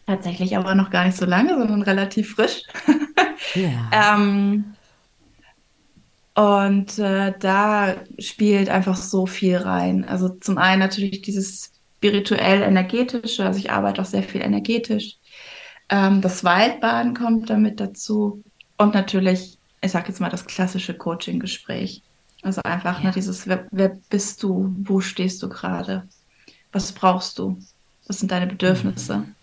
Tatsächlich 0.06 0.56
aber 0.58 0.74
noch 0.74 0.90
gar 0.90 1.06
nicht 1.06 1.16
so 1.16 1.24
lange, 1.24 1.56
sondern 1.56 1.80
relativ 1.80 2.34
frisch. 2.34 2.64
ja. 3.54 4.14
ähm, 4.14 4.74
und 6.34 6.98
äh, 6.98 7.32
da 7.38 7.94
spielt 8.18 8.68
einfach 8.68 8.96
so 8.96 9.24
viel 9.24 9.56
rein. 9.56 10.04
Also 10.04 10.28
zum 10.28 10.58
einen 10.58 10.80
natürlich 10.80 11.22
dieses 11.22 11.72
spirituell-energetische, 11.96 13.46
also 13.46 13.58
ich 13.58 13.70
arbeite 13.70 14.02
auch 14.02 14.06
sehr 14.06 14.22
viel 14.22 14.42
energetisch. 14.42 15.18
Ähm, 15.92 16.22
das 16.22 16.42
Waldbaden 16.42 17.12
kommt 17.14 17.50
damit 17.50 17.78
dazu. 17.78 18.42
Und 18.78 18.94
natürlich, 18.94 19.58
ich 19.82 19.92
sage 19.92 20.08
jetzt 20.08 20.20
mal, 20.20 20.30
das 20.30 20.46
klassische 20.46 20.94
Coaching-Gespräch. 20.94 22.02
Also 22.40 22.62
einfach 22.62 23.00
ja. 23.00 23.08
ne, 23.08 23.12
dieses, 23.14 23.46
wer, 23.46 23.66
wer, 23.70 23.98
bist 24.08 24.42
du? 24.42 24.74
Wo 24.78 25.02
stehst 25.02 25.42
du 25.42 25.50
gerade? 25.50 26.08
Was 26.72 26.92
brauchst 26.92 27.38
du? 27.38 27.58
Was 28.06 28.20
sind 28.20 28.32
deine 28.32 28.46
Bedürfnisse? 28.46 29.18
Mhm. 29.18 29.34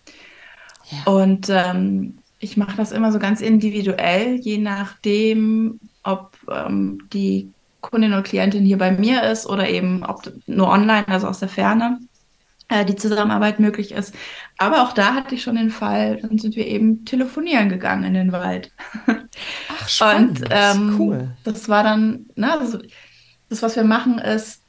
Ja. 0.90 1.12
Und 1.12 1.46
ähm, 1.50 2.18
ich 2.40 2.56
mache 2.56 2.76
das 2.76 2.90
immer 2.90 3.12
so 3.12 3.20
ganz 3.20 3.40
individuell, 3.40 4.34
je 4.34 4.58
nachdem, 4.58 5.78
ob 6.02 6.36
ähm, 6.50 7.08
die 7.12 7.52
Kundin 7.80 8.12
oder 8.12 8.22
Klientin 8.22 8.64
hier 8.64 8.78
bei 8.78 8.90
mir 8.90 9.22
ist 9.22 9.46
oder 9.46 9.68
eben 9.68 10.04
ob 10.04 10.32
nur 10.46 10.68
online, 10.68 11.06
also 11.06 11.28
aus 11.28 11.38
der 11.38 11.48
Ferne. 11.48 12.00
äh, 12.70 12.84
die 12.84 12.96
Zusammenarbeit 12.96 13.60
möglich 13.60 13.92
ist. 13.92 14.14
Aber 14.60 14.82
auch 14.82 14.92
da 14.92 15.14
hatte 15.14 15.34
ich 15.34 15.42
schon 15.42 15.56
den 15.56 15.70
Fall, 15.70 16.18
dann 16.20 16.36
sind 16.36 16.54
wir 16.54 16.66
eben 16.66 17.06
telefonieren 17.06 17.70
gegangen 17.70 18.04
in 18.04 18.12
den 18.12 18.30
Wald. 18.30 18.70
Ach, 19.06 19.88
spannend. 19.88 20.42
Und 20.42 20.48
ähm, 20.50 20.96
cool. 20.98 21.30
das 21.44 21.70
war 21.70 21.82
dann, 21.82 22.26
na, 22.36 22.58
also, 22.58 22.78
das, 23.48 23.62
was 23.62 23.74
wir 23.74 23.84
machen, 23.84 24.18
ist, 24.18 24.62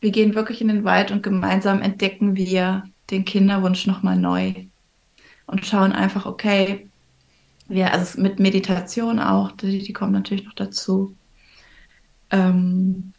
wir 0.00 0.10
gehen 0.10 0.34
wirklich 0.34 0.60
in 0.60 0.66
den 0.66 0.82
Wald 0.82 1.12
und 1.12 1.22
gemeinsam 1.22 1.82
entdecken 1.82 2.34
wir 2.34 2.82
den 3.10 3.24
Kinderwunsch 3.24 3.86
nochmal 3.86 4.16
neu 4.16 4.54
und 5.46 5.64
schauen 5.64 5.92
einfach, 5.92 6.26
okay, 6.26 6.88
wir, 7.68 7.92
also 7.92 8.20
mit 8.20 8.40
Meditation 8.40 9.20
auch, 9.20 9.52
die, 9.52 9.84
die 9.84 9.92
kommt 9.92 10.14
natürlich 10.14 10.46
noch 10.46 10.54
dazu. 10.54 11.14
Ähm, 12.30 13.12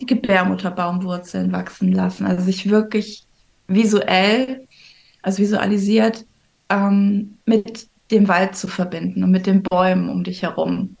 die 0.00 0.06
Gebärmutterbaumwurzeln 0.06 1.50
wachsen 1.50 1.90
lassen, 1.90 2.26
also 2.26 2.44
sich 2.44 2.70
wirklich 2.70 3.25
visuell, 3.68 4.66
also 5.22 5.38
visualisiert 5.38 6.24
ähm, 6.68 7.38
mit 7.44 7.88
dem 8.10 8.28
Wald 8.28 8.56
zu 8.56 8.68
verbinden 8.68 9.24
und 9.24 9.30
mit 9.30 9.46
den 9.46 9.62
Bäumen 9.62 10.08
um 10.08 10.24
dich 10.24 10.42
herum. 10.42 10.96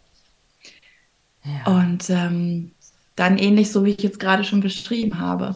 Ja. 1.44 1.80
Und 1.80 2.10
ähm, 2.10 2.72
dann 3.14 3.38
ähnlich 3.38 3.70
so, 3.70 3.84
wie 3.84 3.90
ich 3.90 4.02
jetzt 4.02 4.20
gerade 4.20 4.44
schon 4.44 4.60
beschrieben 4.60 5.18
habe. 5.18 5.54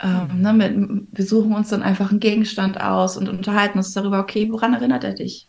Ähm, 0.00 0.28
mhm. 0.32 0.42
ne, 0.42 0.52
mit, 0.52 1.06
wir 1.12 1.24
suchen 1.24 1.54
uns 1.54 1.70
dann 1.70 1.82
einfach 1.82 2.10
einen 2.10 2.20
Gegenstand 2.20 2.80
aus 2.80 3.16
und 3.16 3.28
unterhalten 3.28 3.78
uns 3.78 3.92
darüber, 3.92 4.20
okay, 4.20 4.48
woran 4.50 4.74
erinnert 4.74 5.04
er 5.04 5.14
dich? 5.14 5.48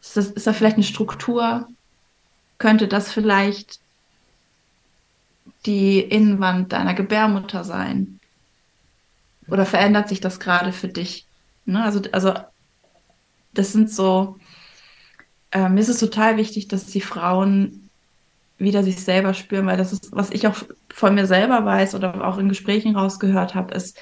Ist, 0.00 0.16
das, 0.16 0.26
ist 0.30 0.46
da 0.46 0.52
vielleicht 0.52 0.76
eine 0.76 0.84
Struktur? 0.84 1.68
Könnte 2.58 2.88
das 2.88 3.12
vielleicht 3.12 3.80
die 5.64 6.00
Innenwand 6.00 6.72
deiner 6.72 6.94
Gebärmutter 6.94 7.64
sein? 7.64 8.15
Oder 9.48 9.66
verändert 9.66 10.08
sich 10.08 10.20
das 10.20 10.40
gerade 10.40 10.72
für 10.72 10.88
dich? 10.88 11.26
Ne? 11.64 11.82
Also, 11.82 12.00
also, 12.12 12.34
das 13.54 13.72
sind 13.72 13.90
so, 13.90 14.38
äh, 15.50 15.68
mir 15.68 15.80
ist 15.80 15.88
es 15.88 16.00
total 16.00 16.36
wichtig, 16.36 16.68
dass 16.68 16.86
die 16.86 17.00
Frauen 17.00 17.88
wieder 18.58 18.82
sich 18.82 19.00
selber 19.00 19.34
spüren, 19.34 19.66
weil 19.66 19.76
das 19.76 19.92
ist, 19.92 20.10
was 20.12 20.30
ich 20.30 20.46
auch 20.46 20.56
von 20.88 21.14
mir 21.14 21.26
selber 21.26 21.64
weiß 21.64 21.94
oder 21.94 22.26
auch 22.26 22.38
in 22.38 22.48
Gesprächen 22.48 22.96
rausgehört 22.96 23.54
habe, 23.54 23.74
ist, 23.74 23.98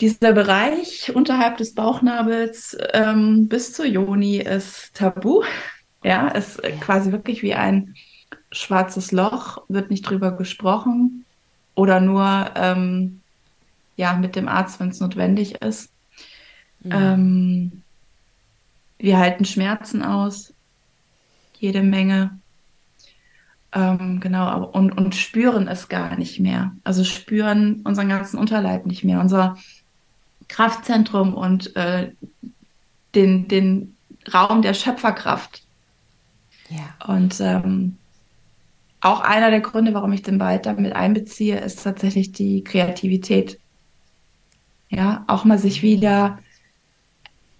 dieser 0.00 0.32
Bereich 0.32 1.12
unterhalb 1.14 1.56
des 1.56 1.74
Bauchnabels 1.74 2.76
ähm, 2.92 3.48
bis 3.48 3.72
zur 3.72 3.86
Joni 3.86 4.36
ist 4.38 4.94
tabu. 4.94 5.42
Ja, 6.04 6.28
ist 6.28 6.62
quasi 6.80 7.10
wirklich 7.10 7.42
wie 7.42 7.54
ein 7.54 7.96
schwarzes 8.52 9.10
Loch, 9.10 9.64
wird 9.68 9.90
nicht 9.90 10.02
drüber 10.02 10.36
gesprochen 10.36 11.24
oder 11.74 12.00
nur 12.00 12.50
ähm, 12.54 13.20
ja 13.98 14.14
mit 14.14 14.36
dem 14.36 14.48
Arzt, 14.48 14.80
wenn 14.80 14.88
es 14.88 15.00
notwendig 15.00 15.60
ist. 15.60 15.90
Ja. 16.84 17.14
Ähm, 17.14 17.82
wir 18.98 19.18
halten 19.18 19.44
Schmerzen 19.44 20.02
aus, 20.02 20.54
jede 21.58 21.82
Menge. 21.82 22.38
Ähm, 23.72 24.20
genau, 24.20 24.64
und, 24.64 24.92
und 24.92 25.14
spüren 25.14 25.68
es 25.68 25.88
gar 25.88 26.16
nicht 26.16 26.40
mehr. 26.40 26.72
Also 26.84 27.04
spüren 27.04 27.82
unseren 27.84 28.08
ganzen 28.08 28.38
Unterleib 28.38 28.86
nicht 28.86 29.04
mehr, 29.04 29.20
unser 29.20 29.58
Kraftzentrum 30.48 31.34
und 31.34 31.76
äh, 31.76 32.12
den, 33.14 33.48
den 33.48 33.96
Raum 34.32 34.62
der 34.62 34.74
Schöpferkraft. 34.74 35.62
Ja. 36.70 37.06
Und 37.06 37.40
ähm, 37.40 37.96
auch 39.00 39.20
einer 39.20 39.50
der 39.50 39.60
Gründe, 39.60 39.92
warum 39.94 40.12
ich 40.12 40.22
den 40.22 40.40
Wald 40.40 40.66
damit 40.66 40.94
einbeziehe, 40.94 41.58
ist 41.58 41.82
tatsächlich 41.82 42.32
die 42.32 42.64
Kreativität. 42.64 43.58
Ja, 44.90 45.24
auch 45.26 45.44
mal 45.44 45.58
sich 45.58 45.82
wieder 45.82 46.38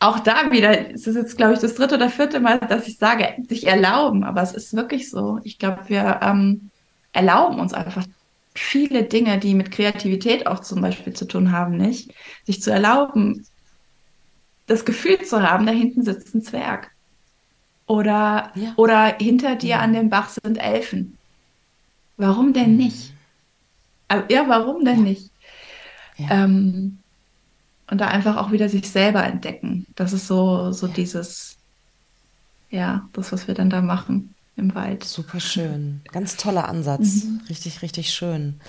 auch 0.01 0.21
da 0.21 0.51
wieder, 0.53 0.93
es 0.93 1.07
ist 1.07 1.17
jetzt, 1.17 1.37
glaube 1.37 1.55
ich, 1.55 1.61
das 1.61 1.75
dritte 1.75 1.97
oder 1.97 2.09
vierte 2.09 2.41
Mal, 2.41 2.59
dass 2.61 2.87
ich 2.87 2.99
sage, 2.99 3.35
sich 3.49 3.67
erlauben, 3.67 4.23
aber 4.23 4.43
es 4.43 4.53
ist 4.53 4.75
wirklich 4.75 5.11
so. 5.11 5.41
Ich 5.43 5.59
glaube, 5.59 5.89
wir 5.89 6.21
ähm, 6.23 6.71
erlauben 7.13 7.59
uns 7.59 7.75
einfach 7.75 8.05
viele 8.55 9.05
Dinge, 9.05 9.39
die 9.39 9.55
mit 9.55 9.73
Kreativität 9.73 10.47
auch 10.47 10.61
zum 10.61 10.81
Beispiel 10.81 11.15
zu 11.15 11.27
tun 11.27 11.53
haben, 11.53 11.77
nicht? 11.77 12.13
Sich 12.45 12.63
zu 12.63 12.71
erlauben, 12.71 13.45
das 14.67 14.85
Gefühl 14.85 15.21
zu 15.25 15.43
haben, 15.43 15.67
da 15.67 15.73
hinten 15.73 16.03
sitzt 16.03 16.35
ein 16.35 16.43
Zwerg. 16.43 16.91
Oder, 17.87 18.53
ja. 18.55 18.75
oder 18.77 19.17
hinter 19.19 19.57
dir 19.57 19.71
ja. 19.71 19.79
an 19.81 19.95
dem 19.95 20.11
Bach 20.11 20.29
sind 20.29 20.59
Elfen. 20.59 21.17
Warum 22.19 22.53
denn 22.53 22.77
nicht? 22.77 23.15
Also, 24.09 24.25
ja, 24.29 24.49
warum 24.49 24.85
denn 24.85 24.99
ja. 24.99 25.03
nicht? 25.05 25.31
Ähm, 26.19 26.98
und 27.91 27.99
da 27.99 28.09
einfach 28.09 28.37
auch 28.37 28.53
wieder 28.53 28.69
sich 28.69 28.89
selber 28.91 29.25
entdecken. 29.25 29.87
Das 29.97 30.13
ist 30.13 30.27
so, 30.27 30.73
so 30.73 30.87
dieses, 30.87 31.57
ja, 32.71 33.09
das, 33.13 33.33
was 33.33 33.49
wir 33.49 33.55
dann 33.55 33.71
da 33.71 33.81
machen 33.81 34.35
im 34.57 34.75
Wald. 34.75 35.05
Super 35.05 35.41
schön. 35.41 36.03
Ganz 36.13 36.37
toller 36.37 36.69
Ansatz. 36.69 37.25
Mhm. 37.25 37.41
Richtig, 37.49 37.83
richtig 37.83 38.11
schön. 38.11 38.61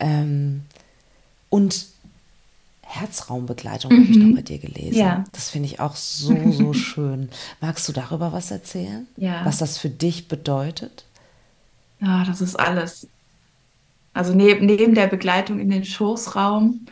Ähm, 0.00 0.62
und 1.48 1.86
Herzraumbegleitung 2.82 3.92
mhm. 3.92 4.02
habe 4.02 4.10
ich 4.10 4.16
noch 4.16 4.34
bei 4.36 4.42
dir 4.42 4.58
gelesen. 4.58 4.98
Ja. 4.98 5.24
Das 5.32 5.50
finde 5.50 5.68
ich 5.68 5.80
auch 5.80 5.94
so, 5.94 6.52
so 6.52 6.72
schön. 6.72 7.28
Magst 7.60 7.88
du 7.88 7.92
darüber 7.92 8.32
was 8.32 8.50
erzählen? 8.50 9.06
Ja. 9.16 9.44
Was 9.44 9.58
das 9.58 9.78
für 9.78 9.90
dich 9.90 10.28
bedeutet? 10.28 11.04
Ja, 12.00 12.24
das 12.24 12.40
ist 12.40 12.56
alles. 12.56 13.06
Also 14.12 14.34
neben, 14.34 14.66
neben 14.66 14.94
der 14.94 15.06
Begleitung 15.06 15.60
in 15.60 15.70
den 15.70 15.84
Schoßraum 15.84 16.86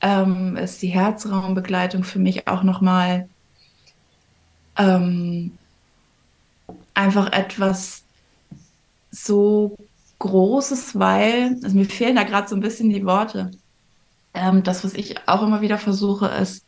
ähm, 0.00 0.56
ist 0.56 0.82
die 0.82 0.88
Herzraumbegleitung 0.88 2.04
für 2.04 2.18
mich 2.18 2.48
auch 2.48 2.62
nochmal 2.62 3.28
ähm, 4.76 5.52
einfach 6.94 7.32
etwas 7.32 8.04
so 9.10 9.76
Großes, 10.18 10.98
weil, 10.98 11.58
also 11.62 11.76
mir 11.76 11.86
fehlen 11.86 12.16
da 12.16 12.24
gerade 12.24 12.46
so 12.46 12.54
ein 12.54 12.60
bisschen 12.60 12.90
die 12.90 13.06
Worte. 13.06 13.50
Ähm, 14.34 14.62
das, 14.62 14.84
was 14.84 14.92
ich 14.94 15.26
auch 15.26 15.42
immer 15.42 15.62
wieder 15.62 15.78
versuche, 15.78 16.26
ist, 16.26 16.64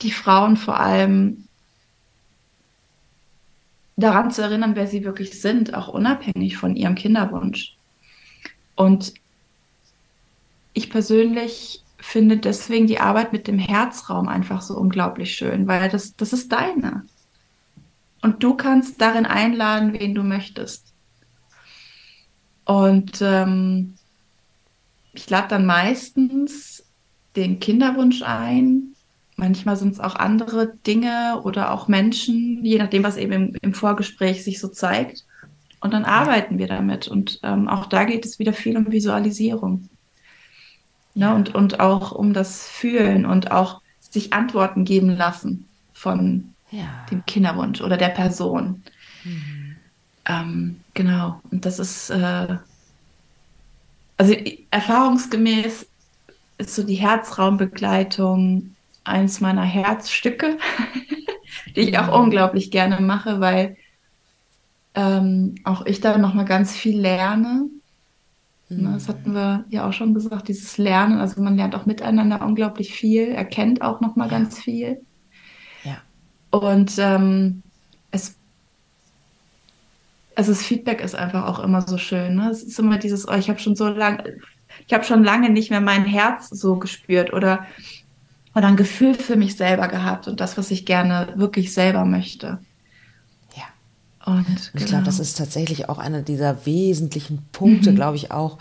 die 0.00 0.10
Frauen 0.10 0.56
vor 0.56 0.80
allem 0.80 1.44
daran 3.96 4.30
zu 4.30 4.42
erinnern, 4.42 4.74
wer 4.74 4.86
sie 4.86 5.04
wirklich 5.04 5.40
sind, 5.40 5.74
auch 5.74 5.88
unabhängig 5.88 6.56
von 6.56 6.76
ihrem 6.76 6.94
Kinderwunsch. 6.94 7.76
Und 8.74 9.12
ich 10.78 10.90
persönlich 10.90 11.82
finde 11.98 12.38
deswegen 12.38 12.86
die 12.86 13.00
Arbeit 13.00 13.32
mit 13.32 13.48
dem 13.48 13.58
Herzraum 13.58 14.28
einfach 14.28 14.62
so 14.62 14.78
unglaublich 14.78 15.34
schön, 15.34 15.66
weil 15.66 15.88
das, 15.90 16.14
das 16.16 16.32
ist 16.32 16.52
deine. 16.52 17.04
Und 18.22 18.42
du 18.42 18.54
kannst 18.54 19.00
darin 19.00 19.26
einladen, 19.26 19.92
wen 19.92 20.14
du 20.14 20.22
möchtest. 20.22 20.94
Und 22.64 23.20
ähm, 23.22 23.94
ich 25.12 25.28
lade 25.28 25.48
dann 25.48 25.66
meistens 25.66 26.84
den 27.34 27.58
Kinderwunsch 27.58 28.22
ein. 28.22 28.94
Manchmal 29.36 29.76
sind 29.76 29.94
es 29.94 30.00
auch 30.00 30.14
andere 30.14 30.74
Dinge 30.86 31.40
oder 31.44 31.72
auch 31.72 31.88
Menschen, 31.88 32.64
je 32.64 32.78
nachdem, 32.78 33.02
was 33.02 33.16
eben 33.16 33.32
im, 33.32 33.56
im 33.62 33.74
Vorgespräch 33.74 34.44
sich 34.44 34.60
so 34.60 34.68
zeigt. 34.68 35.24
Und 35.80 35.92
dann 35.92 36.04
arbeiten 36.04 36.58
wir 36.58 36.68
damit. 36.68 37.08
Und 37.08 37.40
ähm, 37.42 37.68
auch 37.68 37.86
da 37.86 38.04
geht 38.04 38.24
es 38.24 38.38
wieder 38.38 38.52
viel 38.52 38.76
um 38.76 38.90
Visualisierung. 38.90 39.88
Ne? 41.18 41.34
Und, 41.34 41.52
und 41.52 41.80
auch 41.80 42.12
um 42.12 42.32
das 42.32 42.68
Fühlen 42.68 43.26
und 43.26 43.50
auch 43.50 43.80
sich 43.98 44.32
Antworten 44.32 44.84
geben 44.84 45.16
lassen 45.16 45.68
von 45.92 46.54
ja. 46.70 46.86
dem 47.10 47.26
Kinderwunsch 47.26 47.80
oder 47.80 47.96
der 47.96 48.10
Person. 48.10 48.84
Mhm. 49.24 49.76
Ähm, 50.26 50.80
genau. 50.94 51.40
Und 51.50 51.66
das 51.66 51.80
ist, 51.80 52.10
äh, 52.10 52.56
also 54.16 54.36
erfahrungsgemäß 54.70 55.88
ist 56.58 56.74
so 56.76 56.84
die 56.84 56.94
Herzraumbegleitung 56.94 58.76
eins 59.02 59.40
meiner 59.40 59.64
Herzstücke, 59.64 60.56
die 61.74 61.80
ich 61.80 61.98
auch 61.98 62.06
mhm. 62.06 62.22
unglaublich 62.26 62.70
gerne 62.70 63.00
mache, 63.00 63.40
weil 63.40 63.76
ähm, 64.94 65.56
auch 65.64 65.84
ich 65.84 66.00
da 66.00 66.16
nochmal 66.16 66.44
ganz 66.44 66.76
viel 66.76 67.00
lerne 67.00 67.68
Mhm. 68.68 68.92
Das 68.92 69.08
hatten 69.08 69.34
wir 69.34 69.64
ja 69.70 69.88
auch 69.88 69.92
schon 69.92 70.14
gesagt, 70.14 70.48
dieses 70.48 70.78
Lernen. 70.78 71.18
Also 71.18 71.40
man 71.42 71.56
lernt 71.56 71.74
auch 71.74 71.86
miteinander 71.86 72.44
unglaublich 72.44 72.92
viel, 72.92 73.28
erkennt 73.28 73.82
auch 73.82 74.00
noch 74.00 74.16
mal 74.16 74.26
ja. 74.26 74.38
ganz 74.38 74.58
viel. 74.58 75.00
Ja. 75.84 75.98
Und 76.50 76.92
ähm, 76.98 77.62
es, 78.10 78.36
also 80.34 80.52
das 80.52 80.62
Feedback 80.62 81.00
ist 81.00 81.14
einfach 81.14 81.46
auch 81.46 81.58
immer 81.58 81.82
so 81.82 81.98
schön. 81.98 82.36
Ne? 82.36 82.50
Es 82.50 82.62
ist 82.62 82.78
immer 82.78 82.98
dieses, 82.98 83.26
oh, 83.28 83.34
ich 83.34 83.48
habe 83.48 83.58
schon 83.58 83.76
so 83.76 83.88
lange, 83.88 84.38
ich 84.86 84.92
habe 84.92 85.04
schon 85.04 85.24
lange 85.24 85.50
nicht 85.50 85.70
mehr 85.70 85.80
mein 85.80 86.04
Herz 86.04 86.48
so 86.48 86.76
gespürt 86.76 87.32
oder 87.32 87.66
oder 88.54 88.66
ein 88.66 88.76
Gefühl 88.76 89.14
für 89.14 89.36
mich 89.36 89.56
selber 89.56 89.86
gehabt 89.86 90.26
und 90.26 90.40
das, 90.40 90.58
was 90.58 90.72
ich 90.72 90.84
gerne 90.84 91.32
wirklich 91.36 91.72
selber 91.72 92.04
möchte. 92.04 92.58
Und 94.28 94.46
ich 94.58 94.72
genau. 94.72 94.86
glaube, 94.86 95.04
das 95.04 95.18
ist 95.18 95.36
tatsächlich 95.38 95.88
auch 95.88 95.98
einer 95.98 96.22
dieser 96.22 96.64
wesentlichen 96.66 97.46
Punkte, 97.52 97.90
mhm. 97.92 97.96
glaube 97.96 98.16
ich 98.16 98.30
auch, 98.30 98.58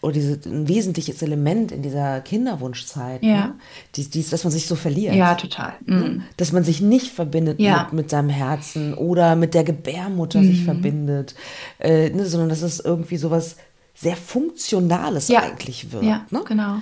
oder 0.00 0.12
diese, 0.12 0.40
ein 0.48 0.66
wesentliches 0.68 1.22
Element 1.22 1.72
in 1.72 1.82
dieser 1.82 2.20
Kinderwunschzeit, 2.20 3.22
Ja. 3.22 3.46
ne? 3.48 3.54
dies, 3.96 4.10
dies, 4.10 4.30
dass 4.30 4.44
man 4.44 4.50
sich 4.52 4.66
so 4.66 4.74
verliert. 4.76 5.14
Ja, 5.14 5.34
total. 5.34 5.74
Mhm. 5.86 6.22
Dass 6.36 6.52
man 6.52 6.64
sich 6.64 6.80
nicht 6.80 7.08
verbindet 7.08 7.60
Ja. 7.60 7.84
mit, 7.84 7.92
mit 7.92 8.10
seinem 8.10 8.30
Herzen 8.30 8.94
oder 8.94 9.36
mit 9.36 9.54
der 9.54 9.64
Gebärmutter 9.64 10.40
Mhm. 10.40 10.46
sich 10.46 10.64
verbindet, 10.64 11.34
äh, 11.78 12.10
ne, 12.10 12.24
sondern 12.26 12.48
dass 12.48 12.62
es 12.62 12.80
irgendwie 12.80 13.16
sowas 13.18 13.56
sehr 13.94 14.16
Funktionales 14.16 15.28
Ja. 15.28 15.40
eigentlich 15.42 15.92
wird. 15.92 16.04
Ja, 16.04 16.24
ne? 16.30 16.40
genau. 16.46 16.76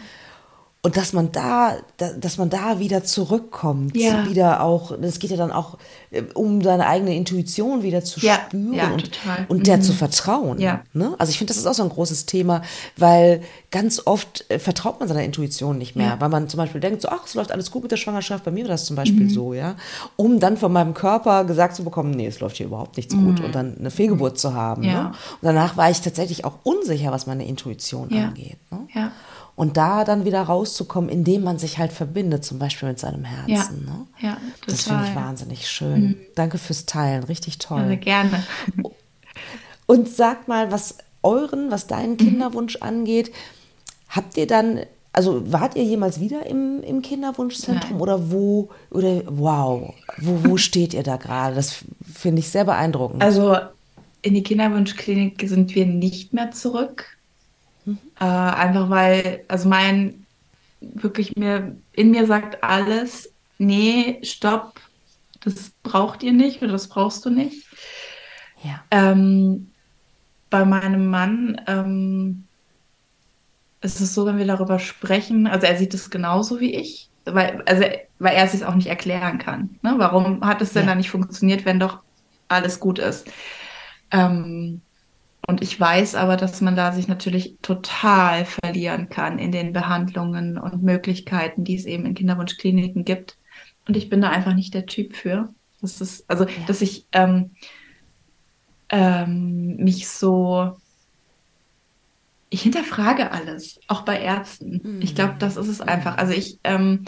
Und 0.88 0.96
dass 0.96 1.12
man 1.12 1.30
da, 1.32 1.74
da, 1.98 2.12
dass 2.14 2.38
man 2.38 2.48
da 2.48 2.78
wieder 2.78 3.04
zurückkommt, 3.04 3.94
Ja. 3.94 4.24
wieder 4.26 4.62
auch, 4.62 4.90
es 5.02 5.18
geht 5.18 5.30
ja 5.30 5.36
dann 5.36 5.52
auch 5.52 5.76
äh, 6.10 6.22
um 6.32 6.62
seine 6.62 6.86
eigene 6.86 7.14
Intuition 7.14 7.82
wieder 7.82 8.02
zu 8.02 8.20
Ja, 8.20 8.36
spüren 8.46 8.72
ja, 8.72 8.90
und, 8.92 9.10
und 9.48 9.66
der 9.66 9.76
Mhm. 9.76 9.82
zu 9.82 9.92
vertrauen. 9.92 10.58
Ja. 10.58 10.80
Ne? 10.94 11.14
Also 11.18 11.28
ich 11.30 11.36
finde, 11.36 11.50
das 11.50 11.58
ist 11.58 11.66
auch 11.66 11.74
so 11.74 11.82
ein 11.82 11.90
großes 11.90 12.24
Thema, 12.24 12.62
weil 12.96 13.42
ganz 13.70 14.00
oft 14.06 14.46
äh, 14.50 14.58
vertraut 14.58 14.98
man 14.98 15.08
seiner 15.10 15.24
Intuition 15.24 15.76
nicht 15.76 15.94
mehr, 15.94 16.16
weil 16.20 16.30
man 16.30 16.48
zum 16.48 16.56
Beispiel 16.56 16.80
denkt, 16.80 17.02
so, 17.02 17.10
ach, 17.10 17.26
es 17.26 17.34
läuft 17.34 17.52
alles 17.52 17.70
gut 17.70 17.82
mit 17.82 17.92
der 17.92 17.98
Schwangerschaft, 17.98 18.44
bei 18.44 18.50
mir 18.50 18.64
war 18.64 18.70
das 18.70 18.86
zum 18.86 18.94
Mhm. 18.94 18.96
Beispiel 18.96 19.28
so, 19.28 19.52
ja, 19.52 19.76
um 20.16 20.40
dann 20.40 20.56
von 20.56 20.72
meinem 20.72 20.94
Körper 20.94 21.44
gesagt 21.44 21.76
zu 21.76 21.84
bekommen, 21.84 22.12
nee, 22.12 22.28
es 22.28 22.40
läuft 22.40 22.56
hier 22.56 22.64
überhaupt 22.64 22.96
nichts 22.96 23.14
gut 23.14 23.40
und 23.40 23.54
dann 23.54 23.76
eine 23.78 23.90
Fehlgeburt 23.90 24.38
zu 24.38 24.54
haben. 24.54 24.84
Mhm. 24.84 24.88
Ne? 24.88 25.06
Und 25.08 25.12
danach 25.42 25.76
war 25.76 25.90
ich 25.90 26.00
tatsächlich 26.00 26.46
auch 26.46 26.54
unsicher, 26.62 27.12
was 27.12 27.26
meine 27.26 27.46
Intuition 27.46 28.10
angeht. 28.10 28.56
Ne? 28.70 28.88
Ja. 28.94 29.12
Und 29.58 29.76
da 29.76 30.04
dann 30.04 30.24
wieder 30.24 30.40
rauszukommen, 30.42 31.10
indem 31.10 31.42
man 31.42 31.58
sich 31.58 31.78
halt 31.78 31.92
verbindet, 31.92 32.44
zum 32.44 32.60
Beispiel 32.60 32.88
mit 32.90 32.98
seinem 33.00 33.24
Herzen. 33.24 33.84
Ne? 33.84 34.06
Ja, 34.20 34.36
Das 34.64 34.84
total. 34.84 34.98
finde 35.00 35.10
ich 35.10 35.16
wahnsinnig 35.16 35.68
schön. 35.68 36.16
Danke 36.36 36.58
fürs 36.58 36.86
Teilen, 36.86 37.24
richtig 37.24 37.54
Ja, 37.54 37.68
toll. 37.68 37.96
gerne. 37.96 38.44
Und 39.86 40.08
sag 40.08 40.48
mal, 40.48 40.70
was 40.70 40.98
euren, 41.22 41.70
was 41.70 41.86
deinen 41.88 42.12
Mhm. 42.12 42.16
Kinderwunsch 42.18 42.76
angeht, 42.76 43.32
habt 44.08 44.36
ihr 44.36 44.46
dann, 44.46 44.80
also 45.12 45.50
wart 45.52 45.74
ihr 45.76 45.82
jemals 45.84 46.20
wieder 46.20 46.46
im, 46.46 46.82
im 46.82 47.02
Kinderwunschzentrum 47.02 47.92
Nein. 47.92 48.00
oder 48.00 48.30
wo, 48.30 48.68
oder 48.90 49.22
wow, 49.26 49.92
wo, 50.18 50.50
wo 50.50 50.56
steht 50.68 50.94
ihr 50.94 51.02
da 51.02 51.16
gerade? 51.16 51.56
Das 51.56 51.84
finde 52.14 52.40
ich 52.40 52.48
sehr 52.50 52.64
beeindruckend. 52.64 53.22
Also 53.22 53.56
in 54.22 54.34
die 54.34 54.42
Kinderwunschklinik 54.42 55.42
sind 55.48 55.74
wir 55.74 55.86
nicht 55.86 56.32
mehr 56.32 56.50
zurück. 56.52 57.17
Äh, 58.20 58.24
einfach 58.24 58.90
weil, 58.90 59.44
also 59.48 59.68
mein, 59.68 60.26
wirklich 60.80 61.36
mir, 61.36 61.76
in 61.92 62.10
mir 62.10 62.26
sagt 62.26 62.62
alles, 62.62 63.34
nee, 63.58 64.20
stopp, 64.22 64.80
das 65.44 65.70
braucht 65.82 66.22
ihr 66.22 66.32
nicht 66.32 66.62
oder 66.62 66.72
das 66.72 66.88
brauchst 66.88 67.24
du 67.24 67.30
nicht. 67.30 67.66
ja. 68.62 68.84
Ähm, 68.90 69.74
bei 70.50 70.64
meinem 70.64 71.08
Mann 71.10 71.60
ähm, 71.66 72.48
ist 73.80 74.00
es 74.00 74.14
so, 74.14 74.26
wenn 74.26 74.38
wir 74.38 74.46
darüber 74.46 74.78
sprechen, 74.78 75.46
also 75.46 75.66
er 75.66 75.76
sieht 75.76 75.94
es 75.94 76.10
genauso 76.10 76.60
wie 76.60 76.74
ich, 76.74 77.10
weil, 77.24 77.62
also, 77.66 77.84
weil 78.18 78.34
er 78.34 78.44
es 78.44 78.52
sich 78.52 78.64
auch 78.64 78.74
nicht 78.74 78.88
erklären 78.88 79.38
kann. 79.38 79.78
Ne? 79.82 79.94
Warum 79.98 80.44
hat 80.44 80.62
es 80.62 80.72
denn 80.72 80.84
Ja. 80.84 80.86
dann 80.86 80.98
nicht 80.98 81.10
funktioniert, 81.10 81.64
wenn 81.64 81.78
doch 81.80 82.02
alles 82.48 82.80
gut 82.80 82.98
ist? 82.98 83.28
Ähm, 84.10 84.82
und 85.48 85.62
ich 85.62 85.80
weiß 85.80 86.14
aber, 86.14 86.36
dass 86.36 86.60
man 86.60 86.76
da 86.76 86.92
sich 86.92 87.08
natürlich 87.08 87.56
total 87.62 88.44
verlieren 88.44 89.08
kann 89.08 89.38
in 89.38 89.50
den 89.50 89.72
Behandlungen 89.72 90.58
und 90.58 90.82
Möglichkeiten, 90.82 91.64
die 91.64 91.74
es 91.74 91.86
eben 91.86 92.04
in 92.04 92.12
Kinderwunschkliniken 92.12 93.06
gibt. 93.06 93.38
Und 93.86 93.96
ich 93.96 94.10
bin 94.10 94.20
da 94.20 94.28
einfach 94.28 94.52
nicht 94.52 94.74
der 94.74 94.84
Typ 94.84 95.16
für. 95.16 95.48
Das 95.80 96.02
ist, 96.02 96.28
also, 96.28 96.44
dass 96.66 96.82
ich 96.82 97.06
ähm, 97.12 97.52
ähm, 98.90 99.76
mich 99.76 100.06
so. 100.08 100.76
Ich 102.50 102.60
hinterfrage 102.60 103.32
alles, 103.32 103.80
auch 103.88 104.02
bei 104.02 104.20
Ärzten. 104.20 105.00
Ich 105.02 105.14
glaube, 105.14 105.36
das 105.38 105.56
ist 105.56 105.68
es 105.68 105.80
einfach. 105.80 106.18
Also 106.18 106.34
ich 106.34 106.58
ähm, 106.62 107.06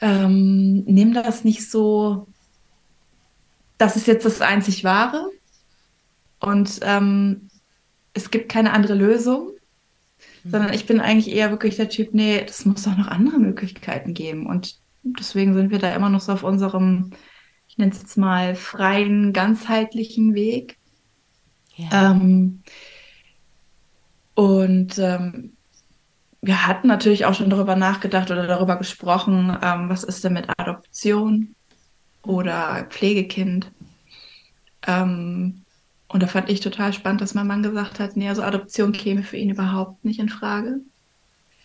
ähm, 0.00 0.84
nehme 0.84 1.14
das 1.14 1.42
nicht 1.42 1.68
so, 1.68 2.28
das 3.76 3.96
ist 3.96 4.06
jetzt 4.06 4.24
das 4.24 4.40
einzig 4.40 4.84
Wahre 4.84 5.30
und 6.40 6.80
ähm, 6.82 7.48
es 8.14 8.30
gibt 8.30 8.50
keine 8.50 8.72
andere 8.72 8.94
Lösung, 8.94 9.52
sondern 10.44 10.72
ich 10.72 10.86
bin 10.86 11.00
eigentlich 11.00 11.34
eher 11.34 11.50
wirklich 11.50 11.76
der 11.76 11.88
Typ, 11.88 12.14
nee, 12.14 12.42
das 12.44 12.64
muss 12.64 12.84
doch 12.84 12.96
noch 12.96 13.08
andere 13.08 13.38
Möglichkeiten 13.38 14.14
geben 14.14 14.46
und 14.46 14.78
deswegen 15.02 15.54
sind 15.54 15.70
wir 15.70 15.78
da 15.78 15.94
immer 15.94 16.08
noch 16.08 16.20
so 16.20 16.32
auf 16.32 16.42
unserem, 16.42 17.10
ich 17.68 17.78
nenne 17.78 17.92
es 17.92 18.00
jetzt 18.00 18.16
mal, 18.16 18.54
freien, 18.54 19.32
ganzheitlichen 19.32 20.34
Weg. 20.34 20.78
ja. 21.76 22.12
Ähm, 22.12 22.62
und 24.34 24.98
ähm, 24.98 25.56
wir 26.42 26.66
hatten 26.66 26.86
natürlich 26.86 27.24
auch 27.24 27.34
schon 27.34 27.50
darüber 27.50 27.74
nachgedacht 27.74 28.30
oder 28.30 28.46
darüber 28.46 28.76
gesprochen, 28.76 29.56
ähm, 29.62 29.88
was 29.88 30.04
ist 30.04 30.22
denn 30.22 30.34
mit 30.34 30.48
Adoption 30.58 31.54
oder 32.22 32.86
Pflegekind. 32.90 33.72
Ähm, 34.86 35.64
und 36.08 36.22
da 36.22 36.26
fand 36.28 36.48
ich 36.50 36.60
total 36.60 36.92
spannend, 36.92 37.20
dass 37.20 37.34
mein 37.34 37.46
Mann 37.46 37.62
gesagt 37.62 37.98
hat, 38.00 38.16
nee, 38.16 38.28
also 38.28 38.42
Adoption 38.42 38.92
käme 38.92 39.22
für 39.22 39.36
ihn 39.36 39.50
überhaupt 39.50 40.04
nicht 40.04 40.20
in 40.20 40.28
Frage. 40.28 40.80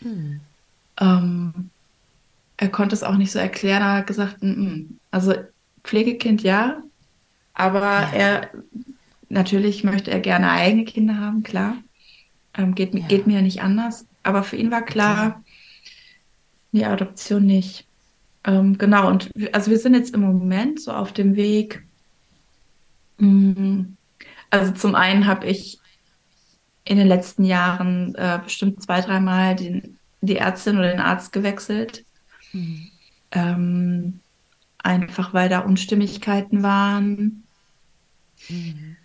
Hm. 0.02 0.42
Ähm, 1.00 1.72
er 2.58 2.70
konnte 2.70 2.96
es 2.96 3.04
auch 3.04 3.18
nicht 3.18 3.32
so 3.32 3.40
erklären, 3.40 3.82
er 3.82 3.94
hat 3.98 4.08
gesagt, 4.08 4.42
mm, 4.44 4.48
mm. 4.50 5.00
also 5.12 5.34
Pflegekind 5.84 6.44
ja, 6.44 6.84
aber 7.54 7.82
Ja. 7.82 8.12
er 8.14 8.52
natürlich 9.30 9.84
möchte 9.84 10.12
er 10.12 10.20
gerne 10.20 10.52
eigene 10.52 10.86
Kinder 10.86 11.18
haben, 11.18 11.44
klar. 11.44 11.78
Ähm, 12.56 12.76
geht, 12.76 12.94
Ja. 12.94 13.08
geht 13.08 13.28
mir 13.28 13.36
ja 13.36 13.42
nicht 13.42 13.62
anders. 13.62 14.06
Aber 14.24 14.44
für 14.44 14.58
ihn 14.58 14.72
war 14.72 14.84
klar, 14.84 15.44
nee, 16.72 16.86
Adoption 16.86 17.46
nicht. 17.46 17.88
Ähm, 18.44 18.78
genau, 18.78 19.08
und 19.08 19.32
also 19.54 19.72
wir 19.72 19.80
sind 19.80 19.94
jetzt 19.96 20.14
im 20.14 20.22
Moment 20.22 20.82
so 20.82 20.92
auf 20.92 21.14
dem 21.14 21.36
Weg. 21.36 21.84
mm, 23.20 23.96
Also 24.52 24.72
zum 24.74 24.96
einen 24.96 25.26
habe 25.26 25.48
ich 25.48 25.80
in 26.84 26.98
den 26.98 27.08
letzten 27.08 27.44
Jahren 27.44 28.14
äh, 28.16 28.40
bestimmt 28.44 28.84
zwei, 28.84 29.02
dreimal 29.02 29.56
den, 29.56 29.98
die 30.22 30.38
Ärztin 30.38 30.78
oder 30.78 30.92
den 30.92 31.00
Arzt 31.00 31.32
gewechselt. 31.32 32.06
Ähm, 33.32 34.20
einfach 34.78 35.34
weil 35.34 35.50
da 35.50 35.60
Unstimmigkeiten 35.60 36.64
waren. 36.64 37.44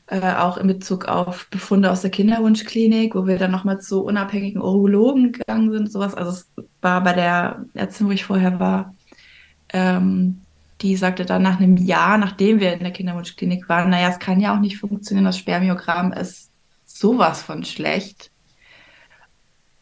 Äh, 0.08 0.34
auch 0.34 0.56
in 0.56 0.66
Bezug 0.66 1.06
auf 1.06 1.48
Befunde 1.50 1.90
aus 1.90 2.02
der 2.02 2.10
Kinderwunschklinik, 2.10 3.14
wo 3.14 3.26
wir 3.26 3.38
dann 3.38 3.50
nochmal 3.50 3.80
zu 3.80 4.02
unabhängigen 4.02 4.62
Urologen 4.62 5.32
gegangen 5.32 5.72
sind, 5.72 5.92
sowas. 5.92 6.14
Also 6.14 6.30
es 6.30 6.50
war 6.80 7.02
bei 7.02 7.12
der 7.12 7.66
Ärztin, 7.74 8.06
wo 8.06 8.12
ich 8.12 8.24
vorher 8.24 8.58
war, 8.58 8.94
ähm, 9.72 10.40
die 10.86 10.96
sagte 10.96 11.26
dann 11.26 11.42
nach 11.42 11.58
einem 11.58 11.76
Jahr, 11.76 12.16
nachdem 12.16 12.60
wir 12.60 12.72
in 12.72 12.80
der 12.80 12.92
Kinderwunschklinik 12.92 13.68
waren, 13.68 13.90
naja, 13.90 14.08
es 14.08 14.18
kann 14.18 14.40
ja 14.40 14.54
auch 14.54 14.60
nicht 14.60 14.78
funktionieren, 14.78 15.24
das 15.24 15.38
Spermiogramm 15.38 16.12
ist 16.12 16.50
sowas 16.84 17.42
von 17.42 17.64
schlecht. 17.64 18.30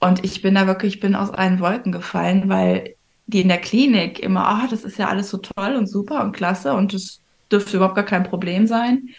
Und 0.01 0.25
ich 0.25 0.43
bin 0.43 0.55
da 0.55 0.67
wirklich, 0.67 0.95
ich 0.95 1.01
bin 1.01 1.15
aus 1.15 1.31
allen 1.31 1.61
Wolken 1.61 1.93
gefallen, 1.93 2.49
weil 2.49 2.95
die 3.27 3.43
in 3.43 3.49
der 3.49 3.61
Klinik 3.61 4.19
immer, 4.19 4.47
ah, 4.47 4.67
das 4.69 4.85
ist 4.85 4.99
ja 4.99 5.09
alles 5.09 5.31
so 5.31 5.39
toll 5.39 5.77
und 5.77 5.87
super 5.87 6.23
und 6.23 6.33
klasse 6.33 6.73
und 6.75 6.93
das 6.93 7.21
dürfte 7.53 7.77
überhaupt 7.77 7.97
gar 7.97 8.05
kein 8.05 8.25
Problem 8.25 8.67
sein. 8.67 9.11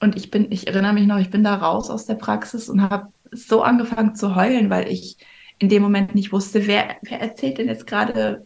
Und 0.00 0.16
ich 0.16 0.30
bin, 0.30 0.50
ich 0.50 0.66
erinnere 0.66 0.92
mich 0.92 1.06
noch, 1.06 1.18
ich 1.18 1.30
bin 1.30 1.44
da 1.44 1.54
raus 1.54 1.88
aus 1.88 2.06
der 2.06 2.14
Praxis 2.16 2.68
und 2.68 2.82
habe 2.82 3.12
so 3.32 3.62
angefangen 3.62 4.14
zu 4.14 4.34
heulen, 4.36 4.70
weil 4.70 4.88
ich 4.88 5.16
in 5.58 5.68
dem 5.68 5.82
Moment 5.82 6.14
nicht 6.14 6.32
wusste, 6.32 6.66
wer, 6.66 6.96
wer 7.02 7.20
erzählt 7.20 7.58
denn 7.58 7.68
jetzt 7.68 7.86
gerade 7.86 8.44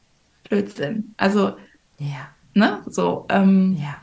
Blödsinn? 0.48 1.14
Also, 1.16 1.56
Ja, 1.98 2.28
ne, 2.54 2.82
so. 2.86 3.26
Ähm, 3.30 3.76
ja. 3.80 3.96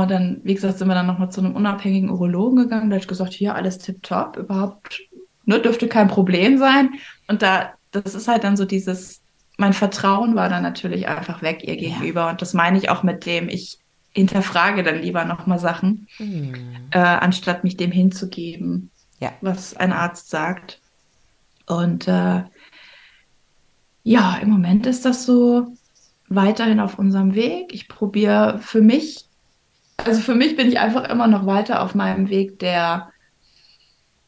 und 0.00 0.10
dann, 0.10 0.40
wie 0.44 0.54
gesagt, 0.54 0.78
sind 0.78 0.88
wir 0.88 0.94
dann 0.94 1.06
nochmal 1.06 1.30
zu 1.30 1.40
einem 1.40 1.54
unabhängigen 1.56 2.10
Urologen 2.10 2.56
gegangen. 2.56 2.90
Da 2.90 2.96
hat 2.96 3.08
gesagt, 3.08 3.32
hier 3.32 3.54
alles 3.54 3.78
tipptopp, 3.78 4.36
überhaupt, 4.36 5.00
ne, 5.46 5.60
dürfte 5.60 5.88
kein 5.88 6.08
Problem 6.08 6.58
sein. 6.58 6.90
Und 7.28 7.42
da, 7.42 7.72
das 7.90 8.14
ist 8.14 8.28
halt 8.28 8.44
dann 8.44 8.56
so 8.56 8.64
dieses, 8.64 9.22
mein 9.58 9.72
Vertrauen 9.72 10.34
war 10.36 10.48
dann 10.48 10.62
natürlich 10.62 11.08
einfach 11.08 11.42
weg 11.42 11.62
ihr 11.64 11.76
gegenüber. 11.76 12.28
Und 12.30 12.40
das 12.42 12.54
meine 12.54 12.78
ich 12.78 12.88
auch 12.90 13.02
mit 13.02 13.26
dem, 13.26 13.48
ich 13.48 13.78
hinterfrage 14.12 14.82
dann 14.82 15.00
lieber 15.02 15.24
nochmal 15.24 15.58
Sachen, 15.58 16.08
Hm. 16.16 16.54
äh, 16.90 16.98
anstatt 16.98 17.62
mich 17.64 17.76
dem 17.76 17.92
hinzugeben, 17.92 18.90
Ja. 19.20 19.32
was 19.40 19.76
ein 19.76 19.92
Arzt 19.92 20.30
sagt. 20.30 20.80
Und 21.66 22.08
äh, 22.08 22.42
ja, 24.02 24.36
im 24.42 24.48
Moment 24.50 24.86
ist 24.86 25.04
das 25.04 25.24
so 25.26 25.68
weiterhin 26.30 26.80
auf 26.80 26.98
unserem 26.98 27.34
Weg. 27.34 27.74
Ich 27.74 27.88
probiere 27.88 28.60
für 28.62 28.80
mich, 28.80 29.26
also 29.98 30.22
für 30.22 30.34
mich 30.34 30.56
bin 30.56 30.68
ich 30.68 30.78
einfach 30.78 31.10
immer 31.10 31.26
noch 31.26 31.44
weiter 31.44 31.82
auf 31.82 31.94
meinem 31.94 32.30
Weg 32.30 32.58
der 32.60 33.10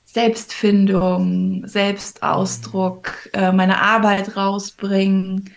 Selbstfindung, 0.05 1.67
Selbstausdruck, 1.67 3.31
äh, 3.33 3.53
meine 3.53 3.81
Arbeit 3.81 4.37
rausbringen. 4.37 5.51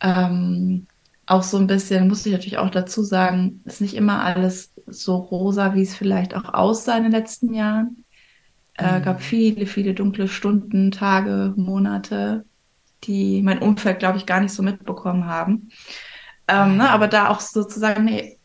Ähm, 0.00 0.86
auch 1.26 1.42
so 1.42 1.58
ein 1.58 1.66
bisschen, 1.66 2.08
muss 2.08 2.24
ich 2.24 2.32
natürlich 2.32 2.58
auch 2.58 2.70
dazu 2.70 3.02
sagen, 3.02 3.60
ist 3.66 3.80
nicht 3.82 3.94
immer 3.94 4.24
alles 4.24 4.72
so 4.86 5.16
rosa, 5.16 5.74
wie 5.74 5.82
es 5.82 5.94
vielleicht 5.94 6.34
auch 6.34 6.54
aussah 6.54 6.96
in 6.96 7.04
den 7.04 7.12
letzten 7.12 7.52
Jahren. 7.52 8.04
äh, 8.78 9.00
mhm. 9.00 9.02
gab 9.02 9.20
viele, 9.22 9.66
viele 9.66 9.94
dunkle 9.94 10.28
Stunden, 10.28 10.90
Tage, 10.92 11.52
Monate, 11.56 12.44
die 13.04 13.42
mein 13.42 13.60
Umfeld, 13.60 13.98
glaube 13.98 14.18
ich, 14.18 14.26
gar 14.26 14.40
nicht 14.40 14.52
so 14.52 14.62
mitbekommen 14.62 15.26
haben. 15.26 15.70
Ähm, 16.48 16.76
ne, 16.76 16.90
aber 16.90 17.08
da 17.08 17.28
auch 17.28 17.40
sozusagen, 17.40 18.04
nee, 18.04 18.38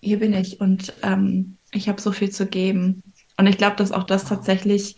hier 0.00 0.18
bin 0.18 0.32
ich 0.32 0.60
und 0.60 0.92
ähm, 1.02 1.56
ich 1.72 1.88
habe 1.88 2.00
so 2.00 2.12
viel 2.12 2.30
zu 2.30 2.46
geben. 2.46 3.02
Und 3.36 3.46
ich 3.46 3.58
glaube, 3.58 3.76
dass 3.76 3.92
auch 3.92 4.04
das 4.04 4.24
tatsächlich, 4.24 4.96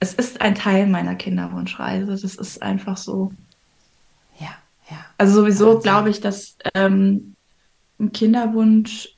es 0.00 0.14
ist 0.14 0.40
ein 0.40 0.54
Teil 0.54 0.86
meiner 0.86 1.14
Kinderwunschreise. 1.14 2.06
Das 2.06 2.34
ist 2.34 2.62
einfach 2.62 2.96
so. 2.96 3.32
Ja, 4.38 4.54
ja. 4.90 5.04
Also 5.16 5.40
sowieso 5.40 5.78
glaube 5.78 6.10
ich, 6.10 6.20
dass 6.20 6.56
ähm, 6.74 7.34
ein 7.98 8.12
Kinderwunsch 8.12 9.16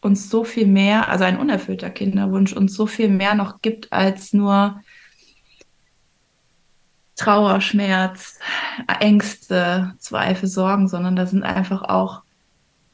uns 0.00 0.30
so 0.30 0.44
viel 0.44 0.66
mehr, 0.66 1.08
also 1.08 1.24
ein 1.24 1.38
unerfüllter 1.38 1.90
Kinderwunsch 1.90 2.52
uns 2.52 2.74
so 2.74 2.86
viel 2.86 3.08
mehr 3.08 3.34
noch 3.34 3.60
gibt 3.62 3.92
als 3.92 4.32
nur 4.32 4.80
Trauer, 7.18 7.60
Schmerz, 7.60 8.38
Ängste, 9.00 9.92
Zweifel, 9.98 10.48
Sorgen, 10.48 10.88
sondern 10.88 11.16
da 11.16 11.26
sind 11.26 11.42
einfach 11.42 11.82
auch 11.82 12.22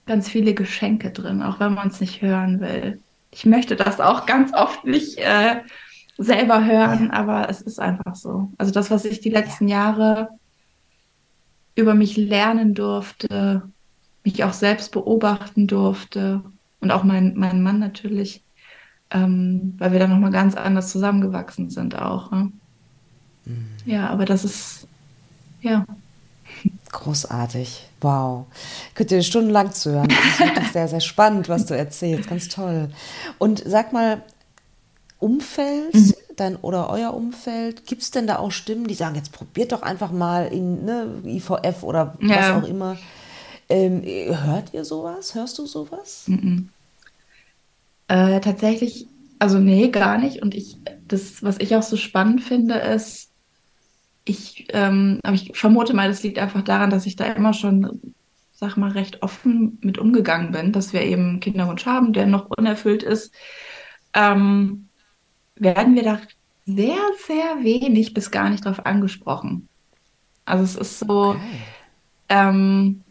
ganz 0.06 0.28
viele 0.28 0.54
Geschenke 0.54 1.10
drin, 1.10 1.42
auch 1.42 1.60
wenn 1.60 1.74
man 1.74 1.88
es 1.88 2.00
nicht 2.00 2.22
hören 2.22 2.60
will. 2.60 3.00
Ich 3.30 3.46
möchte 3.46 3.76
das 3.76 4.00
auch 4.00 4.26
ganz 4.26 4.52
oft 4.54 4.84
nicht 4.84 5.18
äh, 5.18 5.60
selber 6.18 6.64
hören, 6.64 7.10
ja. 7.12 7.12
aber 7.12 7.48
es 7.48 7.60
ist 7.60 7.78
einfach 7.78 8.14
so. 8.14 8.50
Also 8.58 8.72
das, 8.72 8.90
was 8.90 9.04
ich 9.04 9.20
die 9.20 9.30
letzten 9.30 9.68
ja. 9.68 9.76
Jahre 9.76 10.28
über 11.74 11.94
mich 11.94 12.16
lernen 12.16 12.74
durfte, 12.74 13.62
mich 14.24 14.44
auch 14.44 14.52
selbst 14.52 14.92
beobachten 14.92 15.66
durfte 15.66 16.42
und 16.80 16.90
auch 16.90 17.04
mein, 17.04 17.34
mein 17.36 17.62
Mann 17.62 17.78
natürlich, 17.78 18.42
ähm, 19.10 19.74
weil 19.78 19.92
wir 19.92 19.98
dann 19.98 20.10
nochmal 20.10 20.30
ganz 20.30 20.54
anders 20.54 20.90
zusammengewachsen 20.90 21.70
sind 21.70 22.00
auch. 22.00 22.30
Ne? 22.30 22.52
Ja, 23.84 24.08
aber 24.08 24.24
das 24.24 24.44
ist, 24.44 24.86
ja. 25.60 25.84
Großartig. 26.92 27.88
Wow. 28.00 28.46
Könnt 28.94 29.10
ihr 29.10 29.22
stundenlang 29.22 29.72
zuhören. 29.72 30.08
Das 30.08 30.18
ist 30.18 30.40
wirklich 30.40 30.72
sehr, 30.72 30.88
sehr 30.88 31.00
spannend, 31.00 31.48
was 31.48 31.66
du 31.66 31.76
erzählst. 31.76 32.28
Ganz 32.28 32.48
toll. 32.48 32.90
Und 33.38 33.62
sag 33.66 33.92
mal, 33.92 34.22
Umfeld, 35.18 35.94
mhm. 35.94 36.14
dein 36.36 36.56
oder 36.56 36.90
euer 36.90 37.14
Umfeld, 37.14 37.86
gibt 37.86 38.02
es 38.02 38.10
denn 38.10 38.26
da 38.26 38.36
auch 38.36 38.52
Stimmen, 38.52 38.86
die 38.86 38.94
sagen, 38.94 39.16
jetzt 39.16 39.32
probiert 39.32 39.72
doch 39.72 39.82
einfach 39.82 40.12
mal 40.12 40.46
in 40.46 40.84
ne, 40.84 41.22
IVF 41.24 41.82
oder 41.82 42.14
ja. 42.20 42.36
was 42.36 42.62
auch 42.62 42.68
immer. 42.68 42.96
Ähm, 43.68 44.02
hört 44.02 44.74
ihr 44.74 44.84
sowas? 44.84 45.34
Hörst 45.34 45.58
du 45.58 45.66
sowas? 45.66 46.24
Mhm. 46.26 46.68
Äh, 48.08 48.40
tatsächlich, 48.40 49.06
also 49.38 49.58
nee, 49.58 49.88
gar 49.88 50.18
nicht. 50.18 50.42
Und 50.42 50.54
ich, 50.54 50.76
das, 51.08 51.42
was 51.42 51.58
ich 51.58 51.74
auch 51.74 51.82
so 51.82 51.96
spannend 51.96 52.42
finde, 52.42 52.74
ist, 52.74 53.30
ich, 54.24 54.66
ähm, 54.70 55.20
aber 55.22 55.34
ich 55.34 55.52
vermute 55.54 55.94
mal, 55.94 56.08
das 56.08 56.22
liegt 56.22 56.38
einfach 56.38 56.62
daran, 56.62 56.90
dass 56.90 57.06
ich 57.06 57.16
da 57.16 57.26
immer 57.26 57.52
schon, 57.52 58.14
sag 58.52 58.76
mal, 58.76 58.90
recht 58.90 59.22
offen 59.22 59.78
mit 59.82 59.98
umgegangen 59.98 60.52
bin, 60.52 60.72
dass 60.72 60.92
wir 60.92 61.02
eben 61.02 61.40
Kinderwunsch 61.40 61.86
haben, 61.86 62.12
der 62.12 62.26
noch 62.26 62.50
unerfüllt 62.56 63.02
ist. 63.02 63.34
Ähm, 64.14 64.88
werden 65.56 65.94
wir 65.94 66.02
da 66.02 66.20
sehr, 66.64 66.98
sehr 67.26 67.62
wenig 67.62 68.14
bis 68.14 68.30
gar 68.30 68.48
nicht 68.48 68.64
drauf 68.64 68.86
angesprochen. 68.86 69.68
Also 70.46 70.64
es 70.64 70.76
ist 70.76 70.98
so, 71.00 71.30
okay. 71.30 71.40
ähm, 72.28 73.02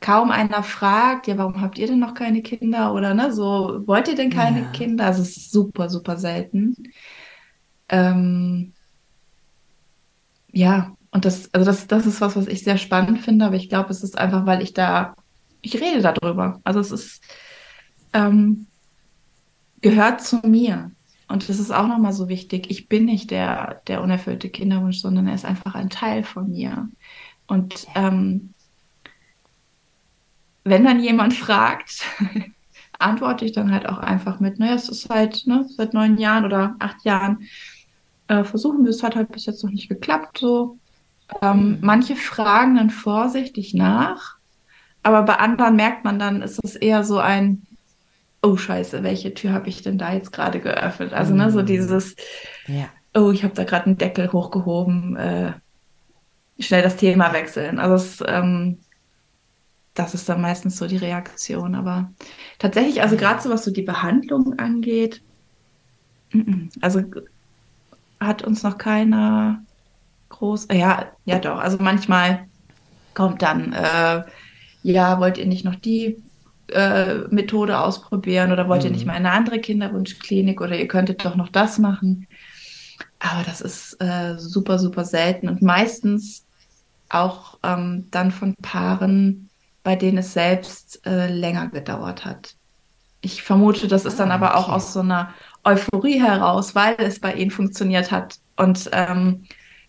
kaum 0.00 0.30
einer 0.30 0.62
fragt, 0.62 1.26
ja, 1.26 1.38
warum 1.38 1.60
habt 1.60 1.78
ihr 1.78 1.86
denn 1.86 1.98
noch 1.98 2.14
keine 2.14 2.42
Kinder? 2.42 2.92
Oder 2.92 3.14
ne, 3.14 3.32
so, 3.32 3.82
wollt 3.86 4.08
ihr 4.08 4.16
denn 4.16 4.30
keine 4.30 4.62
ja. 4.62 4.68
Kinder? 4.68 5.06
Also 5.06 5.22
es 5.22 5.36
ist 5.36 5.50
super, 5.52 5.88
super 5.88 6.16
selten. 6.16 6.76
Ähm, 7.88 8.71
ja, 10.52 10.96
und 11.10 11.24
das, 11.24 11.52
also 11.52 11.66
das, 11.66 11.86
das 11.86 12.06
ist 12.06 12.20
was, 12.20 12.36
was 12.36 12.46
ich 12.46 12.64
sehr 12.64 12.78
spannend 12.78 13.20
finde, 13.20 13.46
aber 13.46 13.56
ich 13.56 13.68
glaube, 13.68 13.90
es 13.90 14.02
ist 14.02 14.16
einfach, 14.16 14.46
weil 14.46 14.62
ich 14.62 14.72
da, 14.72 15.14
ich 15.60 15.74
rede 15.74 16.00
darüber. 16.00 16.60
Also 16.64 16.80
es 16.80 16.90
ist, 16.90 17.22
ähm, 18.12 18.66
gehört 19.82 20.22
zu 20.22 20.36
mir. 20.44 20.92
Und 21.28 21.48
das 21.48 21.58
ist 21.58 21.70
auch 21.70 21.86
nochmal 21.86 22.12
so 22.12 22.28
wichtig. 22.28 22.70
Ich 22.70 22.88
bin 22.88 23.04
nicht 23.04 23.30
der, 23.30 23.82
der 23.86 24.02
unerfüllte 24.02 24.48
Kinderwunsch, 24.48 24.98
sondern 24.98 25.26
er 25.26 25.34
ist 25.34 25.44
einfach 25.44 25.74
ein 25.74 25.90
Teil 25.90 26.24
von 26.24 26.50
mir. 26.50 26.88
Und 27.46 27.86
ähm, 27.94 28.54
wenn 30.64 30.84
dann 30.84 31.02
jemand 31.02 31.34
fragt, 31.34 32.04
antworte 32.98 33.44
ich 33.44 33.52
dann 33.52 33.72
halt 33.72 33.88
auch 33.88 33.98
einfach 33.98 34.40
mit, 34.40 34.58
naja, 34.58 34.74
es 34.74 34.88
ist 34.88 35.10
halt 35.10 35.46
ne, 35.46 35.66
seit 35.68 35.92
neun 35.94 36.18
Jahren 36.18 36.44
oder 36.44 36.76
acht 36.78 37.04
Jahren 37.04 37.48
äh, 38.32 38.44
versuchen 38.44 38.84
wir 38.84 38.90
es, 38.90 39.02
hat 39.02 39.14
halt 39.14 39.30
bis 39.30 39.46
jetzt 39.46 39.62
noch 39.62 39.70
nicht 39.70 39.88
geklappt. 39.88 40.38
So. 40.38 40.78
Ähm. 41.42 41.78
Manche 41.82 42.16
fragen 42.16 42.76
dann 42.76 42.90
vorsichtig 42.90 43.74
nach, 43.74 44.38
aber 45.02 45.22
bei 45.22 45.36
anderen 45.36 45.76
merkt 45.76 46.04
man 46.04 46.18
dann, 46.18 46.42
ist 46.42 46.60
es 46.64 46.76
eher 46.76 47.04
so 47.04 47.18
ein, 47.18 47.66
oh 48.42 48.56
Scheiße, 48.56 49.02
welche 49.02 49.34
Tür 49.34 49.52
habe 49.52 49.68
ich 49.68 49.82
denn 49.82 49.98
da 49.98 50.12
jetzt 50.14 50.32
gerade 50.32 50.60
geöffnet? 50.60 51.12
Also, 51.12 51.34
ne, 51.34 51.50
so 51.50 51.60
mhm. 51.60 51.66
dieses, 51.66 52.16
ja. 52.66 52.88
oh, 53.14 53.30
ich 53.30 53.44
habe 53.44 53.54
da 53.54 53.64
gerade 53.64 53.86
einen 53.86 53.98
Deckel 53.98 54.32
hochgehoben, 54.32 55.16
äh, 55.16 55.52
schnell 56.58 56.82
das 56.82 56.96
Thema 56.96 57.32
wechseln. 57.32 57.78
Also 57.78 57.94
es, 57.94 58.24
ähm, 58.26 58.78
das 59.94 60.14
ist 60.14 60.28
dann 60.28 60.40
meistens 60.40 60.78
so 60.78 60.86
die 60.86 60.96
Reaktion. 60.96 61.74
Aber 61.74 62.12
tatsächlich, 62.58 63.02
also 63.02 63.16
gerade 63.16 63.42
so 63.42 63.50
was 63.50 63.64
so 63.64 63.72
die 63.72 63.82
Behandlung 63.82 64.58
angeht, 64.58 65.22
also 66.80 67.02
hat 68.26 68.42
uns 68.42 68.62
noch 68.62 68.78
keiner 68.78 69.62
groß, 70.28 70.68
ja, 70.72 71.06
ja 71.24 71.38
doch, 71.38 71.58
also 71.58 71.78
manchmal 71.80 72.46
kommt 73.14 73.42
dann, 73.42 73.72
äh, 73.72 74.22
ja, 74.82 75.20
wollt 75.20 75.38
ihr 75.38 75.46
nicht 75.46 75.64
noch 75.64 75.76
die 75.76 76.22
äh, 76.68 77.18
Methode 77.30 77.78
ausprobieren 77.78 78.52
oder 78.52 78.68
wollt 78.68 78.82
mhm. 78.82 78.86
ihr 78.86 78.92
nicht 78.92 79.04
mhm. 79.04 79.08
mal 79.08 79.16
eine 79.16 79.32
andere 79.32 79.60
Kinderwunschklinik 79.60 80.60
oder 80.60 80.76
ihr 80.76 80.88
könntet 80.88 81.24
doch 81.24 81.36
noch 81.36 81.48
das 81.48 81.78
machen. 81.78 82.26
Aber 83.18 83.44
das 83.44 83.60
ist 83.60 84.00
äh, 84.00 84.36
super, 84.38 84.78
super 84.78 85.04
selten 85.04 85.48
und 85.48 85.62
meistens 85.62 86.44
auch 87.08 87.58
ähm, 87.62 88.08
dann 88.10 88.30
von 88.30 88.54
Paaren, 88.62 89.50
bei 89.84 89.96
denen 89.96 90.18
es 90.18 90.32
selbst 90.32 91.06
äh, 91.06 91.28
länger 91.28 91.68
gedauert 91.68 92.24
hat. 92.24 92.56
Ich 93.20 93.42
vermute, 93.42 93.86
das 93.86 94.04
ist 94.04 94.18
dann 94.18 94.32
ah, 94.32 94.34
aber 94.34 94.56
auch 94.56 94.68
aus 94.68 94.92
so 94.92 95.00
einer 95.00 95.32
Euphorie 95.64 96.20
heraus, 96.20 96.74
weil 96.74 96.96
es 96.98 97.20
bei 97.20 97.34
ihnen 97.34 97.50
funktioniert 97.50 98.10
hat. 98.10 98.38
Und 98.56 98.90
ähm, 98.92 99.44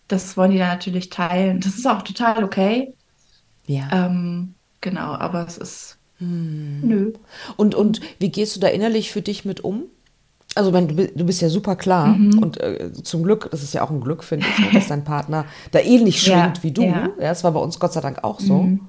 das 0.08 0.36
wollen 0.36 0.52
die 0.52 0.58
dann 0.58 0.68
natürlich 0.68 1.10
teilen. 1.10 1.60
Das 1.60 1.74
ist 1.74 1.86
auch 1.86 2.02
total 2.02 2.44
okay. 2.44 2.94
Ja. 3.66 3.88
Ähm, 3.92 4.54
genau, 4.80 5.14
aber 5.14 5.46
es 5.46 5.58
ist. 5.58 5.98
Hm. 6.18 6.80
Nö. 6.82 7.12
Und, 7.56 7.74
und 7.74 8.00
wie 8.18 8.30
gehst 8.30 8.54
du 8.54 8.60
da 8.60 8.68
innerlich 8.68 9.10
für 9.10 9.22
dich 9.22 9.44
mit 9.44 9.62
um? 9.62 9.84
Also, 10.54 10.72
wenn 10.72 10.86
du, 10.86 11.08
du 11.08 11.24
bist 11.24 11.42
ja 11.42 11.48
super 11.48 11.74
klar 11.74 12.08
mhm. 12.08 12.38
und 12.38 12.60
äh, 12.60 12.92
zum 12.92 13.24
Glück, 13.24 13.48
das 13.50 13.64
ist 13.64 13.74
ja 13.74 13.82
auch 13.82 13.90
ein 13.90 14.00
Glück, 14.00 14.22
finde 14.22 14.46
ich, 14.46 14.58
ne, 14.60 14.70
dass 14.72 14.86
dein 14.86 15.02
Partner 15.02 15.46
da 15.72 15.80
ähnlich 15.80 16.22
schwingt 16.22 16.58
ja, 16.58 16.62
wie 16.62 16.70
du. 16.70 16.82
Ja. 16.82 17.08
ja, 17.18 17.28
das 17.30 17.42
war 17.42 17.50
bei 17.50 17.58
uns 17.58 17.80
Gott 17.80 17.92
sei 17.92 18.00
Dank 18.00 18.22
auch 18.22 18.38
so. 18.38 18.62
Mhm. 18.62 18.80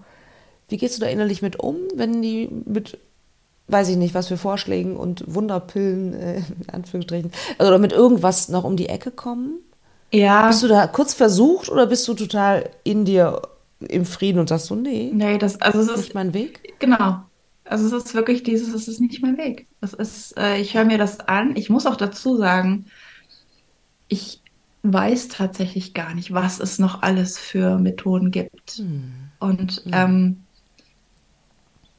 Wie 0.70 0.78
gehst 0.78 0.98
du 0.98 1.02
da 1.02 1.08
innerlich 1.08 1.42
mit 1.42 1.60
um, 1.60 1.78
wenn 1.96 2.22
die 2.22 2.50
mit 2.66 3.00
weiß 3.68 3.90
ich 3.90 3.98
nicht, 3.98 4.14
was 4.14 4.28
für 4.28 4.38
Vorschlägen 4.38 4.96
und 4.96 5.24
Wunderpillen, 5.28 6.14
äh, 6.14 6.38
in 6.38 6.70
Anführungsstrichen, 6.72 7.32
also, 7.58 7.70
oder 7.70 7.80
mit 7.80 7.92
irgendwas 7.92 8.50
noch 8.50 8.64
um 8.64 8.76
die 8.76 8.90
Ecke 8.90 9.12
kommen? 9.12 9.60
Ja. 10.12 10.48
Bist 10.48 10.64
du 10.64 10.68
da 10.68 10.88
kurz 10.88 11.14
versucht 11.14 11.70
oder 11.70 11.88
bist 11.88 12.08
du 12.08 12.14
total 12.14 12.70
in 12.84 13.06
dir 13.06 13.42
im 13.80 14.06
Frieden 14.06 14.40
und 14.40 14.50
sagst 14.50 14.68
so, 14.68 14.76
nee, 14.76 15.12
nee 15.14 15.38
das, 15.38 15.62
also 15.62 15.80
es 15.80 15.90
ist 15.90 15.98
nicht 15.98 16.16
mein 16.16 16.34
Weg? 16.34 16.76
Genau. 16.80 17.22
Also 17.66 17.88
es 17.88 18.06
ist 18.06 18.14
wirklich 18.14 18.44
dieses, 18.44 18.74
es 18.74 18.88
ist 18.88 19.02
nicht 19.02 19.22
mein 19.22 19.38
Weg. 19.38 19.68
Es 19.82 19.94
ist, 19.94 20.38
äh, 20.38 20.60
ich 20.62 20.76
höre 20.76 20.86
mir 20.86 21.00
das 21.00 21.20
an. 21.22 21.56
Ich 21.56 21.70
muss 21.70 21.88
auch 21.88 21.96
dazu 21.96 22.38
sagen, 22.38 22.86
ich 24.08 24.42
weiß 24.84 25.30
tatsächlich 25.30 25.96
gar 25.96 26.14
nicht, 26.14 26.32
was 26.32 26.60
es 26.60 26.78
noch 26.78 27.02
alles 27.02 27.40
für 27.40 27.80
Methoden 27.80 28.30
gibt. 28.30 28.74
Hm. 28.78 29.12
Und 29.40 29.82
hm. 29.86 29.92
ähm, 29.94 30.45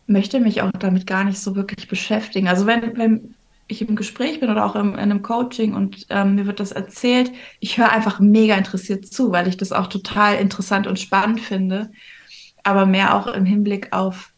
möchte 0.06 0.40
mich 0.40 0.62
auch 0.62 0.70
damit 0.78 1.06
gar 1.06 1.24
nicht 1.24 1.38
so 1.38 1.56
wirklich 1.56 1.88
beschäftigen. 1.88 2.48
Also 2.48 2.66
wenn, 2.66 2.96
wenn 2.96 3.34
ich 3.68 3.82
im 3.82 3.96
Gespräch 3.96 4.40
bin 4.40 4.50
oder 4.50 4.64
auch 4.64 4.76
im, 4.76 4.92
in 4.92 4.98
einem 4.98 5.22
Coaching 5.22 5.74
und 5.74 6.06
ähm, 6.10 6.36
mir 6.36 6.46
wird 6.46 6.60
das 6.60 6.72
erzählt, 6.72 7.32
ich 7.60 7.78
höre 7.78 7.90
einfach 7.90 8.20
mega 8.20 8.54
interessiert 8.56 9.06
zu, 9.06 9.32
weil 9.32 9.48
ich 9.48 9.56
das 9.56 9.72
auch 9.72 9.88
total 9.88 10.36
interessant 10.36 10.86
und 10.86 11.00
spannend 11.00 11.40
finde. 11.40 11.90
Aber 12.62 12.86
mehr 12.86 13.14
auch 13.14 13.26
im 13.26 13.44
Hinblick 13.44 13.92
auf 13.92 14.32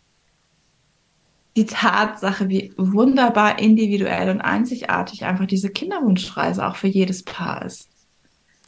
die 1.57 1.67
Tatsache, 1.67 2.49
wie 2.49 2.73
wunderbar 2.77 3.59
individuell 3.59 4.31
und 4.31 4.41
einzigartig 4.41 5.25
einfach 5.25 5.47
diese 5.47 5.71
Kinderwunschreise 5.71 6.67
auch 6.67 6.77
für 6.77 6.87
jedes 6.87 7.25
Paar 7.25 7.65
ist. 7.65 7.89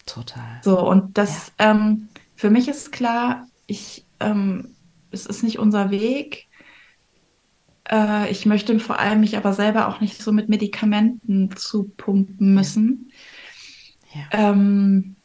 Total. 0.06 0.60
So, 0.62 0.80
und 0.80 1.16
das 1.16 1.52
ja. 1.60 1.70
ähm, 1.70 2.08
für 2.34 2.50
mich 2.50 2.68
ist 2.68 2.90
klar, 2.90 3.46
ich, 3.66 4.04
ähm, 4.18 4.74
es 5.10 5.26
ist 5.26 5.44
nicht 5.44 5.58
unser 5.58 5.90
Weg 5.90 6.48
äh, 7.88 8.30
ich 8.30 8.46
möchte 8.46 8.78
vor 8.78 8.98
allem 8.98 9.20
mich 9.20 9.36
aber 9.36 9.52
selber 9.52 9.88
auch 9.88 10.00
nicht 10.00 10.22
so 10.22 10.32
mit 10.32 10.48
Medikamenten 10.48 11.54
zupumpen 11.56 12.54
müssen. 12.54 13.12
Ja. 14.14 14.50
Ähm, 14.50 15.16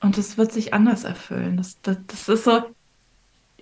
und 0.00 0.18
es 0.18 0.38
wird 0.38 0.52
sich 0.52 0.74
anders 0.74 1.04
erfüllen. 1.04 1.56
Das, 1.56 1.80
das, 1.82 1.98
das 2.06 2.28
ist 2.28 2.44
so, 2.44 2.62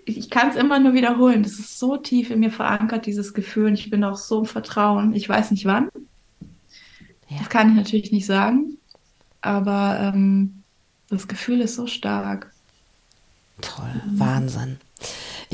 ich 0.04 0.30
kann 0.30 0.50
es 0.50 0.56
immer 0.56 0.78
nur 0.78 0.94
wiederholen. 0.94 1.42
Das 1.42 1.52
ist 1.52 1.78
so 1.78 1.96
tief 1.96 2.30
in 2.30 2.40
mir 2.40 2.50
verankert, 2.50 3.06
dieses 3.06 3.34
Gefühl. 3.34 3.66
Und 3.66 3.74
ich 3.74 3.90
bin 3.90 4.04
auch 4.04 4.16
so 4.16 4.40
im 4.40 4.46
Vertrauen. 4.46 5.14
Ich 5.14 5.28
weiß 5.28 5.50
nicht 5.50 5.64
wann. 5.64 5.88
Ja. 7.28 7.38
Das 7.38 7.48
kann 7.48 7.70
ich 7.70 7.76
natürlich 7.76 8.12
nicht 8.12 8.26
sagen. 8.26 8.78
Aber 9.40 9.98
ähm, 10.00 10.62
das 11.08 11.28
Gefühl 11.28 11.60
ist 11.60 11.76
so 11.76 11.86
stark. 11.86 12.52
Toll, 13.60 14.02
mhm. 14.06 14.18
Wahnsinn. 14.18 14.78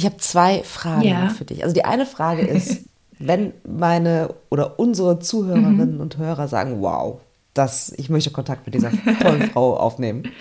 Ich 0.01 0.07
habe 0.07 0.17
zwei 0.17 0.63
Fragen 0.63 1.03
ja. 1.03 1.29
für 1.29 1.45
dich. 1.45 1.63
Also 1.63 1.75
die 1.75 1.85
eine 1.85 2.07
Frage 2.07 2.41
ist, 2.41 2.87
wenn 3.19 3.53
meine 3.69 4.35
oder 4.49 4.81
unsere 4.81 5.19
Zuhörerinnen 5.19 5.97
mhm. 5.97 6.01
und 6.01 6.17
Hörer 6.17 6.49
sagen, 6.49 6.81
wow, 6.81 7.21
das, 7.53 7.93
ich 7.99 8.09
möchte 8.09 8.31
Kontakt 8.31 8.65
mit 8.65 8.75
dieser 8.75 8.93
tollen 9.21 9.43
Frau 9.53 9.77
aufnehmen. 9.77 10.33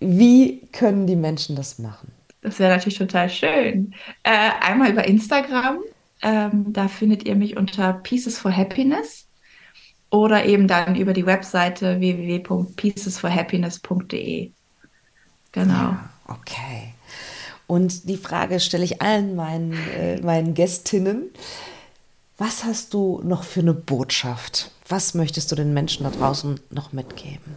Wie 0.00 0.60
können 0.72 1.06
die 1.06 1.16
Menschen 1.16 1.56
das 1.56 1.78
machen? 1.78 2.12
Das 2.42 2.58
wäre 2.58 2.74
natürlich 2.74 2.98
total 2.98 3.30
schön. 3.30 3.94
Äh, 4.22 4.50
einmal 4.60 4.90
über 4.90 5.08
Instagram. 5.08 5.78
Ähm, 6.20 6.74
da 6.74 6.88
findet 6.88 7.24
ihr 7.24 7.36
mich 7.36 7.56
unter 7.56 7.94
Pieces 7.94 8.38
for 8.38 8.54
Happiness 8.54 9.26
oder 10.10 10.44
eben 10.44 10.68
dann 10.68 10.94
über 10.94 11.14
die 11.14 11.24
Webseite 11.24 12.00
www.piecesforhappiness.de. 12.00 14.50
Genau. 15.52 15.72
Ja, 15.72 16.10
okay. 16.28 16.92
Und 17.70 18.08
die 18.08 18.16
Frage 18.16 18.58
stelle 18.58 18.82
ich 18.82 19.00
allen 19.00 19.36
meinen, 19.36 19.74
äh, 19.96 20.20
meinen 20.22 20.54
Gästinnen. 20.54 21.30
Was 22.36 22.64
hast 22.64 22.94
du 22.94 23.20
noch 23.22 23.44
für 23.44 23.60
eine 23.60 23.74
Botschaft? 23.74 24.72
Was 24.88 25.14
möchtest 25.14 25.52
du 25.52 25.54
den 25.54 25.72
Menschen 25.72 26.02
da 26.02 26.10
draußen 26.10 26.58
noch 26.70 26.92
mitgeben? 26.92 27.54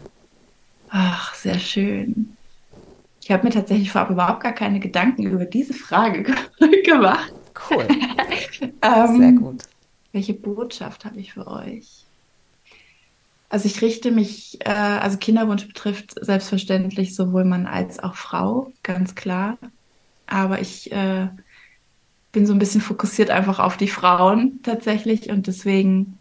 Ach, 0.89 1.33
sehr 1.33 1.57
schön. 1.57 2.37
Ich 3.23 3.31
habe 3.31 3.43
mir 3.43 3.49
tatsächlich 3.49 3.91
vorab 3.91 4.11
überhaupt 4.11 4.43
gar 4.43 4.53
keine 4.53 4.79
Gedanken 4.79 5.23
über 5.23 5.45
diese 5.45 5.73
Frage 5.73 6.21
gemacht. 6.85 7.33
Cool. 7.71 7.87
ähm, 8.83 9.17
sehr 9.17 9.31
gut. 9.31 9.63
Welche 10.11 10.35
Botschaft 10.35 11.05
habe 11.05 11.19
ich 11.19 11.33
für 11.33 11.47
euch? 11.47 12.05
Also 13.49 13.65
ich 13.65 13.81
richte 13.81 14.11
mich, 14.11 14.59
äh, 14.63 14.69
also 14.69 15.17
Kinderwunsch 15.17 15.65
betrifft 15.65 16.13
selbstverständlich 16.23 17.15
sowohl 17.15 17.45
Mann 17.45 17.65
als 17.65 17.97
auch 17.97 18.13
Frau, 18.13 18.71
ganz 18.83 19.15
klar. 19.15 19.57
Aber 20.33 20.59
ich 20.59 20.91
äh, 20.91 21.29
bin 22.31 22.47
so 22.47 22.53
ein 22.53 22.59
bisschen 22.59 22.81
fokussiert 22.81 23.29
einfach 23.29 23.59
auf 23.59 23.77
die 23.77 23.87
Frauen 23.87 24.61
tatsächlich 24.63 25.29
und 25.29 25.45
deswegen 25.45 26.17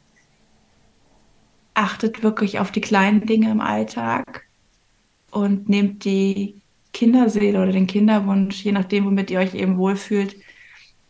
achtet 1.73 2.23
wirklich 2.23 2.59
auf 2.59 2.71
die 2.71 2.83
kleinen 2.83 3.25
Dinge 3.25 3.51
im 3.51 3.63
Alltag 3.63 4.45
und 5.31 5.71
nehmt 5.71 6.05
die 6.05 6.61
Kinderseele 6.93 7.63
oder 7.63 7.73
den 7.73 7.87
Kinderwunsch, 7.87 8.63
je 8.63 8.73
nachdem, 8.73 9.07
womit 9.07 9.31
ihr 9.31 9.39
euch 9.39 9.55
eben 9.55 9.79
wohlfühlt, 9.79 10.37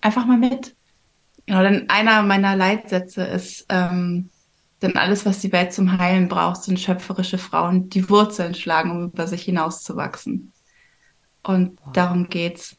einfach 0.00 0.24
mal 0.24 0.38
mit. 0.38 0.76
Genau, 1.46 1.62
denn 1.64 1.90
einer 1.90 2.22
meiner 2.22 2.54
Leitsätze 2.54 3.24
ist, 3.24 3.66
ähm, 3.68 4.30
denn 4.80 4.96
alles, 4.96 5.26
was 5.26 5.40
die 5.40 5.50
Welt 5.50 5.72
zum 5.72 5.98
Heilen 5.98 6.28
braucht, 6.28 6.62
sind 6.62 6.78
schöpferische 6.78 7.38
Frauen, 7.38 7.90
die 7.90 8.08
Wurzeln 8.08 8.54
schlagen, 8.54 8.92
um 8.92 9.04
über 9.06 9.26
sich 9.26 9.42
hinauszuwachsen. 9.42 10.52
Und 11.42 11.80
wow. 11.84 11.92
darum 11.92 12.28
geht's 12.28 12.76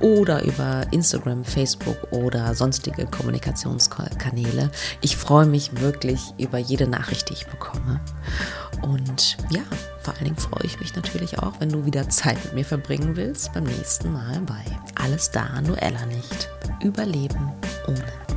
oder 0.00 0.44
über 0.44 0.86
Instagram, 0.90 1.42
Facebook 1.44 1.96
oder 2.10 2.54
sonstige 2.54 3.06
Kommunikationskanäle. 3.06 4.70
Ich 5.00 5.16
freue 5.16 5.46
mich 5.46 5.80
wirklich 5.80 6.34
über 6.38 6.58
jede 6.58 6.86
Nachricht, 6.86 7.30
die 7.30 7.34
ich 7.34 7.46
bekomme. 7.46 8.00
Und 8.82 9.38
ja, 9.50 9.62
vor 10.02 10.14
allen 10.14 10.24
Dingen 10.24 10.36
freue 10.36 10.64
ich 10.64 10.80
mich 10.80 10.96
natürlich 10.96 11.38
auch, 11.38 11.52
wenn 11.60 11.68
du 11.68 11.86
wieder 11.86 12.08
Zeit 12.08 12.42
mit 12.44 12.54
mir 12.54 12.64
verbringen 12.64 13.14
willst 13.16 13.52
beim 13.52 13.64
nächsten 13.64 14.12
Mal 14.12 14.40
bei 14.40 14.64
Alles 15.00 15.30
da, 15.30 15.60
Noella 15.60 16.04
nicht. 16.06 16.48
Überleben 16.82 17.52
ohne 17.86 18.31